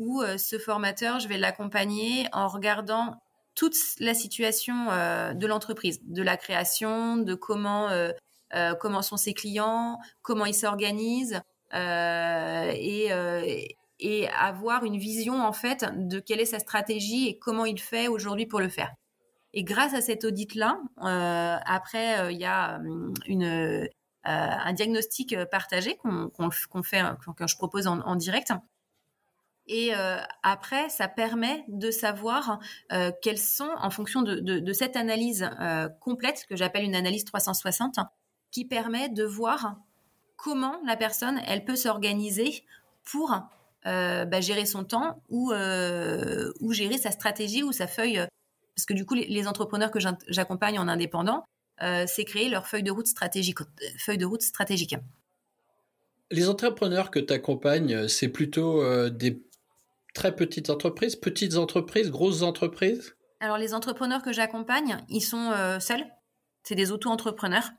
où 0.00 0.20
euh, 0.22 0.36
ce 0.36 0.58
formateur, 0.58 1.20
je 1.20 1.28
vais 1.28 1.38
l'accompagner 1.38 2.26
en 2.32 2.48
regardant 2.48 3.22
toute 3.54 3.76
la 4.00 4.14
situation 4.14 4.86
de 4.86 5.46
l'entreprise, 5.46 6.00
de 6.04 6.22
la 6.22 6.36
création, 6.36 7.18
de 7.18 7.34
comment 7.34 7.88
comment 8.78 9.02
sont 9.02 9.18
ses 9.18 9.34
clients, 9.34 9.98
comment 10.22 10.46
ils 10.46 10.54
s'organisent, 10.54 11.42
euh, 11.74 12.72
et, 12.74 13.12
euh, 13.12 14.26
avoir 14.34 14.84
une 14.84 14.96
vision 14.96 15.44
en 15.44 15.52
fait 15.52 15.84
de 15.94 16.20
quelle 16.20 16.40
est 16.40 16.46
sa 16.46 16.58
stratégie 16.58 17.28
et 17.28 17.38
comment 17.38 17.66
il 17.66 17.78
fait 17.78 18.08
aujourd'hui 18.08 18.46
pour 18.46 18.60
le 18.60 18.68
faire. 18.68 18.92
Et 19.52 19.62
grâce 19.62 19.94
à 19.94 20.00
cet 20.00 20.24
audit-là, 20.24 20.80
euh, 21.02 21.56
après, 21.64 22.32
il 22.32 22.40
y 22.40 22.44
a 22.44 22.80
une, 23.26 23.88
un 24.24 24.72
diagnostic 24.72 25.36
partagé 25.50 25.96
qu'on 25.96 26.82
fait, 26.82 27.02
que 27.36 27.46
je 27.46 27.56
propose 27.56 27.86
en, 27.86 28.16
direct. 28.16 28.52
Et 29.72 29.92
après, 30.42 30.88
ça 30.88 31.06
permet 31.06 31.64
de 31.68 31.92
savoir 31.92 32.58
euh, 32.92 33.12
quels 33.22 33.38
sont, 33.38 33.70
en 33.78 33.90
fonction 33.90 34.22
de, 34.22 34.72
cette 34.72 34.96
analyse 34.96 35.48
complète, 36.00 36.44
que 36.48 36.56
j'appelle 36.56 36.82
une 36.82 36.96
analyse 36.96 37.24
360, 37.24 38.00
qui 38.50 38.64
permet 38.64 39.08
de 39.08 39.22
voir 39.22 39.76
comment 40.36 40.80
la 40.84 40.96
personne, 40.96 41.40
elle 41.46 41.64
peut 41.64 41.76
s'organiser 41.76 42.64
pour 43.04 43.32
euh, 43.86 44.24
bah, 44.24 44.40
gérer 44.40 44.66
son 44.66 44.84
temps 44.84 45.22
ou, 45.28 45.52
euh, 45.52 46.52
ou 46.60 46.72
gérer 46.72 46.98
sa 46.98 47.12
stratégie 47.12 47.62
ou 47.62 47.70
sa 47.70 47.86
feuille. 47.86 48.20
Parce 48.74 48.86
que 48.86 48.94
du 48.94 49.06
coup, 49.06 49.14
les, 49.14 49.46
entrepreneurs 49.46 49.90
que 49.92 50.00
j'accompagne 50.28 50.78
en 50.78 50.88
indépendant, 50.88 51.44
euh, 51.82 52.04
c'est 52.08 52.24
créer 52.24 52.48
leur. 52.48 52.66
Feuille 52.66 52.82
de 52.82 52.90
route 52.90 53.06
stratégique. 53.06 53.58
Les 56.30 56.48
entrepreneurs 56.48 57.10
que 57.10 57.18
tu 57.18 57.32
accompagnes, 57.32 58.08
c'est 58.08 58.28
plutôt 58.28 59.08
des 59.10 59.42
très 60.14 60.34
petites 60.34 60.70
entreprises, 60.70 61.16
petites 61.16 61.56
entreprises, 61.56 62.10
grosses 62.10 62.42
entreprises? 62.42 63.14
Alors 63.40 63.58
les 63.58 63.74
entrepreneurs 63.74 64.22
que 64.22 64.32
j'accompagne, 64.32 64.98
ils 65.08 65.22
sont 65.22 65.52
seuls. 65.80 66.04
C'est 66.62 66.74
des 66.74 66.92
auto-entrepreneurs. 66.92 67.70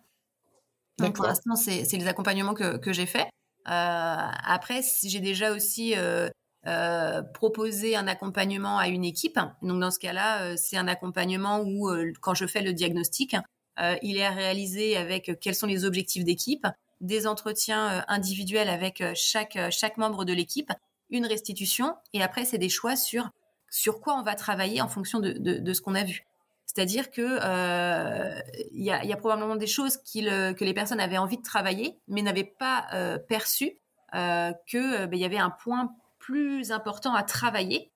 Donc 0.98 1.16
pour 1.16 1.26
l'instant, 1.26 1.56
c'est 1.56 1.84
les 1.92 2.08
accompagnements 2.08 2.54
que, 2.54 2.78
que 2.78 2.94
j'ai 2.94 3.06
faits. 3.06 3.28
Euh, 3.68 4.28
après, 4.44 4.82
j'ai 5.04 5.20
déjà 5.20 5.52
aussi 5.52 5.96
euh, 5.96 6.30
euh, 6.66 7.22
proposé 7.22 7.96
un 7.96 8.08
accompagnement 8.08 8.80
à 8.80 8.88
une 8.88 9.04
équipe. 9.04 9.40
Donc 9.62 9.80
dans 9.80 9.92
ce 9.92 10.00
cas-là, 10.00 10.42
euh, 10.42 10.56
c'est 10.58 10.78
un 10.78 10.88
accompagnement 10.88 11.60
où 11.60 11.90
euh, 11.90 12.12
quand 12.22 12.34
je 12.34 12.48
fais 12.48 12.62
le 12.62 12.74
diagnostic, 12.74 13.36
euh, 13.80 13.96
il 14.02 14.18
est 14.18 14.26
à 14.26 14.32
réaliser 14.32 14.98
avec 14.98 15.40
quels 15.40 15.56
sont 15.56 15.68
les 15.68 15.86
objectifs 15.86 16.24
d'équipe, 16.24 16.66
des 17.02 17.28
entretiens 17.28 18.04
individuels 18.08 18.70
avec 18.70 19.04
chaque 19.16 19.58
chaque 19.72 19.98
membre 19.98 20.26
de 20.26 20.34
l'équipe, 20.34 20.72
une 21.12 21.26
restitution, 21.26 21.96
et 22.14 22.24
après 22.24 22.46
c'est 22.46 22.58
des 22.58 22.70
choix 22.70 22.96
sur 22.96 23.30
sur 23.72 24.02
quoi 24.02 24.16
on 24.16 24.22
va 24.22 24.36
travailler 24.36 24.82
en 24.82 24.90
fonction 24.90 25.20
de, 25.20 25.32
de, 25.32 25.74
ce 25.74 25.82
qu'on 25.82 25.96
a 25.96 26.04
vu. 26.04 26.26
C'est-à-dire 26.66 27.10
que 27.10 27.22
euh, 27.22 28.40
il 28.74 28.84
y, 28.84 28.92
a, 28.92 29.18
probablement 29.18 29.56
des 29.56 29.68
choses 29.68 29.98
que 29.98 30.64
les 30.64 30.74
personnes 30.74 31.00
avaient 31.00 31.18
envie 31.18 31.38
de 31.38 31.42
travailler, 31.44 31.98
mais 32.08 32.22
n'avaient 32.22 32.44
pas 32.44 32.88
euh, 32.94 33.18
perçu 33.18 33.78
euh, 34.14 34.52
que 34.68 35.06
ben, 35.06 35.18
il 35.18 35.22
y 35.22 35.26
avait 35.26 35.38
un 35.38 35.50
point 35.50 35.94
plus 36.20 36.72
important 36.72 37.14
à 37.14 37.24
travailler, 37.24 37.92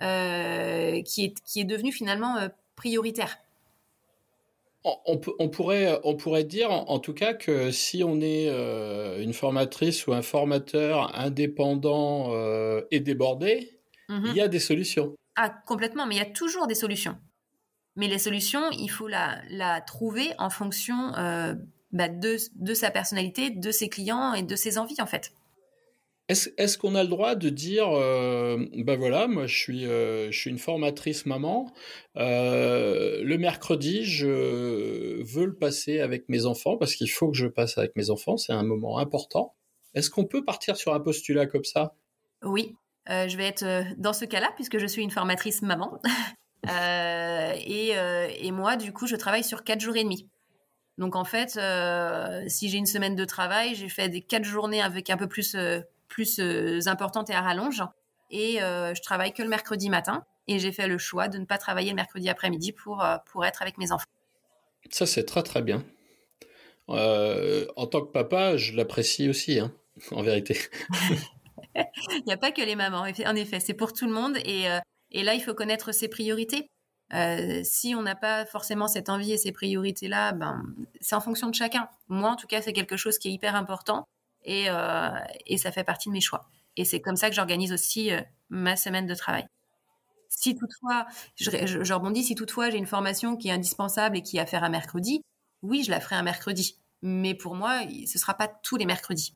qui 0.00 0.04
est 1.24 1.40
qui 1.44 1.60
est 1.60 1.64
devenu 1.64 1.92
finalement 1.92 2.36
prioritaire. 2.74 3.38
On, 4.82 5.18
pourrait, 5.50 6.00
on 6.04 6.16
pourrait 6.16 6.44
dire 6.44 6.70
en, 6.70 6.98
tout 7.00 7.12
cas 7.12 7.34
que 7.34 7.70
si 7.70 8.02
on 8.02 8.22
est 8.22 8.48
une 9.20 9.34
formatrice 9.34 10.06
ou 10.06 10.14
un 10.14 10.22
formateur 10.22 11.14
indépendant 11.18 12.32
et 12.90 13.00
débordé, 13.00 13.78
mm-hmm. 14.08 14.28
il 14.28 14.36
y 14.36 14.40
a 14.40 14.48
des 14.48 14.58
solutions. 14.58 15.14
Ah, 15.36 15.50
complètement, 15.66 16.06
mais 16.06 16.16
il 16.16 16.18
y 16.18 16.22
a 16.22 16.26
toujours 16.26 16.66
des 16.66 16.74
solutions. 16.74 17.16
Mais 17.96 18.08
les 18.08 18.18
solutions, 18.18 18.70
il 18.70 18.88
faut 18.88 19.08
la, 19.08 19.40
la 19.50 19.80
trouver 19.80 20.32
en 20.38 20.50
fonction 20.50 21.14
euh, 21.16 21.54
bah, 21.92 22.08
de, 22.08 22.36
de, 22.54 22.74
sa 22.74 22.90
personnalité, 22.90 23.50
de 23.50 23.70
ses 23.70 23.88
clients 23.88 24.34
et 24.34 24.42
de 24.42 24.56
ses 24.56 24.78
envies 24.78 25.00
en 25.00 25.06
fait. 25.06 25.32
Est-ce 26.30 26.78
qu'on 26.78 26.94
a 26.94 27.02
le 27.02 27.08
droit 27.08 27.34
de 27.34 27.48
dire, 27.48 27.88
ben 27.90 28.96
voilà, 28.96 29.26
moi 29.26 29.48
je 29.48 29.56
suis, 29.56 29.84
euh, 29.84 30.30
je 30.30 30.38
suis 30.38 30.50
une 30.50 30.60
formatrice 30.60 31.26
maman, 31.26 31.72
euh, 32.16 33.20
le 33.24 33.36
mercredi 33.36 34.04
je 34.04 35.22
veux 35.22 35.46
le 35.46 35.56
passer 35.56 35.98
avec 35.98 36.28
mes 36.28 36.46
enfants 36.46 36.76
parce 36.76 36.94
qu'il 36.94 37.10
faut 37.10 37.28
que 37.32 37.36
je 37.36 37.48
passe 37.48 37.78
avec 37.78 37.96
mes 37.96 38.10
enfants, 38.10 38.36
c'est 38.36 38.52
un 38.52 38.62
moment 38.62 38.98
important. 38.98 39.56
Est-ce 39.94 40.08
qu'on 40.08 40.24
peut 40.24 40.44
partir 40.44 40.76
sur 40.76 40.94
un 40.94 41.00
postulat 41.00 41.46
comme 41.46 41.64
ça? 41.64 41.96
Oui, 42.44 42.76
je 43.08 43.36
vais 43.36 43.46
être 43.46 43.64
dans 43.98 44.12
ce 44.12 44.24
cas-là 44.24 44.52
puisque 44.54 44.78
je 44.78 44.86
suis 44.86 45.02
une 45.02 45.10
formatrice 45.10 45.62
maman. 45.62 46.00
Et, 47.66 48.50
moi, 48.52 48.76
du 48.76 48.92
coup, 48.92 49.08
je 49.08 49.16
travaille 49.16 49.42
sur 49.42 49.64
quatre 49.64 49.80
jours 49.80 49.96
et 49.96 50.04
demi. 50.04 50.28
Donc 50.96 51.16
en 51.16 51.24
fait, 51.24 51.58
si 52.48 52.68
j'ai 52.68 52.78
une 52.78 52.86
semaine 52.86 53.16
de 53.16 53.24
travail, 53.24 53.74
j'ai 53.74 53.88
fait 53.88 54.08
des 54.08 54.20
quatre 54.20 54.44
journées 54.44 54.80
avec 54.80 55.10
un 55.10 55.16
peu 55.16 55.26
plus 55.26 55.56
plus 56.10 56.40
importantes 56.86 57.30
et 57.30 57.34
à 57.34 57.40
rallonge. 57.40 57.82
Et 58.30 58.58
je 58.58 59.00
travaille 59.02 59.32
que 59.32 59.42
le 59.42 59.48
mercredi 59.48 59.88
matin. 59.88 60.24
Et 60.48 60.58
j'ai 60.58 60.72
fait 60.72 60.88
le 60.88 60.98
choix 60.98 61.28
de 61.28 61.38
ne 61.38 61.44
pas 61.44 61.58
travailler 61.58 61.90
le 61.90 61.96
mercredi 61.96 62.28
après-midi 62.28 62.72
pour 62.72 63.04
pour 63.26 63.44
être 63.44 63.62
avec 63.62 63.78
mes 63.78 63.92
enfants. 63.92 64.06
Ça 64.90 65.06
c'est 65.06 65.24
très 65.24 65.42
très 65.42 65.62
bien. 65.62 65.84
en 66.88 67.86
tant 67.86 68.02
que 68.02 68.10
papa, 68.12 68.56
je 68.56 68.74
l'apprécie 68.74 69.28
aussi, 69.28 69.58
hein, 69.58 69.72
en 70.10 70.22
vérité. 70.22 70.58
Il 71.76 72.22
n'y 72.26 72.32
a 72.32 72.36
pas 72.36 72.52
que 72.52 72.62
les 72.62 72.74
mamans, 72.74 73.02
en 73.02 73.36
effet, 73.36 73.60
c'est 73.60 73.74
pour 73.74 73.92
tout 73.92 74.06
le 74.06 74.12
monde. 74.12 74.36
Et, 74.44 74.64
et 75.12 75.22
là, 75.22 75.34
il 75.34 75.40
faut 75.40 75.54
connaître 75.54 75.92
ses 75.92 76.08
priorités. 76.08 76.66
Euh, 77.12 77.60
si 77.64 77.94
on 77.94 78.02
n'a 78.02 78.14
pas 78.14 78.46
forcément 78.46 78.86
cette 78.86 79.08
envie 79.08 79.32
et 79.32 79.36
ces 79.36 79.52
priorités-là, 79.52 80.32
ben, 80.32 80.62
c'est 81.00 81.16
en 81.16 81.20
fonction 81.20 81.48
de 81.48 81.54
chacun. 81.54 81.88
Moi, 82.08 82.30
en 82.30 82.36
tout 82.36 82.46
cas, 82.46 82.62
c'est 82.62 82.72
quelque 82.72 82.96
chose 82.96 83.18
qui 83.18 83.28
est 83.28 83.32
hyper 83.32 83.56
important 83.56 84.06
et, 84.44 84.66
euh, 84.68 85.10
et 85.46 85.58
ça 85.58 85.72
fait 85.72 85.84
partie 85.84 86.08
de 86.08 86.14
mes 86.14 86.20
choix. 86.20 86.48
Et 86.76 86.84
c'est 86.84 87.00
comme 87.00 87.16
ça 87.16 87.28
que 87.28 87.34
j'organise 87.34 87.72
aussi 87.72 88.12
euh, 88.12 88.20
ma 88.48 88.76
semaine 88.76 89.06
de 89.06 89.14
travail. 89.14 89.46
Si 90.28 90.54
toutefois, 90.54 91.06
je, 91.36 91.92
rebondis, 91.92 92.24
si 92.24 92.34
toutefois 92.34 92.70
j'ai 92.70 92.78
une 92.78 92.86
formation 92.86 93.36
qui 93.36 93.48
est 93.48 93.52
indispensable 93.52 94.16
et 94.16 94.22
qui 94.22 94.38
a 94.38 94.42
à 94.42 94.46
faire 94.46 94.64
un 94.64 94.68
mercredi, 94.68 95.22
oui, 95.62 95.82
je 95.84 95.90
la 95.90 96.00
ferai 96.00 96.16
un 96.16 96.22
mercredi. 96.22 96.78
Mais 97.02 97.34
pour 97.34 97.54
moi, 97.54 97.80
ce 98.06 98.18
sera 98.18 98.34
pas 98.34 98.48
tous 98.48 98.76
les 98.76 98.86
mercredis. 98.86 99.34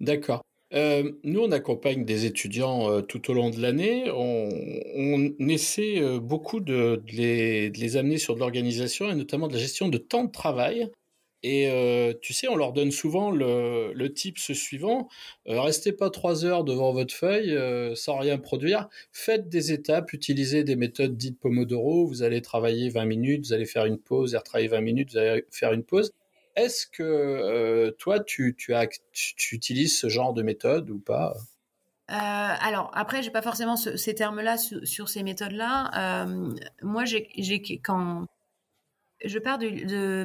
D'accord. 0.00 0.42
Euh, 0.74 1.12
nous, 1.22 1.40
on 1.40 1.52
accompagne 1.52 2.04
des 2.04 2.24
étudiants 2.24 3.02
tout 3.02 3.30
au 3.30 3.34
long 3.34 3.50
de 3.50 3.60
l'année. 3.60 4.10
On, 4.10 5.32
essaie 5.48 6.00
beaucoup 6.18 6.60
de, 6.60 7.02
les, 7.12 7.70
de, 7.70 7.78
les, 7.78 7.96
amener 7.96 8.18
sur 8.18 8.34
de 8.34 8.40
l'organisation 8.40 9.10
et 9.10 9.14
notamment 9.14 9.48
de 9.48 9.52
la 9.52 9.60
gestion 9.60 9.88
de 9.88 9.98
temps 9.98 10.24
de 10.24 10.32
travail. 10.32 10.90
Et 11.42 11.68
euh, 11.70 12.12
tu 12.20 12.32
sais, 12.32 12.46
on 12.48 12.54
leur 12.54 12.72
donne 12.72 12.92
souvent 12.92 13.30
le, 13.30 13.92
le 13.94 14.12
tips 14.12 14.52
suivant 14.52 15.08
restez 15.46 15.92
pas 15.92 16.10
trois 16.10 16.44
heures 16.44 16.64
devant 16.64 16.92
votre 16.92 17.14
feuille 17.14 17.58
sans 17.96 18.18
rien 18.18 18.38
produire. 18.38 18.88
Faites 19.12 19.48
des 19.48 19.72
étapes, 19.72 20.12
utilisez 20.12 20.64
des 20.64 20.76
méthodes 20.76 21.16
dites 21.16 21.40
Pomodoro. 21.40 22.06
Vous 22.06 22.22
allez 22.22 22.42
travailler 22.42 22.88
20 22.90 23.04
minutes, 23.04 23.46
vous 23.46 23.52
allez 23.52 23.66
faire 23.66 23.86
une 23.86 23.98
pause, 23.98 24.34
et 24.34 24.36
retravailler 24.36 24.68
20 24.68 24.80
minutes, 24.80 25.12
vous 25.12 25.18
allez 25.18 25.44
faire 25.50 25.72
une 25.72 25.84
pause. 25.84 26.12
Est-ce 26.54 26.86
que 26.86 27.02
euh, 27.02 27.90
toi, 27.92 28.20
tu, 28.20 28.54
tu, 28.56 28.74
as, 28.74 28.86
tu, 29.12 29.54
utilises 29.54 29.98
ce 29.98 30.08
genre 30.08 30.34
de 30.34 30.42
méthode 30.42 30.90
ou 30.90 30.98
pas? 30.98 31.34
Alors 32.08 32.90
après, 32.92 33.22
j'ai 33.22 33.30
pas 33.30 33.40
forcément 33.40 33.76
ces 33.76 34.14
termes-là 34.14 34.58
sur, 34.58 35.08
ces 35.08 35.22
méthodes-là. 35.22 36.26
moi, 36.82 37.04
j'ai 37.04 37.80
quand 37.82 38.26
je 39.24 39.38
pars 39.38 39.58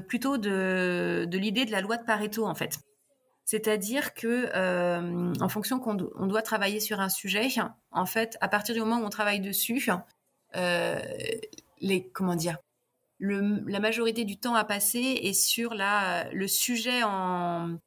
plutôt 0.07 0.37
de, 0.37 1.27
l'idée 1.31 1.65
de 1.65 1.71
la 1.71 1.81
loi 1.81 1.97
de 1.97 2.05
Pareto 2.05 2.45
en 2.45 2.55
fait. 2.55 2.79
C'est-à-dire 3.45 4.13
que 4.13 4.51
en 5.41 5.49
fonction 5.49 5.79
qu'on 5.79 5.97
on 6.15 6.27
doit 6.27 6.41
travailler 6.41 6.79
sur 6.79 6.99
un 6.99 7.09
sujet, 7.09 7.47
en 7.91 8.05
fait, 8.05 8.37
à 8.41 8.47
partir 8.47 8.75
du 8.75 8.81
moment 8.81 8.97
où 8.97 9.05
on 9.05 9.09
travaille 9.09 9.39
dessus, 9.39 9.89
les 10.53 12.09
comment 12.13 12.35
dire, 12.35 12.57
la 13.19 13.79
majorité 13.79 14.25
du 14.25 14.37
temps 14.37 14.55
à 14.55 14.63
passer 14.63 14.99
est 14.99 15.33
sur 15.33 15.73
la, 15.73 16.29
le 16.31 16.47
sujet 16.47 17.01
en, 17.03 17.77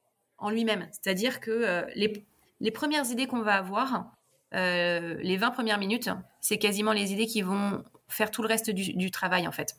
lui-même. 0.51 0.89
C'est-à-dire 0.91 1.41
que 1.41 1.51
euh, 1.51 1.83
les, 1.95 2.71
premières 2.71 3.11
idées 3.11 3.27
qu'on 3.27 3.43
va 3.43 3.57
avoir, 3.57 4.13
euh, 4.55 5.17
les 5.21 5.37
20 5.37 5.51
premières 5.51 5.79
minutes, 5.79 6.11
c'est 6.41 6.59
quasiment 6.59 6.93
les 6.93 7.13
idées 7.13 7.27
qui 7.27 7.43
vont 7.43 7.85
faire 8.09 8.31
tout 8.31 8.43
le 8.43 8.49
reste 8.49 8.71
du, 8.71 9.11
travail, 9.11 9.47
en 9.47 9.53
fait, 9.53 9.77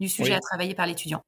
du 0.00 0.08
sujet 0.08 0.34
à 0.34 0.40
travailler 0.40 0.74
par 0.74 0.86
l'étudiant. 0.86 1.22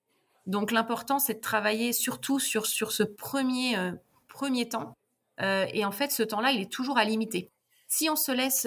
Donc 0.47 0.71
l'important, 0.71 1.19
c'est 1.19 1.35
de 1.35 1.41
travailler 1.41 1.93
surtout 1.93 2.39
sur, 2.39 2.67
sur 2.67 2.93
ce 2.93 3.03
premier, 3.03 3.77
euh, 3.77 3.93
premier 4.29 4.69
temps. 4.69 4.97
et 5.41 5.85
en 5.85 5.93
fait, 5.93 6.11
ce 6.13 6.23
temps-là, 6.23 6.53
il 6.53 6.63
est 6.63 6.73
toujours 6.73 6.99
à 6.99 7.05
limiter. 7.05 7.51
Si 7.89 8.09
on 8.09 8.17
se 8.17 8.33
laisse... 8.33 8.67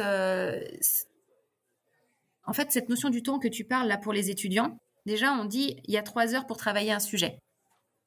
en 2.46 2.54
fait, 2.54 2.72
cette 2.72 2.90
notion 2.90 3.10
du 3.10 3.24
temps 3.24 3.40
que 3.40 3.48
tu 3.48 3.64
parles 3.64 3.88
là 3.88 3.98
pour 3.98 4.14
les 4.14 4.30
étudiants, 4.30 4.78
Déjà, 5.06 5.34
on 5.34 5.46
dit 5.46 5.78
il 5.86 5.94
y 5.94 5.98
a 5.98 6.04
trois 6.04 6.36
heures 6.36 6.46
pour 6.46 6.58
travailler 6.58 6.92
un 6.92 7.00
sujet. 7.00 7.40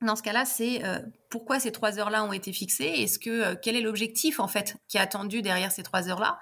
Dans 0.03 0.16
ce 0.16 0.22
cas-là, 0.22 0.45
c'est 0.45 0.84
euh, 0.84 1.01
pourquoi 1.30 1.61
ces 1.61 1.72
trois 1.72 1.99
heures-là 1.99 2.24
ont 2.24 2.32
été 2.32 2.53
fixées? 2.53 2.84
Est-ce 2.84 3.18
que 3.18 3.30
euh, 3.30 3.55
quel 3.61 3.76
est 3.76 3.80
l'objectif 3.80 4.40
en 4.40 4.49
fait 4.49 4.76
qui 4.88 4.97
est 4.97 5.01
attendu 5.01 5.43
derrière 5.43 5.72
ces 5.72 5.82
trois 5.82 6.09
heures-là? 6.09 6.38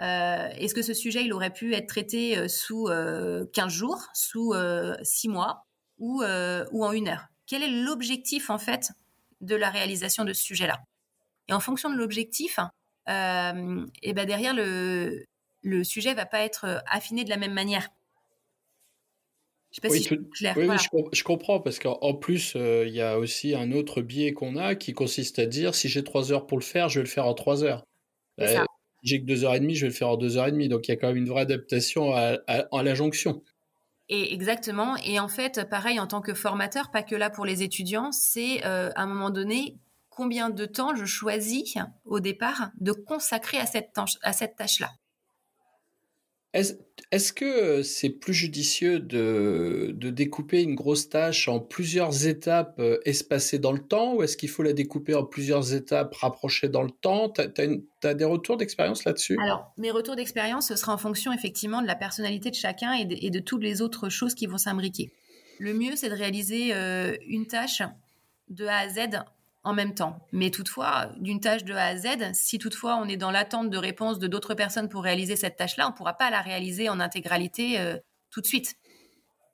Euh, 0.00 0.48
Est-ce 0.56 0.74
que 0.74 0.82
ce 0.82 0.94
sujet 0.94 1.24
il 1.24 1.32
aurait 1.32 1.52
pu 1.52 1.74
être 1.74 1.86
traité 1.86 2.48
sous 2.48 2.88
15 3.52 3.72
jours, 3.72 4.06
sous 4.14 4.54
6 5.02 5.28
mois 5.28 5.66
ou, 5.98 6.22
ou 6.22 6.84
en 6.84 6.92
une 6.92 7.08
heure? 7.08 7.26
Quel 7.46 7.62
est 7.62 7.82
l'objectif 7.82 8.50
en 8.50 8.58
fait 8.58 8.92
de 9.40 9.56
la 9.56 9.70
réalisation 9.70 10.24
de 10.24 10.32
ce 10.32 10.42
sujet-là? 10.42 10.80
Et 11.48 11.52
en 11.52 11.60
fonction 11.60 11.90
de 11.90 11.96
l'objectif, 11.96 12.58
et 13.08 13.52
eh 14.02 14.12
ben 14.12 14.26
derrière 14.26 14.54
le 14.54 15.24
le 15.62 15.84
sujet 15.84 16.14
va 16.14 16.24
pas 16.24 16.40
être 16.40 16.82
affiné 16.86 17.22
de 17.22 17.28
la 17.28 17.36
même 17.36 17.52
manière. 17.52 17.90
Je 19.70 19.76
sais 19.76 19.80
pas 19.82 19.88
oui, 19.88 20.02
si 20.02 20.08
clair. 20.32 20.56
Oui, 20.56 20.66
je, 21.12 21.22
comprends 21.22 21.60
parce 21.60 21.78
qu'en 21.78 22.14
plus, 22.14 22.54
euh, 22.56 22.84
il 22.88 22.94
y 22.94 23.00
a 23.00 23.18
aussi 23.18 23.54
un 23.54 23.70
autre 23.70 24.02
biais 24.02 24.32
qu'on 24.32 24.56
a 24.56 24.74
qui 24.74 24.92
consiste 24.92 25.38
à 25.38 25.46
dire 25.46 25.76
si 25.76 25.88
j'ai 25.88 26.02
trois 26.02 26.32
heures 26.32 26.46
pour 26.46 26.58
le 26.58 26.64
faire, 26.64 26.88
je 26.88 26.98
vais 26.98 27.04
le 27.04 27.08
faire 27.08 27.26
en 27.26 27.34
trois 27.34 27.62
heures. 27.62 27.84
Euh, 28.40 28.64
j'ai 29.02 29.20
que 29.20 29.26
deux 29.26 29.44
heures 29.44 29.54
et 29.54 29.60
demie, 29.60 29.74
je 29.74 29.82
vais 29.82 29.88
le 29.88 29.94
faire 29.94 30.08
en 30.08 30.16
deux 30.16 30.36
heures 30.36 30.48
et 30.48 30.52
demie. 30.52 30.68
Donc 30.68 30.88
il 30.88 30.90
y 30.90 30.94
a 30.94 30.96
quand 30.96 31.08
même 31.08 31.16
une 31.16 31.28
vraie 31.28 31.42
adaptation 31.42 32.12
à, 32.14 32.38
la 32.82 32.94
jonction. 32.94 33.42
Et 34.08 34.32
exactement. 34.34 34.96
Et 35.04 35.20
en 35.20 35.28
fait, 35.28 35.68
pareil 35.70 36.00
en 36.00 36.06
tant 36.06 36.20
que 36.20 36.34
formateur, 36.34 36.90
pas 36.90 37.02
que 37.02 37.14
là 37.14 37.30
pour 37.30 37.44
les 37.44 37.62
étudiants, 37.62 38.12
c'est 38.12 38.64
euh, 38.66 38.90
à 38.96 39.02
un 39.02 39.06
moment 39.06 39.30
donné 39.30 39.78
combien 40.08 40.50
de 40.50 40.66
temps 40.66 40.94
je 40.94 41.04
choisis 41.04 41.76
au 42.04 42.20
départ 42.20 42.70
de 42.80 42.92
consacrer 42.92 43.58
à 43.58 43.66
cette, 43.66 43.90
à 44.22 44.32
cette 44.32 44.56
tâche-là. 44.56 44.90
Est-ce 46.52 47.32
que 47.32 47.44
euh, 47.44 47.82
c'est 47.84 48.10
plus 48.10 48.34
judicieux 48.34 48.98
de, 48.98 49.94
découper 49.96 50.62
une 50.62 50.74
grosse 50.74 51.08
tâche 51.08 51.46
en 51.46 51.60
plusieurs 51.60 52.26
étapes 52.26 52.80
euh, 52.80 52.98
espacées 53.04 53.60
dans 53.60 53.70
le 53.70 53.78
temps 53.78 54.14
ou 54.14 54.22
est-ce 54.24 54.36
qu'il 54.36 54.48
faut 54.48 54.64
la 54.64 54.72
découper 54.72 55.14
en 55.14 55.24
plusieurs 55.24 55.74
étapes 55.74 56.14
rapprochées 56.14 56.68
dans 56.68 56.82
le 56.82 56.90
temps? 56.90 57.30
Tu 57.30 57.42
as, 58.02 58.14
des 58.14 58.24
retours 58.24 58.56
d'expérience 58.56 59.04
là-dessus? 59.04 59.38
Alors, 59.40 59.72
mes 59.76 59.92
retours 59.92 60.16
d'expérience, 60.16 60.68
ce 60.68 60.76
sera 60.76 60.92
en 60.92 60.98
fonction 60.98 61.32
effectivement 61.32 61.82
de 61.82 61.86
la 61.86 61.94
personnalité 61.96 62.50
de 62.50 62.56
chacun 62.56 62.94
et 62.94 63.30
de, 63.30 63.38
toutes 63.38 63.62
les 63.62 63.80
autres 63.80 64.08
choses 64.08 64.34
qui 64.34 64.46
vont 64.46 64.58
s'imbriquer. 64.58 65.12
Le 65.60 65.72
mieux, 65.72 65.94
c'est 65.94 66.08
de 66.08 66.14
réaliser 66.14 66.74
euh, 66.74 67.16
une 67.28 67.46
tâche 67.46 67.82
de 68.48 68.66
A 68.66 68.78
à 68.78 68.88
Z 68.88 69.22
en 69.62 69.74
même 69.74 69.94
temps. 69.94 70.26
Mais 70.32 70.50
toutefois, 70.50 71.10
d'une 71.18 71.40
tâche 71.40 71.64
de 71.64 71.74
A 71.74 71.86
à 71.86 71.96
Z, 71.96 72.06
si 72.32 72.58
toutefois 72.58 72.96
on 72.96 73.06
est 73.06 73.16
dans 73.16 73.30
l'attente 73.30 73.70
de 73.70 73.78
réponses 73.78 74.18
de 74.18 74.26
d'autres 74.26 74.54
personnes 74.54 74.88
pour 74.88 75.02
réaliser 75.02 75.36
cette 75.36 75.56
tâche-là, 75.56 75.86
on 75.86 75.90
ne 75.90 75.96
pourra 75.96 76.14
pas 76.14 76.30
la 76.30 76.40
réaliser 76.40 76.88
en 76.88 77.00
intégralité 77.00 77.78
euh, 77.78 77.98
tout 78.30 78.40
de 78.40 78.46
suite. 78.46 78.76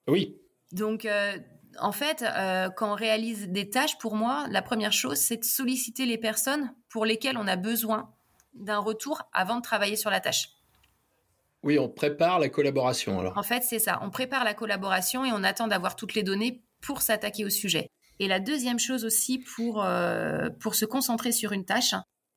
Oui. 0.06 0.36
Donc, 0.72 1.04
euh, 1.04 1.36
en 1.80 1.92
fait, 1.92 2.22
euh, 2.22 2.70
quand 2.70 2.92
on 2.92 2.94
réalise 2.94 3.48
des 3.48 3.68
tâches, 3.68 3.98
pour 3.98 4.14
moi, 4.14 4.46
la 4.50 4.62
première 4.62 4.92
chose, 4.92 5.18
c'est 5.18 5.38
de 5.38 5.44
solliciter 5.44 6.06
les 6.06 6.18
personnes 6.18 6.72
pour 6.88 7.04
lesquelles 7.04 7.36
on 7.36 7.46
a 7.46 7.56
besoin 7.56 8.12
d'un 8.54 8.78
retour 8.78 9.22
avant 9.32 9.56
de 9.56 9.62
travailler 9.62 9.96
sur 9.96 10.10
la 10.10 10.20
tâche. 10.20 10.50
Oui, 11.62 11.78
on 11.78 11.88
prépare 11.88 12.38
la 12.38 12.48
collaboration 12.48 13.18
alors. 13.18 13.36
En 13.36 13.42
fait, 13.42 13.62
c'est 13.64 13.80
ça. 13.80 13.98
On 14.02 14.10
prépare 14.10 14.44
la 14.44 14.54
collaboration 14.54 15.24
et 15.24 15.32
on 15.32 15.42
attend 15.42 15.66
d'avoir 15.66 15.96
toutes 15.96 16.14
les 16.14 16.22
données 16.22 16.62
pour 16.80 17.02
s'attaquer 17.02 17.44
au 17.44 17.50
sujet. 17.50 17.90
Et 18.18 18.28
la 18.28 18.40
deuxième 18.40 18.78
chose 18.78 19.04
aussi 19.04 19.38
pour, 19.38 19.84
euh, 19.84 20.48
pour 20.60 20.74
se 20.74 20.84
concentrer 20.84 21.32
sur 21.32 21.52
une 21.52 21.64
tâche, 21.64 21.94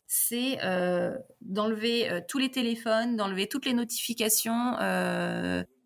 c'est 0.07 0.57
euh, 0.63 1.15
d'enlever 1.41 2.09
euh, 2.09 2.19
tous 2.27 2.37
les 2.37 2.51
téléphones, 2.51 3.15
d'enlever 3.15 3.47
toutes 3.47 3.65
les 3.65 3.73
notifications 3.73 4.75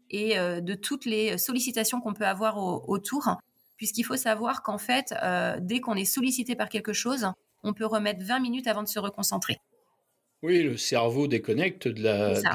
et 0.09 0.35
de 0.35 0.75
toutes 0.75 1.05
les 1.05 1.39
sollicitations 1.39 1.99
qu'on 1.99 2.13
peut 2.13 2.27
avoir 2.27 2.57
autour, 2.87 3.35
puisqu'il 3.77 4.03
faut 4.03 4.15
savoir 4.15 4.61
qu'en 4.61 4.77
fait, 4.77 5.11
dès 5.59 5.79
qu'on 5.79 5.95
est 5.95 6.05
sollicité 6.05 6.55
par 6.55 6.69
quelque 6.69 6.93
chose, 6.93 7.25
on 7.63 7.73
peut 7.73 7.87
remettre 7.87 8.23
20 8.23 8.39
minutes 8.39 8.67
avant 8.67 8.83
de 8.83 8.87
se 8.87 8.99
reconcentrer. 8.99 9.57
Oui, 10.43 10.61
le 10.61 10.77
cerveau 10.77 11.27
déconnecte 11.27 11.87
de 11.87 12.03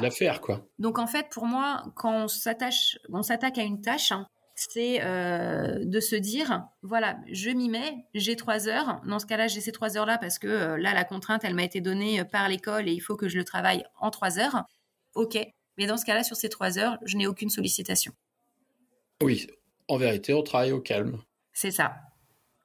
l'affaire, 0.01 0.39
quoi. 0.39 0.65
Donc 0.77 0.99
en 0.99 1.07
fait, 1.07 1.27
pour 1.31 1.47
moi, 1.47 1.83
quand 1.95 2.23
on 2.23 2.27
s'attache, 2.29 2.97
on 3.11 3.23
s'attaque 3.23 3.57
à 3.57 3.63
une 3.63 3.81
tâche, 3.81 4.13
c'est 4.59 5.01
euh, 5.03 5.85
de 5.85 5.99
se 5.99 6.15
dire, 6.15 6.63
voilà, 6.81 7.17
je 7.31 7.49
m'y 7.49 7.69
mets, 7.69 8.05
j'ai 8.13 8.35
trois 8.35 8.67
heures. 8.67 9.01
Dans 9.05 9.19
ce 9.19 9.25
cas-là, 9.25 9.47
j'ai 9.47 9.61
ces 9.61 9.71
trois 9.71 9.97
heures-là 9.97 10.17
parce 10.17 10.37
que 10.37 10.47
euh, 10.47 10.77
là, 10.77 10.93
la 10.93 11.05
contrainte, 11.05 11.43
elle 11.43 11.53
m'a 11.53 11.63
été 11.63 11.81
donnée 11.81 12.19
euh, 12.19 12.25
par 12.25 12.49
l'école 12.49 12.89
et 12.89 12.91
il 12.91 12.99
faut 12.99 13.15
que 13.15 13.29
je 13.29 13.37
le 13.37 13.45
travaille 13.45 13.83
en 13.99 14.11
trois 14.11 14.37
heures. 14.37 14.65
OK. 15.15 15.37
Mais 15.77 15.87
dans 15.87 15.97
ce 15.97 16.05
cas-là, 16.05 16.23
sur 16.23 16.35
ces 16.35 16.49
trois 16.49 16.77
heures, 16.77 16.97
je 17.05 17.15
n'ai 17.15 17.25
aucune 17.25 17.49
sollicitation. 17.49 18.11
Oui, 19.21 19.47
en 19.87 19.97
vérité, 19.97 20.33
on 20.33 20.43
travaille 20.43 20.73
au 20.73 20.81
calme. 20.81 21.21
C'est 21.53 21.71
ça. 21.71 21.95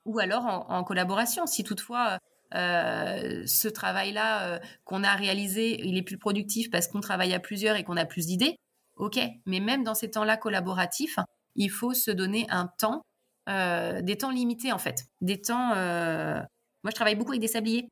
Ou 0.04 0.18
alors 0.18 0.44
en, 0.44 0.82
collaboration, 0.84 1.46
si 1.46 1.62
toutefois 1.64 2.18
ce 2.52 3.68
travail-là 3.68 4.60
qu'on 4.84 5.02
a 5.02 5.14
réalisé, 5.14 5.80
il 5.80 5.96
est 5.96 6.02
plus 6.02 6.18
productif 6.18 6.70
parce 6.70 6.88
qu'on 6.88 7.00
travaille 7.00 7.32
à 7.32 7.40
plusieurs 7.40 7.76
et 7.76 7.84
qu'on 7.84 7.96
a 7.96 8.04
plus 8.04 8.26
d'idées. 8.26 8.56
Ok, 8.96 9.18
mais 9.46 9.60
même 9.60 9.82
dans 9.82 9.94
ces 9.94 10.10
temps-là 10.10 10.36
collaboratifs, 10.36 11.18
il 11.56 11.70
faut 11.70 11.94
se 11.94 12.10
donner 12.10 12.46
un 12.50 12.68
temps, 12.78 13.02
euh, 13.48 14.00
des 14.02 14.16
temps 14.16 14.30
limités 14.30 14.72
en 14.72 14.78
fait. 14.78 15.04
Des 15.20 15.40
temps. 15.40 15.72
Euh, 15.74 16.40
moi, 16.82 16.90
je 16.90 16.94
travaille 16.94 17.16
beaucoup 17.16 17.32
avec 17.32 17.40
des 17.40 17.48
sabliers. 17.48 17.88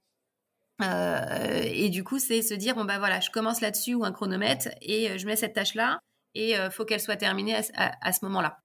Euh, 0.82 1.62
et 1.64 1.90
du 1.90 2.02
coup, 2.02 2.18
c'est 2.18 2.42
se 2.42 2.54
dire 2.54 2.74
bon 2.74 2.84
bah 2.84 2.98
voilà, 2.98 3.20
je 3.20 3.30
commence 3.30 3.60
là-dessus 3.60 3.94
ou 3.94 4.04
un 4.04 4.12
chronomètre 4.12 4.68
et 4.80 5.18
je 5.18 5.26
mets 5.26 5.36
cette 5.36 5.54
tâche 5.54 5.74
là 5.74 5.98
et 6.34 6.54
faut 6.70 6.86
qu'elle 6.86 7.00
soit 7.00 7.16
terminée 7.16 7.54
à, 7.54 8.12
ce 8.12 8.24
moment-là. 8.24 8.56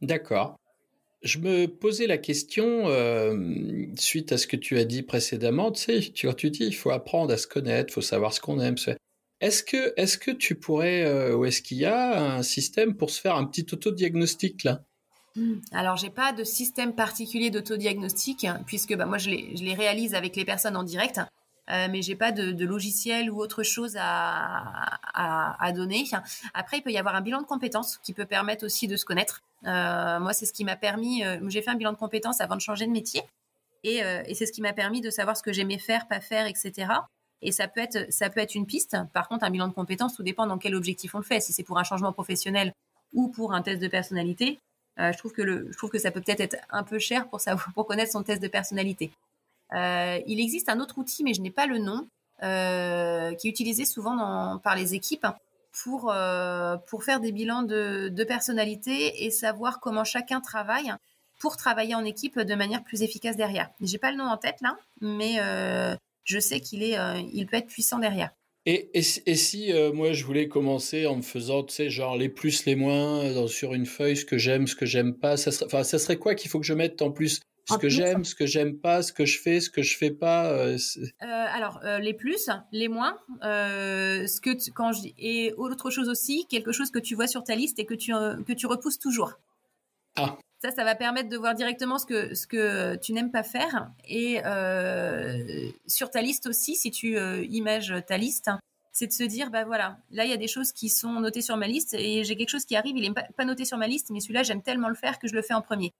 D'accord. 0.00 0.56
Je 1.22 1.38
me 1.40 1.66
posais 1.66 2.06
la 2.06 2.16
question 2.16 2.84
suite 3.96 4.30
à 4.30 4.38
ce 4.38 4.46
que 4.46 4.56
tu 4.56 4.78
as 4.78 4.84
dit 4.84 5.02
précédemment. 5.02 5.72
Tu 5.72 6.12
tu 6.12 6.50
dis 6.50 6.64
il 6.64 6.76
faut 6.76 6.90
apprendre 6.90 7.34
à 7.34 7.36
se 7.36 7.48
connaître, 7.48 7.90
il 7.90 7.94
faut 7.94 8.00
savoir 8.00 8.32
ce 8.32 8.40
qu'on 8.40 8.60
aime. 8.60 8.76
Est-ce 9.40 9.62
que, 9.62 9.94
est 9.96 10.18
que 10.18 10.30
tu 10.30 10.54
pourrais, 10.54 11.02
euh, 11.02 11.34
ou 11.34 11.44
est-ce 11.46 11.62
qu'il 11.62 11.78
y 11.78 11.86
a 11.86 12.34
un 12.36 12.42
système 12.42 12.94
pour 12.96 13.10
se 13.10 13.20
faire 13.20 13.36
un 13.36 13.46
petit 13.46 13.66
autodiagnostic 13.72 14.64
là? 14.64 14.82
Hmm. 15.36 15.60
alors, 15.70 15.96
j'ai 15.96 16.10
pas 16.10 16.32
de 16.32 16.42
système 16.42 16.94
particulier 16.94 17.50
d'autodiagnostic, 17.50 18.44
hein, 18.44 18.60
puisque 18.66 18.96
bah, 18.96 19.06
moi, 19.06 19.18
je 19.18 19.30
les, 19.30 19.74
réalise 19.74 20.14
avec 20.14 20.34
les 20.34 20.44
personnes 20.44 20.76
en 20.76 20.82
direct, 20.82 21.20
euh, 21.70 21.86
mais 21.88 22.02
j'ai 22.02 22.16
pas 22.16 22.32
de, 22.32 22.64
logiciel 22.64 23.30
ou 23.30 23.40
autre 23.40 23.62
chose 23.62 23.96
à, 23.98 25.72
donner. 25.72 26.04
Après, 26.52 26.78
il 26.78 26.82
peut 26.82 26.90
y 26.90 26.98
avoir 26.98 27.14
un 27.14 27.20
bilan 27.20 27.40
de 27.40 27.46
compétences 27.46 27.98
qui 27.98 28.12
peut 28.12 28.26
permettre 28.26 28.66
aussi 28.66 28.88
de 28.88 28.96
se 28.96 29.04
connaître. 29.04 29.40
Euh, 29.66 30.18
moi, 30.18 30.32
c'est 30.32 30.46
ce 30.46 30.52
qui 30.52 30.64
m'a 30.64 30.76
permis, 30.76 31.24
euh, 31.24 31.38
j'ai 31.48 31.62
fait 31.62 31.70
un 31.70 31.76
bilan 31.76 31.92
de 31.92 31.98
compétences 31.98 32.40
avant 32.40 32.56
de 32.56 32.60
changer 32.60 32.86
de 32.86 32.92
métier, 32.92 33.22
et, 33.84 34.00
et 34.26 34.34
c'est 34.34 34.44
ce 34.44 34.52
qui 34.52 34.60
m'a 34.60 34.74
permis 34.74 35.00
de 35.00 35.08
savoir 35.08 35.38
ce 35.38 35.42
que 35.42 35.54
j'aimais 35.54 35.78
faire, 35.78 36.06
pas 36.06 36.20
faire, 36.20 36.46
etc. 36.46 36.88
Et 37.42 37.52
ça 37.52 37.68
peut 37.68 37.80
être, 37.80 38.12
ça 38.12 38.28
peut 38.28 38.40
être 38.40 38.54
une 38.54 38.66
piste. 38.66 38.96
Par 39.12 39.28
contre, 39.28 39.44
un 39.44 39.50
bilan 39.50 39.68
de 39.68 39.72
compétences, 39.72 40.14
tout 40.14 40.22
dépend 40.22 40.46
dans 40.46 40.58
quel 40.58 40.74
objectif 40.74 41.14
on 41.14 41.18
le 41.18 41.24
fait. 41.24 41.40
Si 41.40 41.52
c'est 41.52 41.62
pour 41.62 41.78
un 41.78 41.84
changement 41.84 42.12
professionnel 42.12 42.74
ou 43.12 43.28
pour 43.28 43.54
un 43.54 43.62
test 43.62 43.80
de 43.80 43.88
personnalité, 43.88 44.58
euh, 44.98 45.12
je 45.12 45.18
trouve 45.18 45.32
que 45.32 45.42
le, 45.42 45.68
je 45.70 45.76
trouve 45.76 45.90
que 45.90 45.98
ça 45.98 46.10
peut 46.10 46.20
peut-être 46.20 46.40
être 46.40 46.56
un 46.70 46.82
peu 46.82 46.98
cher 46.98 47.28
pour 47.28 47.40
savoir, 47.40 47.70
pour 47.74 47.86
connaître 47.86 48.12
son 48.12 48.22
test 48.22 48.42
de 48.42 48.48
personnalité. 48.48 49.10
Euh, 49.72 50.18
il 50.26 50.40
existe 50.40 50.68
un 50.68 50.80
autre 50.80 50.98
outil, 50.98 51.24
mais 51.24 51.32
je 51.32 51.40
n'ai 51.40 51.50
pas 51.50 51.66
le 51.66 51.78
nom, 51.78 52.06
euh, 52.42 53.34
qui 53.34 53.46
est 53.46 53.50
utilisé 53.50 53.84
souvent 53.84 54.58
par 54.58 54.74
les 54.74 54.94
équipes 54.94 55.26
pour 55.84 56.12
pour 56.88 57.04
faire 57.04 57.20
des 57.20 57.30
bilans 57.30 57.62
de, 57.62 58.08
de 58.08 58.24
personnalité 58.24 59.24
et 59.24 59.30
savoir 59.30 59.78
comment 59.78 60.04
chacun 60.04 60.40
travaille 60.40 60.92
pour 61.38 61.56
travailler 61.56 61.94
en 61.94 62.04
équipe 62.04 62.38
de 62.40 62.54
manière 62.54 62.82
plus 62.82 63.02
efficace 63.02 63.36
derrière. 63.36 63.70
J'ai 63.80 63.98
pas 63.98 64.10
le 64.10 64.16
nom 64.16 64.24
en 64.24 64.36
tête 64.36 64.60
là, 64.62 64.76
mais 65.00 65.38
je 66.24 66.38
sais 66.38 66.60
qu'il 66.60 66.82
est, 66.82 66.96
il 67.32 67.46
peut 67.46 67.56
être 67.56 67.68
puissant 67.68 67.98
derrière. 67.98 68.30
Et, 68.66 68.90
et, 68.94 69.02
si 69.02 69.72
moi 69.94 70.12
je 70.12 70.24
voulais 70.24 70.46
commencer 70.46 71.06
en 71.06 71.16
me 71.16 71.22
faisant, 71.22 71.64
tu 71.64 71.74
sais, 71.74 71.90
genre 71.90 72.16
les 72.16 72.28
plus, 72.28 72.66
les 72.66 72.76
moins 72.76 73.46
sur 73.46 73.72
une 73.72 73.86
feuille, 73.86 74.16
ce 74.16 74.26
que 74.26 74.36
j'aime, 74.36 74.66
ce 74.66 74.76
que 74.76 74.84
j'aime 74.84 75.14
pas, 75.14 75.38
ça 75.38 75.50
serait, 75.50 75.82
ça 75.82 75.98
serait 75.98 76.18
quoi 76.18 76.34
qu'il 76.34 76.50
faut 76.50 76.60
que 76.60 76.66
je 76.66 76.74
mette 76.74 77.00
en 77.00 77.10
plus? 77.10 77.40
Ce 77.68 77.78
que 77.78 77.88
j'aime, 77.88 78.24
ce 78.24 78.34
que 78.34 78.46
j'aime 78.46 78.78
pas, 78.78 79.02
ce 79.02 79.12
que 79.12 79.24
je 79.24 79.38
fais, 79.38 79.60
ce 79.60 79.70
que 79.70 79.82
je 79.82 79.96
fais 79.96 80.10
pas. 80.10 80.50
Euh, 80.50 80.76
alors 81.20 81.80
les 82.00 82.14
plus, 82.14 82.50
les 82.72 82.88
moins, 82.88 83.16
ce 83.40 84.40
que 84.40 84.50
quand 84.72 84.92
je 84.92 85.08
et 85.18 85.54
autre 85.56 85.90
chose 85.90 86.08
aussi, 86.08 86.46
quelque 86.50 86.72
chose 86.72 86.90
que 86.90 86.98
tu 86.98 87.14
vois 87.14 87.28
sur 87.28 87.44
ta 87.44 87.54
liste 87.54 87.78
et 87.78 87.86
que 87.86 87.94
tu 87.94 88.12
que 88.12 88.52
tu 88.52 88.66
repousses 88.66 88.98
toujours. 88.98 89.32
Ah. 90.16 90.36
Ça, 90.62 90.70
ça 90.70 90.84
va 90.84 90.94
permettre 90.94 91.30
de 91.30 91.36
voir 91.38 91.54
directement 91.54 91.98
ce 91.98 92.04
que 92.04 92.34
ce 92.34 92.46
que 92.46 92.96
tu 92.96 93.14
n'aimes 93.14 93.30
pas 93.30 93.42
faire 93.42 93.90
et 94.06 94.40
sur 95.86 96.10
ta 96.10 96.20
liste 96.20 96.46
aussi, 96.46 96.76
si 96.76 96.90
tu 96.90 97.16
images 97.48 97.94
ta 98.06 98.18
liste, 98.18 98.50
c'est 98.92 99.06
de 99.06 99.12
se 99.12 99.22
dire 99.22 99.50
bah 99.50 99.64
voilà, 99.64 99.96
là 100.10 100.24
il 100.24 100.30
y 100.30 100.34
a 100.34 100.36
des 100.36 100.48
choses 100.48 100.72
qui 100.72 100.90
sont 100.90 101.20
notées 101.20 101.40
sur 101.40 101.56
ma 101.56 101.66
liste 101.66 101.94
et 101.94 102.24
j'ai 102.24 102.36
quelque 102.36 102.50
chose 102.50 102.66
qui 102.66 102.76
arrive, 102.76 102.96
il 102.96 103.04
est 103.04 103.14
pas 103.36 103.44
noté 103.44 103.64
sur 103.64 103.78
ma 103.78 103.86
liste, 103.86 104.10
mais 104.10 104.20
celui-là 104.20 104.42
j'aime 104.42 104.62
tellement 104.62 104.88
le 104.88 104.94
faire 104.94 105.18
que 105.18 105.28
je 105.28 105.34
le 105.34 105.42
fais 105.42 105.54
en 105.54 105.62
premier. 105.62 105.94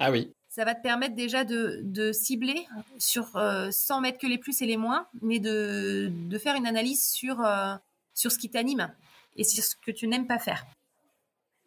Ah 0.00 0.10
oui 0.10 0.32
ça 0.50 0.64
va 0.64 0.74
te 0.74 0.82
permettre 0.82 1.14
déjà 1.14 1.44
de, 1.44 2.10
cibler 2.12 2.66
sur 2.98 3.36
euh, 3.36 3.70
sans 3.70 4.00
mettre 4.00 4.18
que 4.18 4.26
les 4.26 4.36
plus 4.36 4.60
et 4.60 4.66
les 4.66 4.76
moins, 4.76 5.06
mais 5.22 5.38
de, 5.38 6.12
faire 6.42 6.56
une 6.56 6.66
analyse 6.66 7.08
sur, 7.08 7.40
euh, 7.44 7.74
sur 8.14 8.32
ce 8.32 8.38
qui 8.38 8.50
t'anime 8.50 8.92
et 9.36 9.44
sur 9.44 9.62
ce 9.62 9.76
que 9.76 9.92
tu 9.92 10.08
n'aimes 10.08 10.26
pas 10.26 10.40
faire. 10.40 10.66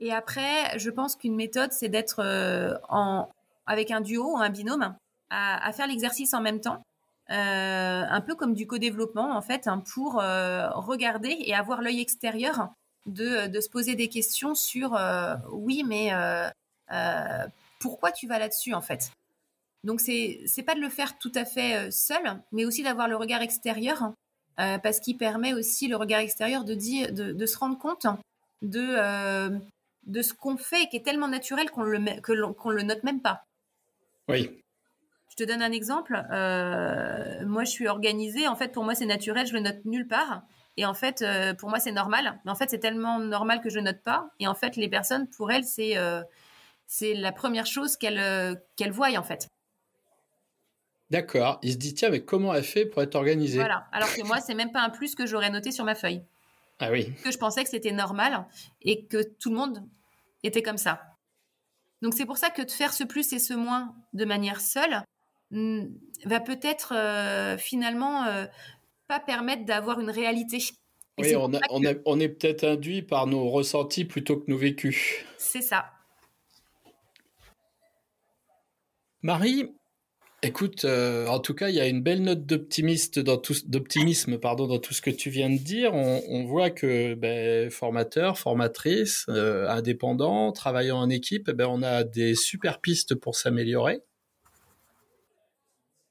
Et 0.04 0.12
après, 0.12 0.78
je 0.78 0.90
pense 0.90 1.16
qu'une 1.16 1.36
méthode, 1.36 1.72
c'est 1.72 1.88
d'être 1.88 2.20
euh, 2.20 2.76
avec 3.66 3.90
un 3.92 4.02
duo 4.02 4.34
ou 4.34 4.38
un 4.38 4.50
binôme 4.50 4.96
à, 5.30 5.72
faire 5.74 5.88
l'exercice 5.88 6.34
en 6.34 6.42
même 6.42 6.60
temps, 6.60 6.84
un 7.30 8.22
peu 8.22 8.36
comme 8.36 8.54
du 8.54 8.68
co-développement 8.68 9.36
en 9.36 9.42
fait, 9.42 9.68
hein, 9.68 9.82
pour 9.94 10.16
regarder 10.16 11.36
et 11.40 11.56
avoir 11.56 11.82
l'œil 11.82 12.02
extérieur 12.02 12.70
de, 13.08 13.60
se 13.60 13.70
poser 13.70 13.96
des 13.96 14.10
questions 14.10 14.54
sur 14.54 14.96
oui, 15.52 15.84
mais 15.84 16.12
pourquoi 17.80 18.12
tu 18.12 18.28
vas 18.28 18.38
là-dessus 18.38 18.76
en 18.76 18.82
fait? 18.82 19.12
Donc 19.84 20.00
c'est 20.00 20.42
c'est 20.46 20.64
pas 20.64 20.76
de 20.76 20.80
le 20.80 20.90
faire 20.90 21.18
tout 21.18 21.32
à 21.36 21.46
fait 21.46 21.76
euh, 21.76 21.92
seul, 21.92 22.42
mais 22.52 22.66
aussi 22.66 22.84
d'avoir 22.84 23.08
le 23.08 23.16
regard 23.16 23.42
extérieur 23.42 24.14
euh, 24.60 24.78
parce 24.78 25.00
qu'il 25.00 25.18
permet 25.18 25.54
aussi 25.54 25.88
le 25.88 25.98
regard 25.98 26.22
extérieur 26.22 26.64
de 26.64 26.74
de, 26.74 27.46
se 27.46 27.58
rendre 27.58 27.78
compte 27.78 28.08
de 28.62 28.80
euh, 28.80 29.50
de 30.06 30.22
ce 30.22 30.34
qu'on 30.34 30.58
fait 30.58 30.88
qui 30.90 30.98
est 30.98 31.06
tellement 31.06 31.28
naturel 31.28 31.70
qu'on 31.72 31.84
le 31.84 32.54
qu'on 32.54 32.70
le 32.70 32.84
note 32.84 33.04
même 33.04 33.22
pas. 33.22 33.46
Oui. 34.28 34.64
Je 35.30 35.36
te 35.36 35.44
donne 35.44 35.62
un 35.62 35.72
exemple. 35.72 36.14
moi, 37.46 37.64
je 37.64 37.70
suis 37.70 37.88
organisée. 37.88 38.48
En 38.48 38.56
fait, 38.56 38.72
pour 38.72 38.84
moi, 38.84 38.94
c'est 38.94 39.06
naturel. 39.06 39.48
Je 39.48 39.54
le 39.54 39.62
note 39.62 39.84
nulle 39.86 40.08
part. 40.08 40.44
Et 40.78 40.86
en 40.86 40.94
fait, 40.94 41.26
pour 41.58 41.70
moi, 41.70 41.80
c'est 41.80 41.92
normal. 41.92 42.40
Mais 42.46 42.52
en 42.52 42.56
fait, 42.56 42.70
c'est 42.70 42.80
tellement 42.80 43.18
normal 43.18 43.60
que 43.62 43.70
je 43.70 43.80
note 43.80 44.04
pas. 44.04 44.30
Et 44.40 44.48
en 44.48 44.54
fait, 44.54 44.76
les 44.76 44.90
personnes, 44.90 45.28
pour 45.28 45.52
elles, 45.52 45.64
c'est 45.64 45.98
c'est 46.94 47.14
la 47.16 47.32
première 47.32 47.66
chose 47.66 47.98
qu'elle 47.98 48.20
euh, 48.20 48.56
qu'elle 48.76 48.92
voie 48.92 49.10
en 49.18 49.24
fait. 49.24 49.48
D'accord. 51.10 51.60
Il 51.64 51.74
se 51.74 51.78
dit 51.78 51.94
tiens 51.94 52.10
mais 52.10 52.24
comment 52.24 52.54
elle 52.54 52.64
fait 52.64 52.86
pour 52.86 53.02
être 53.02 53.16
organisée? 53.16 53.58
Voilà. 53.58 53.88
Alors 53.92 54.14
que 54.14 54.22
moi 54.24 54.40
c'est 54.40 54.54
même 54.54 54.72
pas 54.72 54.82
un 54.82 54.90
plus 54.90 55.16
que 55.16 55.26
j'aurais 55.26 55.50
noté 55.50 55.72
sur 55.72 55.86
ma 55.86 55.96
feuille. 55.96 56.24
Ah 56.84 56.92
oui. 56.92 57.14
Que 57.24 57.32
je 57.32 57.38
pensais 57.38 57.64
que 57.64 57.70
c'était 57.70 57.94
normal 57.94 58.46
et 58.82 59.06
que 59.06 59.24
tout 59.24 59.50
le 59.50 59.56
monde 59.56 59.84
était 60.44 60.62
comme 60.62 60.78
ça. 60.78 61.02
Donc 62.02 62.14
c'est 62.14 62.26
pour 62.26 62.38
ça 62.38 62.50
que 62.50 62.62
de 62.62 62.72
faire 62.72 62.92
ce 62.92 63.06
plus 63.06 63.32
et 63.32 63.40
ce 63.40 63.54
moins 63.54 63.96
de 64.12 64.26
manière 64.26 64.60
seule 64.60 65.02
hmm, 65.52 65.86
va 66.26 66.42
peut-être 66.42 66.94
euh, 66.94 67.58
finalement 67.58 68.26
euh, 68.26 68.46
pas 69.08 69.22
permettre 69.22 69.64
d'avoir 69.64 70.02
une 70.02 70.10
réalité. 70.10 70.58
oui, 71.18 71.34
on, 71.38 71.52
on 72.06 72.20
est 72.20 72.30
peut-être 72.30 72.66
induit 72.66 73.02
par 73.02 73.28
nos 73.28 73.50
ressentis 73.50 74.04
plutôt 74.04 74.38
que 74.38 74.52
nos 74.52 74.58
vécus. 74.58 75.24
C'est 75.38 75.62
ça. 75.62 75.86
Marie, 79.22 79.74
écoute, 80.44 80.86
euh, 80.86 81.26
en 81.28 81.40
tout 81.40 81.54
cas, 81.54 81.70
il 81.70 81.76
y 81.76 81.80
a 81.80 81.88
une 81.88 82.02
belle 82.02 82.22
note 82.22 82.46
d'optimisme 82.46 83.24
dans 83.24 83.38
tout, 83.38 83.56
d'optimisme, 83.66 84.38
pardon, 84.38 84.68
dans 84.68 84.78
tout 84.78 84.94
ce 84.94 85.02
que 85.02 85.10
tu 85.10 85.30
viens 85.30 85.50
de 85.50 85.58
dire. 85.58 85.94
On, 85.94 86.44
voit 86.46 86.70
que 86.70 87.16
ben, 87.16 87.72
formateur, 87.72 88.38
formatrice, 88.38 89.26
euh, 89.30 89.68
indépendant, 89.70 90.52
travaillant 90.52 90.98
en 90.98 91.10
équipe, 91.10 91.50
ben, 91.50 91.68
on 91.68 91.82
a 91.82 92.04
des 92.04 92.36
super 92.36 92.82
pistes 92.82 93.16
pour 93.16 93.36
s'améliorer. 93.36 94.02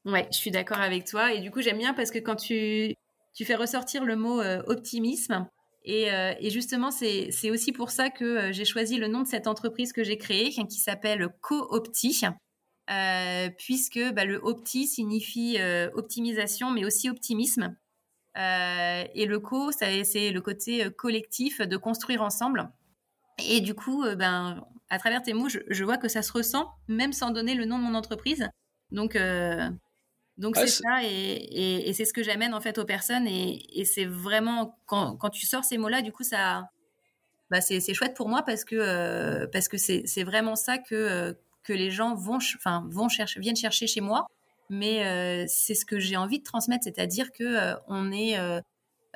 Ouais, 0.04 0.26
je 0.32 0.38
suis 0.38 0.50
d'accord 0.50 0.80
avec 0.80 1.04
toi. 1.04 1.32
Et 1.32 1.40
du 1.40 1.50
coup, 1.50 1.60
j'aime 1.60 1.78
bien 1.78 1.94
parce 1.94 2.10
que 2.10 2.18
quand 2.18 2.36
tu, 2.36 2.94
tu 3.34 3.44
fais 3.44 3.54
ressortir 3.54 4.04
le 4.04 4.16
mot 4.16 4.40
euh, 4.40 4.62
optimisme, 4.66 5.46
et, 5.84 6.06
et, 6.38 6.50
justement, 6.50 6.92
c'est 6.92 7.50
aussi 7.50 7.72
pour 7.72 7.90
ça 7.90 8.08
que 8.08 8.52
j'ai 8.52 8.64
choisi 8.64 8.98
le 8.98 9.08
nom 9.08 9.22
de 9.22 9.26
cette 9.26 9.48
entreprise 9.48 9.92
que 9.92 10.04
j'ai 10.04 10.16
créée, 10.16 10.50
qui 10.50 10.78
s'appelle 10.78 11.26
Co-Opti. 11.40 12.22
Euh, 12.90 13.48
puisque 13.58 14.00
bah, 14.12 14.24
le 14.24 14.40
opti 14.42 14.86
signifie 14.86 15.56
euh, 15.60 15.88
optimisation, 15.94 16.70
mais 16.70 16.84
aussi 16.84 17.08
optimisme. 17.08 17.76
Euh, 18.36 19.04
et 19.14 19.26
le 19.26 19.38
co, 19.38 19.70
c'est 19.72 20.30
le 20.30 20.40
côté 20.40 20.90
collectif 20.90 21.60
de 21.60 21.76
construire 21.76 22.22
ensemble. 22.22 22.70
Et 23.48 23.60
du 23.60 23.74
coup, 23.74 24.04
ben, 24.16 24.64
à 24.90 24.98
travers 24.98 25.22
tes 25.22 25.32
mots, 25.32 25.48
je, 25.48 25.84
vois 25.84 25.96
que 25.96 26.08
ça 26.08 26.22
se 26.22 26.32
ressent, 26.32 26.70
même 26.88 27.12
sans 27.12 27.30
donner 27.30 27.54
le 27.54 27.66
nom 27.66 27.78
de 27.78 27.84
mon 27.84 27.94
entreprise. 27.94 28.48
Donc, 28.90 29.16
donc 30.38 30.56
c'est 30.56 30.66
ça, 30.66 31.02
et, 31.02 31.92
c'est 31.94 32.04
ce 32.04 32.12
que 32.12 32.22
j'amène 32.22 32.52
en 32.52 32.60
fait 32.60 32.78
aux 32.78 32.84
personnes. 32.84 33.26
Et, 33.26 33.84
c'est 33.84 34.06
vraiment 34.06 34.78
quand, 34.86 35.16
quand, 35.16 35.30
tu 35.30 35.46
sors 35.46 35.64
ces 35.64 35.78
mots-là, 35.78 36.02
du 36.02 36.12
coup, 36.12 36.24
ça, 36.24 36.70
bah, 37.50 37.60
c'est 37.60 37.94
chouette 37.94 38.14
pour 38.14 38.28
moi 38.28 38.42
parce 38.42 38.64
que 38.64 39.46
parce 39.46 39.68
que 39.68 39.76
c'est 39.76 40.24
vraiment 40.24 40.56
ça 40.56 40.78
que 40.78 41.36
que 41.62 41.72
les 41.72 41.90
gens 41.90 42.14
vont, 42.14 42.38
enfin, 42.56 42.86
vont 42.90 43.08
chercher, 43.08 43.40
viennent 43.40 43.56
chercher 43.56 43.86
chez 43.86 44.00
moi. 44.00 44.26
Mais 44.72 45.04
euh, 45.04 45.44
c'est 45.48 45.74
ce 45.74 45.84
que 45.84 45.98
j'ai 45.98 46.16
envie 46.16 46.38
de 46.38 46.44
transmettre, 46.44 46.84
c'est-à-dire 46.84 47.30
que 47.32 47.44
euh, 47.44 47.74
on 47.88 48.10
est, 48.10 48.38
euh, 48.38 48.60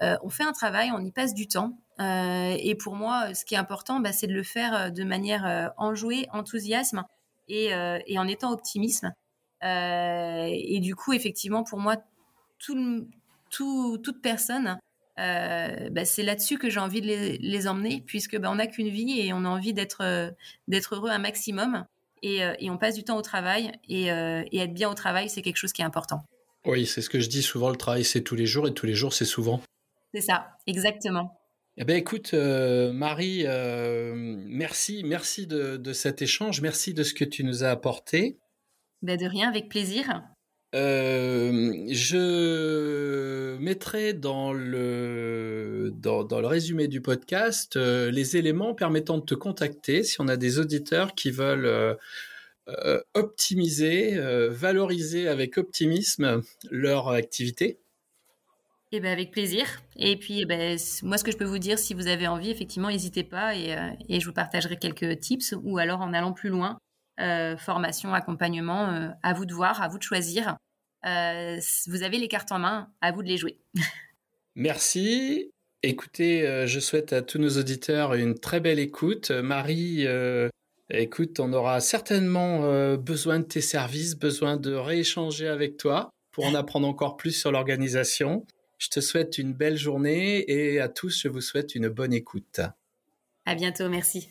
on 0.01 0.29
fait 0.29 0.45
un 0.45 0.53
travail, 0.53 0.91
on 0.93 1.03
y 1.03 1.11
passe 1.11 1.33
du 1.33 1.49
temps. 1.49 1.79
et 1.99 2.75
pour 2.79 2.95
moi, 2.95 3.35
ce 3.35 3.45
qui 3.47 3.55
est 3.55 3.59
important, 3.59 4.01
bah, 4.01 4.13
c'est 4.13 4.27
de 4.27 4.35
le 4.35 4.43
faire 4.43 4.93
de 4.93 5.03
manière 5.03 5.73
enjouée, 5.79 6.27
enthousiasme 6.33 7.05
et, 7.49 7.75
en 7.75 8.29
étant 8.29 8.53
optimisme. 8.53 9.15
et 9.63 10.81
du 10.83 10.95
coup, 10.95 11.15
effectivement, 11.15 11.65
pour 11.65 11.79
moi, 11.81 11.97
tout, 12.59 13.09
tout, 13.51 13.97
toute 13.97 14.21
personne 14.21 14.79
bah, 15.17 16.05
c'est 16.05 16.23
là-dessus 16.23 16.59
que 16.59 16.69
j'ai 16.69 16.81
envie 16.81 17.01
de 17.01 17.07
les, 17.41 17.67
emmener, 17.67 18.03
puisque 18.07 18.39
bah, 18.39 18.51
on 18.51 18.57
n'a 18.57 18.67
qu'une 18.67 18.91
vie 18.91 19.21
et 19.21 19.33
on 19.33 19.47
a 19.47 19.49
envie 19.49 19.73
d'être 19.73 20.03
heureux 20.93 21.09
un 21.11 21.19
maximum. 21.19 21.87
Euh, 22.25 22.55
et, 22.59 22.71
on 22.71 22.79
passe 22.79 22.95
du 22.95 23.05
temps 23.05 23.17
au 23.17 23.23
travail 23.23 23.73
euh, 23.91 24.43
et, 24.51 24.59
être 24.59 24.75
bien 24.75 24.91
au 24.91 24.95
travail, 24.95 25.29
c'est 25.29 25.43
quelque 25.43 25.57
chose 25.57 25.73
qui 25.73 25.83
est 25.83 25.85
important. 25.85 26.23
Oui, 26.65 26.87
c'est 26.87 27.03
ce 27.03 27.11
que 27.11 27.21
je 27.21 27.29
dis 27.29 27.43
souvent, 27.43 27.71
le 27.71 27.77
travail 27.77 28.05
c'est 28.05 28.23
tous 28.23 28.35
les 28.35 28.47
jours 28.47 28.67
et 28.67 28.75
tous 28.75 28.87
les 28.87 28.95
jours 28.95 29.13
c'est 29.13 29.25
souvent. 29.25 29.61
C'est 30.13 30.23
ça, 30.23 30.49
exactement. 30.67 31.39
Eh 31.77 31.85
ben 31.85 31.97
écoute, 31.97 32.33
euh, 32.33 32.93
Marie, 32.93 33.45
merci, 34.49 35.03
merci 35.05 35.47
de, 35.47 35.93
cet 35.93 36.23
échange, 36.23 36.61
merci 36.61 36.95
de 36.95 37.03
ce 37.03 37.15
que 37.15 37.25
tu 37.25 37.45
nous 37.45 37.65
as 37.65 37.71
apporté. 37.71 38.39
Ben 39.03 39.19
de 39.19 39.27
rien, 39.27 39.49
avec 39.49 39.69
plaisir. 39.69 40.23
Euh, 40.75 41.87
je 41.91 43.57
mettrai 43.59 44.13
dans 44.13 44.53
le, 44.53 45.93
dans, 45.95 46.25
dans, 46.25 46.41
le 46.41 46.47
résumé 46.49 46.89
du 46.89 47.01
podcast 47.01 47.77
euh, 47.77 48.11
les 48.11 48.37
éléments 48.37 48.75
permettant 48.75 49.19
de 49.19 49.25
te 49.25 49.35
contacter 49.35 50.03
si 50.03 50.21
on 50.21 50.27
a 50.27 50.37
des 50.37 50.59
auditeurs 50.59 51.15
qui 51.15 51.31
veulent 51.31 51.67
euh, 51.67 53.01
optimiser, 53.15 54.19
valoriser 54.51 55.29
avec 55.29 55.57
optimisme 55.57 56.43
leur 56.71 57.09
activité. 57.09 57.79
Eh 58.93 59.01
ben 59.01 59.13
avec 59.13 59.31
plaisir. 59.31 59.67
Et 59.97 60.17
puis, 60.17 60.43
eh 60.43 60.45
ben, 60.47 60.79
moi, 61.03 61.19
ce 61.19 61.25
que 61.25 61.33
je 61.33 61.37
peux 61.37 61.45
vous 61.45 61.59
dire, 61.59 61.79
si 61.79 61.93
vous 61.93 62.07
avez 62.07 62.27
envie, 62.27 62.51
effectivement, 62.51 62.89
n'hésitez 62.89 63.25
pas 63.25 63.55
et, 63.55 63.77
et, 64.09 64.21
je 64.21 64.27
vous 64.27 64.33
partagerai 64.33 64.77
quelques 64.77 65.21
tips 65.21 65.55
ou 65.63 65.79
alors 65.79 66.01
en 66.01 66.13
allant 66.13 66.33
plus 66.33 66.51
loin, 66.51 66.79
euh, 67.19 67.57
formation, 67.57 68.13
accompagnement, 68.13 68.89
euh, 68.91 69.09
à 69.23 69.33
vous 69.33 69.47
de 69.47 69.55
voir, 69.55 69.83
à 69.83 69.89
vous 69.89 69.99
de 69.99 70.03
choisir. 70.03 70.57
Euh, 71.07 71.59
vous 71.87 72.03
avez 72.03 72.19
les 72.19 72.29
cartes 72.29 72.53
en 72.53 72.59
main, 72.59 72.91
à 73.01 73.13
vous 73.13 73.23
de 73.23 73.29
les 73.29 73.37
jouer. 73.37 73.59
Merci. 74.55 75.51
Écoutez, 75.83 76.65
je 76.67 76.81
souhaite 76.81 77.13
à 77.13 77.23
tous 77.23 77.39
nos 77.39 77.59
auditeurs 77.59 78.15
une 78.15 78.37
très 78.39 78.59
belle 78.59 78.79
écoute. 78.79 79.31
Marie, 79.31 80.07
écoute, 80.91 81.39
on 81.39 81.53
aura 81.53 81.81
certainement 81.81 82.97
besoin 82.97 83.39
de 83.39 83.45
tes 83.45 83.61
services, 83.61 84.17
besoin 84.17 84.57
de 84.57 84.73
rééchanger 84.73 85.47
avec 85.47 85.77
toi 85.77 86.11
pour 86.33 86.47
en 86.47 86.55
apprendre 86.55 86.89
encore 86.89 87.17
plus 87.17 87.33
sur 87.33 87.53
l'organisation. 87.53 88.47
Je 88.79 88.89
te 88.89 89.01
souhaite 89.01 89.39
une 89.39 89.53
belle 89.53 89.77
journée 89.77 90.51
et 90.51 90.81
à 90.81 90.89
tous, 90.89 91.23
je 91.23 91.29
vous 91.29 91.43
souhaite 91.43 91.75
une 91.75 91.89
bonne 91.89 92.15
écoute. 92.15 92.61
À 93.45 93.55
bientôt, 93.55 93.89
merci. 93.89 94.29